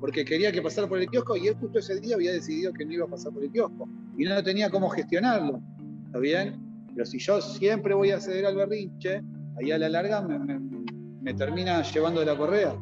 porque 0.00 0.24
quería 0.24 0.52
que 0.52 0.62
pasara 0.62 0.88
por 0.88 0.98
el 0.98 1.08
kiosco 1.08 1.36
y 1.36 1.48
él 1.48 1.56
justo 1.60 1.78
ese 1.78 2.00
día 2.00 2.16
había 2.16 2.32
decidido 2.32 2.72
que 2.72 2.84
no 2.84 2.92
iba 2.92 3.04
a 3.06 3.08
pasar 3.08 3.32
por 3.32 3.42
el 3.42 3.50
kiosco 3.50 3.88
y 4.18 4.24
no 4.24 4.42
tenía 4.42 4.70
cómo 4.70 4.88
gestionarlo. 4.88 5.60
¿Está 6.06 6.18
bien? 6.18 6.60
Pero 6.94 7.06
si 7.06 7.18
yo 7.18 7.40
siempre 7.40 7.94
voy 7.94 8.10
a 8.10 8.20
ceder 8.20 8.46
al 8.46 8.56
berrinche, 8.56 9.22
ahí 9.58 9.70
a 9.70 9.78
la 9.78 9.88
larga 9.88 10.22
me, 10.22 11.34
termina 11.34 11.82
llevando 11.82 12.20
de 12.20 12.26
la 12.26 12.36
correa. 12.36 12.74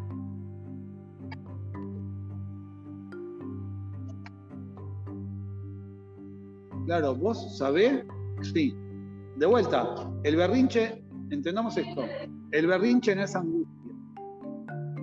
Claro, 6.86 7.14
vos 7.14 7.56
sabés, 7.56 8.04
sí. 8.42 8.74
De 9.36 9.46
vuelta, 9.46 10.12
el 10.22 10.36
berrinche, 10.36 11.02
entendamos 11.30 11.76
esto, 11.76 12.04
el 12.52 12.66
berrinche 12.66 13.16
no 13.16 13.24
es 13.24 13.34
angustia. 13.34 13.74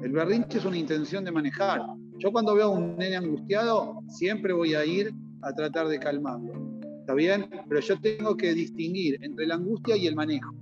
El 0.04 0.12
berrinche 0.14 0.60
es 0.60 0.66
una 0.66 0.78
intención 0.78 1.26
de 1.26 1.32
manejar. 1.32 1.82
Yo 2.22 2.32
cuando 2.32 2.54
veo 2.54 2.68
a 2.68 2.70
un 2.70 2.98
nene 2.98 3.16
angustiado, 3.16 4.04
siempre 4.08 4.54
voy 4.54 4.76
a 4.76 4.86
ir 4.86 5.12
a 5.42 5.52
tratar 5.54 5.88
de 5.88 5.98
calmarlo. 5.98 6.54
¿Está 7.00 7.16
bien? 7.16 7.50
Pero 7.68 7.82
yo 7.82 8.00
tengo 8.00 8.38
que 8.38 8.54
distinguir 8.54 9.18
entre 9.24 9.48
la 9.48 9.56
angustia 9.56 9.98
y 9.98 10.06
el 10.06 10.16
manejo. 10.16 10.54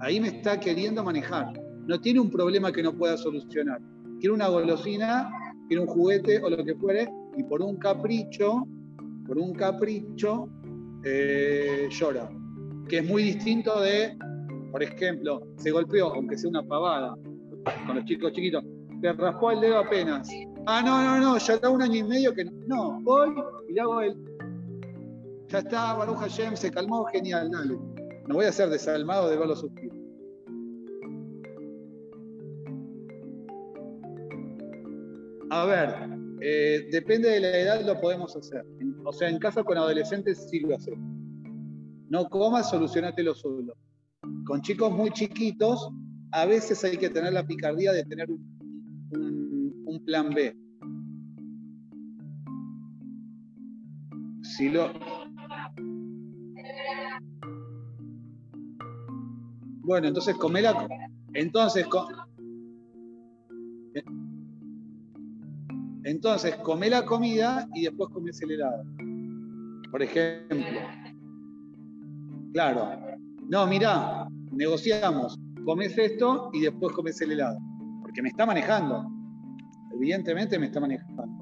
Ahí 0.00 0.18
me 0.18 0.26
está 0.26 0.58
queriendo 0.58 1.04
manejar. 1.04 1.52
No 1.86 2.00
tiene 2.00 2.18
un 2.18 2.30
problema 2.30 2.72
que 2.72 2.82
no 2.82 2.92
pueda 2.92 3.16
solucionar. 3.16 3.80
Quiere 4.18 4.34
una 4.34 4.48
golosina, 4.48 5.30
quiere 5.68 5.84
un 5.84 5.86
juguete 5.86 6.42
o 6.42 6.50
lo 6.50 6.64
que 6.64 6.74
fuere, 6.74 7.08
y 7.36 7.44
por 7.44 7.62
un 7.62 7.76
capricho, 7.76 8.66
por 9.28 9.38
un 9.38 9.52
capricho, 9.52 10.48
eh, 11.04 11.86
llora. 11.92 12.28
Que 12.88 12.98
es 12.98 13.08
muy 13.08 13.22
distinto 13.22 13.80
de, 13.80 14.18
por 14.72 14.82
ejemplo, 14.82 15.46
se 15.58 15.70
golpeó, 15.70 16.12
aunque 16.12 16.36
sea 16.36 16.50
una 16.50 16.64
pavada, 16.64 17.14
con 17.86 17.94
los 17.94 18.04
chicos 18.04 18.32
chiquitos, 18.32 18.64
te 19.04 19.12
raspó 19.12 19.50
el 19.50 19.60
dedo 19.60 19.80
apenas. 19.80 20.26
Ah, 20.64 20.80
no, 20.82 21.04
no, 21.04 21.20
no, 21.20 21.36
ya 21.36 21.54
está 21.54 21.68
un 21.68 21.82
año 21.82 21.96
y 21.96 22.02
medio 22.04 22.32
que 22.32 22.42
no. 22.46 22.52
No, 22.66 23.00
voy 23.02 23.34
y 23.68 23.74
le 23.74 23.80
hago 23.82 24.00
el. 24.00 24.16
Ya 25.48 25.58
está, 25.58 25.92
Baruch 25.92 26.16
Hashem, 26.16 26.56
se 26.56 26.70
calmó, 26.70 27.04
genial, 27.04 27.50
dale. 27.50 27.78
No 28.26 28.36
voy 28.36 28.46
a 28.46 28.52
ser 28.52 28.70
desalmado 28.70 29.28
de 29.28 29.36
verlo 29.36 29.54
sufrir. 29.56 29.92
A 35.50 35.66
ver, 35.66 36.08
eh, 36.40 36.88
depende 36.90 37.28
de 37.28 37.40
la 37.40 37.58
edad, 37.58 37.84
lo 37.84 38.00
podemos 38.00 38.34
hacer. 38.34 38.64
O 39.04 39.12
sea, 39.12 39.28
en 39.28 39.38
casa 39.38 39.62
con 39.62 39.76
adolescentes 39.76 40.48
sí 40.48 40.60
lo 40.60 40.76
hacemos. 40.76 41.06
No 42.08 42.26
comas, 42.30 42.70
solucionatelo 42.70 43.34
solo. 43.34 43.76
Con 44.46 44.62
chicos 44.62 44.90
muy 44.90 45.10
chiquitos, 45.10 45.90
a 46.32 46.46
veces 46.46 46.82
hay 46.84 46.96
que 46.96 47.10
tener 47.10 47.34
la 47.34 47.46
picardía 47.46 47.92
de 47.92 48.02
tener 48.06 48.30
un, 48.30 48.53
plan 50.04 50.30
B. 50.34 50.56
Si 54.42 54.68
lo, 54.68 54.92
Bueno, 59.84 60.08
entonces 60.08 60.34
come 60.36 60.62
la 60.62 60.88
entonces 61.34 61.86
entonces 66.04 66.56
come 66.56 66.88
la 66.88 67.04
comida 67.04 67.68
y 67.74 67.82
después 67.82 68.10
comes 68.10 68.40
el 68.42 68.52
helado. 68.52 68.84
Por 69.90 70.02
ejemplo. 70.02 70.80
Claro. 72.52 72.98
No, 73.48 73.66
mira, 73.66 74.26
negociamos 74.52 75.38
comes 75.64 75.96
esto 75.98 76.50
y 76.52 76.62
después 76.62 76.94
comes 76.94 77.20
el 77.20 77.32
helado. 77.32 77.58
Porque 78.14 78.22
me 78.22 78.28
está 78.28 78.46
manejando. 78.46 79.10
Evidentemente 79.92 80.56
me 80.56 80.66
está 80.66 80.78
manejando. 80.78 81.34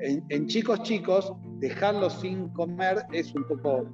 En, 0.00 0.46
chicos 0.46 0.82
chicos, 0.82 1.32
dejarlo 1.58 2.10
sin 2.10 2.50
comer 2.50 2.98
es 3.12 3.34
un 3.34 3.46
poco 3.48 3.88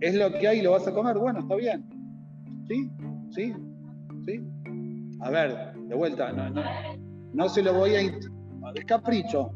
es 0.00 0.16
lo 0.16 0.32
que 0.32 0.48
hay 0.48 0.62
lo 0.62 0.72
vas 0.72 0.88
a 0.88 0.92
comer, 0.92 1.16
bueno, 1.16 1.38
está 1.38 1.54
bien. 1.54 1.88
¿Sí? 2.66 2.90
¿Sí? 3.30 3.54
¿Sí? 4.26 4.44
A 5.20 5.30
ver, 5.30 5.74
de 5.74 5.94
vuelta, 5.94 6.32
no, 6.32 6.50
no, 6.50 6.62
no 7.34 7.48
se 7.48 7.62
lo 7.62 7.72
voy 7.72 7.94
a... 7.94 8.00
Es 8.00 8.84
capricho. 8.84 9.52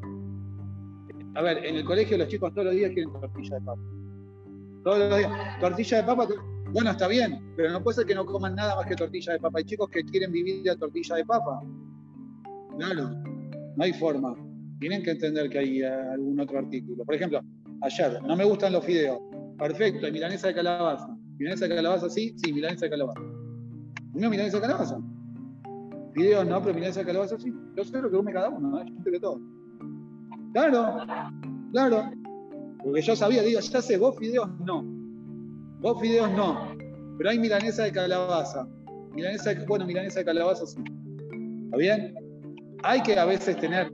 A 1.35 1.43
ver, 1.43 1.67
en 1.67 1.75
el 1.75 1.85
colegio 1.85 2.17
los 2.17 2.29
chicos 2.29 2.55
todos 2.55 2.67
los 2.67 2.75
días 2.77 2.93
quieren 2.93 3.13
tortilla 3.13 3.59
de 3.59 3.65
papa. 3.65 3.83
Todos 4.85 4.99
los 5.01 5.19
días. 5.19 5.59
Tortilla 5.59 5.97
de 5.97 6.03
papa, 6.05 6.29
bueno, 6.73 6.91
está 6.91 7.07
bien, 7.07 7.39
pero 7.55 7.71
no 7.71 7.83
puede 7.83 7.97
ser 7.97 8.07
que 8.07 8.15
no 8.15 8.25
coman 8.25 8.55
nada 8.55 8.77
más 8.77 8.87
que 8.87 8.97
tortilla 8.97 9.35
de 9.35 9.41
papa. 9.41 9.59
Hay 9.59 9.65
chicos 9.65 9.91
que 9.91 10.03
quieren 10.05 10.33
vivir 10.33 10.63
de 10.63 10.75
tortilla 10.77 11.17
de 11.17 11.25
papa. 11.25 11.61
Claro, 12.79 13.11
no 13.77 13.85
hay 13.85 13.93
forma. 13.93 14.35
Tienen 14.81 15.03
que 15.03 15.11
entender 15.11 15.51
que 15.51 15.59
hay 15.59 15.83
eh, 15.83 15.87
algún 15.87 16.41
otro 16.41 16.59
artículo. 16.59 17.05
Por 17.05 17.15
ejemplo, 17.15 17.43
ayer, 17.83 18.23
no 18.23 18.37
me 18.37 18.45
gustan 18.45 18.73
los 18.73 18.85
fideos. 18.85 19.19
Perfecto, 19.59 20.07
hay 20.07 20.13
milanesa 20.13 20.49
de 20.49 20.55
calabaza. 20.55 21.15
¿Milanesa 21.39 21.69
de 21.69 21.75
calabaza 21.77 22.09
sí? 22.09 22.35
Sí, 22.43 22.53
milanesa 22.53 22.87
de 22.87 22.91
calabaza. 22.91 23.21
No, 24.15 24.31
milanesa 24.31 24.57
de 24.57 24.63
calabaza. 24.63 24.99
Fideos 26.15 26.47
no, 26.47 26.63
pero 26.63 26.75
milanesa 26.75 27.01
de 27.01 27.07
calabaza 27.07 27.39
sí. 27.39 27.53
Yo 27.77 27.85
sé 27.85 28.01
lo 28.01 28.11
que 28.11 28.17
come 28.17 28.33
cada 28.33 28.49
uno, 28.49 28.81
¿eh? 28.81 28.87
yo 29.05 29.13
que 29.13 29.21
todo. 29.21 29.41
Claro, 30.55 31.07
claro. 31.71 32.11
Porque 32.83 33.03
yo 33.03 33.15
sabía, 33.15 33.43
digo, 33.43 33.61
ya 33.61 33.83
sé, 33.83 33.99
vos 33.99 34.17
fideos 34.19 34.49
no. 34.61 35.02
Vos 35.83 36.01
fideos 36.01 36.31
no. 36.31 36.77
Pero 37.19 37.31
hay 37.31 37.39
milanesa 37.39 37.83
de 37.83 37.93
calabaza. 37.93 38.67
Milanesa 39.15 39.53
de, 39.53 39.67
bueno, 39.67 39.85
milanesa 39.85 40.21
de 40.21 40.25
calabaza 40.25 40.65
sí. 40.65 40.81
¿Está 41.65 41.77
bien? 41.77 42.15
Hay 42.85 43.03
que 43.03 43.19
a 43.19 43.25
veces 43.25 43.57
tener. 43.57 43.93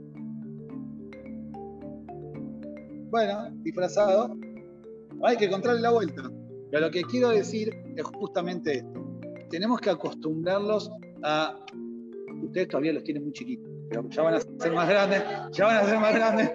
Bueno, 3.09 3.49
disfrazado. 3.63 4.37
Hay 5.23 5.35
que 5.37 5.45
encontrarle 5.45 5.81
la 5.81 5.91
vuelta. 5.91 6.31
Pero 6.69 6.85
lo 6.85 6.91
que 6.91 7.01
quiero 7.01 7.29
decir 7.29 7.75
es 7.95 8.03
justamente 8.03 8.77
esto. 8.77 9.05
Tenemos 9.49 9.81
que 9.81 9.89
acostumbrarlos 9.89 10.91
a. 11.23 11.57
Ustedes 12.43 12.67
todavía 12.67 12.93
los 12.93 13.03
tienen 13.03 13.23
muy 13.23 13.33
chiquitos, 13.33 13.69
ya 14.11 14.21
van 14.21 14.35
a 14.35 14.39
ser 14.39 14.71
más 14.71 14.87
grandes, 14.87 15.21
ya 15.51 15.65
van 15.65 15.77
a 15.77 15.83
ser 15.83 15.99
más 15.99 16.15
grandes. 16.15 16.51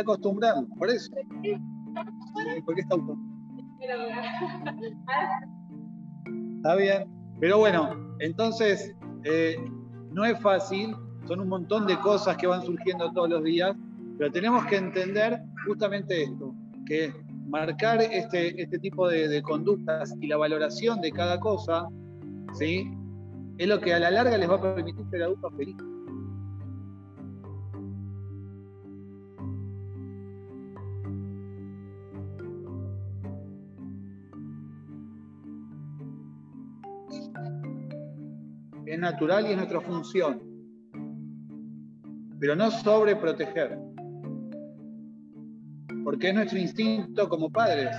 Acostumbrarlo, 0.00 0.66
por 0.76 0.88
eso. 0.90 1.10
¿Por 2.64 2.74
qué 2.74 2.80
está 2.80 2.94
auto? 2.94 3.16
Está 6.56 6.76
bien. 6.76 7.08
Pero 7.40 7.58
bueno, 7.58 8.14
entonces 8.18 8.94
eh, 9.24 9.56
no 10.12 10.24
es 10.24 10.38
fácil, 10.40 10.94
son 11.26 11.40
un 11.40 11.48
montón 11.48 11.86
de 11.86 11.98
cosas 12.00 12.36
que 12.36 12.46
van 12.46 12.62
surgiendo 12.62 13.10
todos 13.12 13.30
los 13.30 13.44
días, 13.44 13.74
pero 14.18 14.30
tenemos 14.30 14.66
que 14.66 14.76
entender 14.76 15.40
justamente 15.66 16.24
esto, 16.24 16.54
que 16.86 17.14
marcar 17.48 18.02
este, 18.02 18.60
este 18.60 18.78
tipo 18.78 19.08
de, 19.08 19.28
de 19.28 19.42
conductas 19.42 20.14
y 20.20 20.26
la 20.26 20.36
valoración 20.36 21.00
de 21.00 21.10
cada 21.10 21.40
cosa, 21.40 21.88
¿sí? 22.52 22.90
Es 23.56 23.66
lo 23.66 23.80
que 23.80 23.94
a 23.94 23.98
la 23.98 24.10
larga 24.10 24.36
les 24.36 24.48
va 24.48 24.56
a 24.56 24.74
permitir 24.74 25.04
ser 25.10 25.22
adultos 25.22 25.52
felices. 25.56 25.89
Natural 39.00 39.46
y 39.46 39.50
es 39.50 39.56
nuestra 39.56 39.80
función. 39.80 40.42
Pero 42.38 42.56
no 42.56 42.70
sobreproteger. 42.70 43.78
Porque 46.04 46.28
es 46.28 46.34
nuestro 46.34 46.58
instinto 46.58 47.28
como 47.28 47.50
padres. 47.50 47.94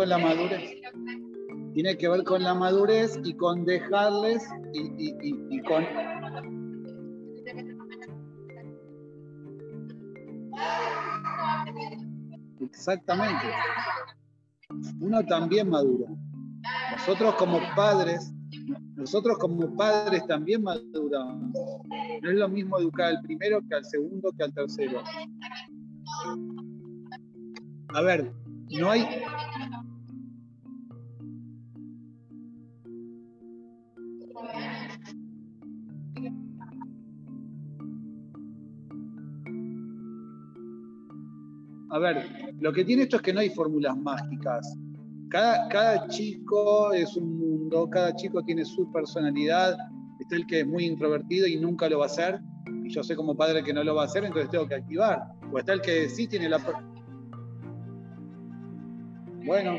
Con 0.00 0.08
la 0.08 0.16
madurez. 0.16 0.80
Tiene 1.74 1.98
que 1.98 2.08
ver 2.08 2.24
con 2.24 2.42
la 2.42 2.54
madurez 2.54 3.20
y 3.22 3.34
con 3.34 3.66
dejarles 3.66 4.42
y, 4.72 5.62
con... 5.64 5.84
Exactamente. 12.62 13.46
Uno 15.00 15.22
también 15.26 15.68
madura. 15.68 16.08
Nosotros 16.92 17.34
como 17.34 17.60
padres, 17.76 18.32
nosotros 18.94 19.36
como 19.36 19.76
padres 19.76 20.26
también 20.26 20.62
maduramos. 20.62 21.52
No 22.22 22.30
es 22.30 22.36
lo 22.36 22.48
mismo 22.48 22.78
educar 22.78 23.08
al 23.08 23.20
primero 23.20 23.60
que 23.68 23.74
al 23.74 23.84
segundo 23.84 24.32
que 24.32 24.44
al 24.44 24.54
tercero. 24.54 25.02
A 27.88 28.00
ver, 28.00 28.32
no 28.70 28.90
hay... 28.90 29.04
A 41.90 41.98
ver, 41.98 42.54
lo 42.60 42.72
que 42.72 42.84
tiene 42.84 43.02
esto 43.02 43.16
es 43.16 43.22
que 43.22 43.32
no 43.32 43.40
hay 43.40 43.50
fórmulas 43.50 43.96
mágicas. 43.96 44.76
Cada, 45.28 45.68
cada, 45.68 46.08
chico 46.08 46.92
es 46.92 47.16
un 47.16 47.38
mundo, 47.38 47.88
cada 47.90 48.14
chico 48.14 48.42
tiene 48.42 48.64
su 48.64 48.90
personalidad. 48.92 49.76
Está 50.20 50.36
el 50.36 50.46
que 50.46 50.60
es 50.60 50.66
muy 50.66 50.84
introvertido 50.84 51.46
y 51.46 51.56
nunca 51.56 51.88
lo 51.88 51.98
va 51.98 52.04
a 52.04 52.06
hacer. 52.06 52.40
Y 52.84 52.90
yo 52.90 53.02
sé 53.02 53.16
como 53.16 53.36
padre 53.36 53.64
que 53.64 53.72
no 53.72 53.82
lo 53.82 53.94
va 53.94 54.02
a 54.02 54.04
hacer, 54.06 54.24
entonces 54.24 54.50
tengo 54.50 54.68
que 54.68 54.76
activar. 54.76 55.20
O 55.52 55.58
está 55.58 55.72
el 55.72 55.80
que 55.80 56.08
sí 56.08 56.28
tiene 56.28 56.48
la... 56.48 56.58
Bueno, 59.44 59.76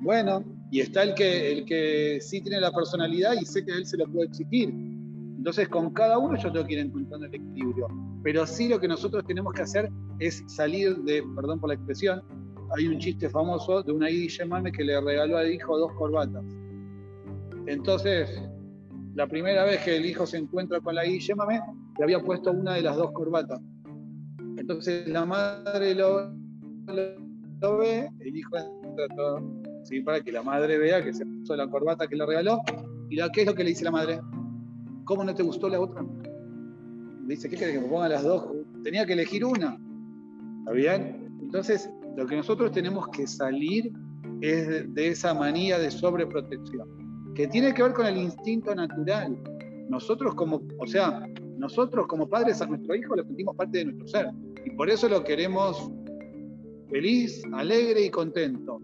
bueno, 0.00 0.44
y 0.70 0.80
está 0.80 1.02
el 1.02 1.14
que, 1.14 1.52
el 1.52 1.64
que 1.64 2.18
sí 2.20 2.40
tiene 2.40 2.60
la 2.60 2.70
personalidad 2.70 3.32
y 3.40 3.44
sé 3.44 3.64
que 3.64 3.72
él 3.72 3.86
se 3.86 3.96
lo 3.96 4.06
puede 4.06 4.26
exigir. 4.26 4.68
Entonces, 4.68 5.68
con 5.68 5.92
cada 5.92 6.18
uno 6.18 6.36
yo 6.36 6.52
tengo 6.52 6.66
que 6.66 6.74
ir 6.74 6.78
encontrando 6.80 7.26
el 7.26 7.34
equilibrio. 7.34 8.11
Pero 8.22 8.46
sí 8.46 8.68
lo 8.68 8.78
que 8.78 8.88
nosotros 8.88 9.24
tenemos 9.26 9.52
que 9.52 9.62
hacer 9.62 9.90
es 10.18 10.44
salir 10.46 10.96
de, 10.98 11.22
perdón 11.34 11.60
por 11.60 11.68
la 11.68 11.74
expresión, 11.74 12.22
hay 12.76 12.86
un 12.86 12.98
chiste 12.98 13.28
famoso 13.28 13.82
de 13.82 13.92
una 13.92 14.10
Idi 14.10 14.28
Yemame 14.28 14.72
que 14.72 14.84
le 14.84 15.00
regaló 15.00 15.36
al 15.36 15.52
hijo 15.52 15.78
dos 15.78 15.92
corbatas. 15.92 16.44
Entonces, 17.66 18.42
la 19.14 19.26
primera 19.26 19.64
vez 19.64 19.82
que 19.82 19.96
el 19.96 20.06
hijo 20.06 20.26
se 20.26 20.38
encuentra 20.38 20.80
con 20.80 20.94
la 20.94 21.04
Idi 21.04 21.20
Yemame, 21.20 21.60
le 21.98 22.04
había 22.04 22.20
puesto 22.20 22.52
una 22.52 22.74
de 22.74 22.82
las 22.82 22.96
dos 22.96 23.12
corbatas. 23.12 23.60
Entonces 24.56 25.08
la 25.08 25.24
madre 25.24 25.94
lo, 25.94 26.30
ve, 26.86 28.10
el 28.20 28.36
hijo 28.36 28.56
entra 28.56 29.08
todo, 29.16 29.42
¿sí? 29.84 30.00
para 30.00 30.20
que 30.20 30.32
la 30.32 30.42
madre 30.42 30.78
vea 30.78 31.02
que 31.02 31.12
se 31.12 31.26
puso 31.26 31.56
la 31.56 31.68
corbata 31.68 32.06
que 32.06 32.16
le 32.16 32.26
regaló. 32.26 32.60
¿Y 33.10 33.16
qué 33.32 33.42
es 33.42 33.46
lo 33.46 33.54
que 33.54 33.64
le 33.64 33.70
dice 33.70 33.84
la 33.84 33.90
madre? 33.90 34.20
¿Cómo 35.04 35.24
no 35.24 35.34
te 35.34 35.42
gustó 35.42 35.68
la 35.68 35.80
otra? 35.80 36.04
Dice, 37.32 37.48
¿qué 37.48 37.56
querés 37.56 37.76
que 37.76 37.80
me 37.80 37.88
ponga 37.88 38.10
las 38.10 38.24
dos? 38.24 38.44
Tenía 38.84 39.06
que 39.06 39.14
elegir 39.14 39.42
una. 39.42 39.78
¿Está 40.58 40.72
bien? 40.72 41.30
Entonces, 41.40 41.88
lo 42.14 42.26
que 42.26 42.36
nosotros 42.36 42.72
tenemos 42.72 43.08
que 43.08 43.26
salir 43.26 43.90
es 44.42 44.94
de, 44.94 45.08
esa 45.08 45.32
manía 45.32 45.78
de 45.78 45.90
sobreprotección. 45.90 46.86
que 47.34 47.48
tiene 47.48 47.72
que 47.72 47.82
ver 47.84 47.94
con 47.94 48.04
el 48.04 48.18
instinto 48.18 48.74
natural. 48.74 49.38
Nosotros 49.88 50.34
como, 50.34 50.60
o 50.78 50.86
sea, 50.86 51.26
nosotros 51.56 52.06
como 52.06 52.28
padres 52.28 52.60
a 52.60 52.66
nuestro 52.66 52.94
hijo 52.94 53.16
lo 53.16 53.24
sentimos 53.24 53.56
parte 53.56 53.78
de 53.78 53.86
nuestro 53.86 54.08
ser. 54.08 54.26
Y 54.66 54.70
por 54.76 54.90
eso 54.90 55.08
lo 55.08 55.24
queremos 55.24 55.90
feliz, 56.90 57.42
alegre 57.54 58.04
y 58.04 58.10
contento. 58.10 58.78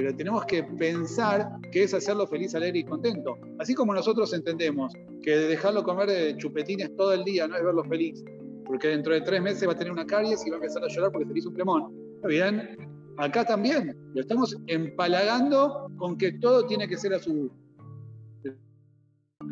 Pero 0.00 0.16
tenemos 0.16 0.44
que 0.46 0.64
pensar 0.64 1.60
que 1.70 1.82
es 1.82 1.92
hacerlo 1.92 2.26
feliz, 2.26 2.54
alegre 2.54 2.78
y 2.78 2.84
contento. 2.84 3.36
Así 3.58 3.74
como 3.74 3.92
nosotros 3.92 4.32
entendemos 4.32 4.94
que 5.22 5.32
dejarlo 5.32 5.84
comer 5.84 6.38
chupetines 6.38 6.96
todo 6.96 7.12
el 7.12 7.22
día 7.22 7.46
no 7.46 7.54
es 7.54 7.62
verlo 7.62 7.84
feliz, 7.84 8.24
porque 8.64 8.88
dentro 8.88 9.12
de 9.12 9.20
tres 9.20 9.42
meses 9.42 9.68
va 9.68 9.72
a 9.72 9.76
tener 9.76 9.92
una 9.92 10.06
caries 10.06 10.46
y 10.46 10.48
va 10.48 10.56
a 10.56 10.60
empezar 10.60 10.82
a 10.82 10.88
llorar 10.88 11.12
porque 11.12 11.30
se 11.30 11.40
hizo 11.40 11.50
un 11.50 11.54
plemón. 11.54 11.92
¿Está 12.14 12.28
bien? 12.28 12.78
Acá 13.18 13.44
también 13.44 13.94
lo 14.14 14.22
estamos 14.22 14.56
empalagando 14.68 15.92
con 15.98 16.16
que 16.16 16.32
todo 16.32 16.64
tiene 16.64 16.88
que 16.88 16.96
ser 16.96 17.12
a 17.12 17.18
su 17.18 17.52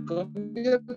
convierte 0.07 0.97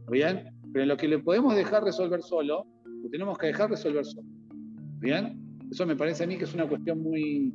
¿Está 0.00 0.10
bien? 0.10 0.44
Pero 0.72 0.82
en 0.82 0.88
lo 0.88 0.96
que 0.96 1.08
le 1.08 1.18
podemos 1.18 1.56
dejar 1.56 1.82
resolver 1.82 2.22
solo, 2.22 2.66
lo 2.84 3.08
tenemos 3.08 3.38
que 3.38 3.46
dejar 3.46 3.70
resolver 3.70 4.04
solo. 4.04 4.28
¿Bien? 5.00 5.40
Eso 5.70 5.86
me 5.86 5.96
parece 5.96 6.24
a 6.24 6.26
mí 6.26 6.36
que 6.36 6.44
es 6.44 6.54
una 6.54 6.68
cuestión 6.68 7.02
muy, 7.02 7.52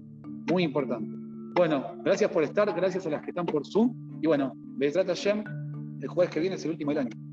muy 0.52 0.64
importante. 0.64 1.16
Bueno, 1.56 2.02
gracias 2.04 2.32
por 2.32 2.44
estar, 2.44 2.74
gracias 2.74 3.06
a 3.06 3.12
las 3.12 3.22
que 3.22 3.30
están 3.30 3.46
por 3.46 3.66
Zoom. 3.66 3.94
Y 4.22 4.28
bueno, 4.28 4.54
trata 4.92 5.14
Shem, 5.14 5.44
el 6.02 6.08
jueves 6.08 6.34
que 6.34 6.40
viene 6.40 6.56
es 6.56 6.66
el 6.66 6.72
último 6.72 6.92
del 6.92 7.00
año. 7.00 7.33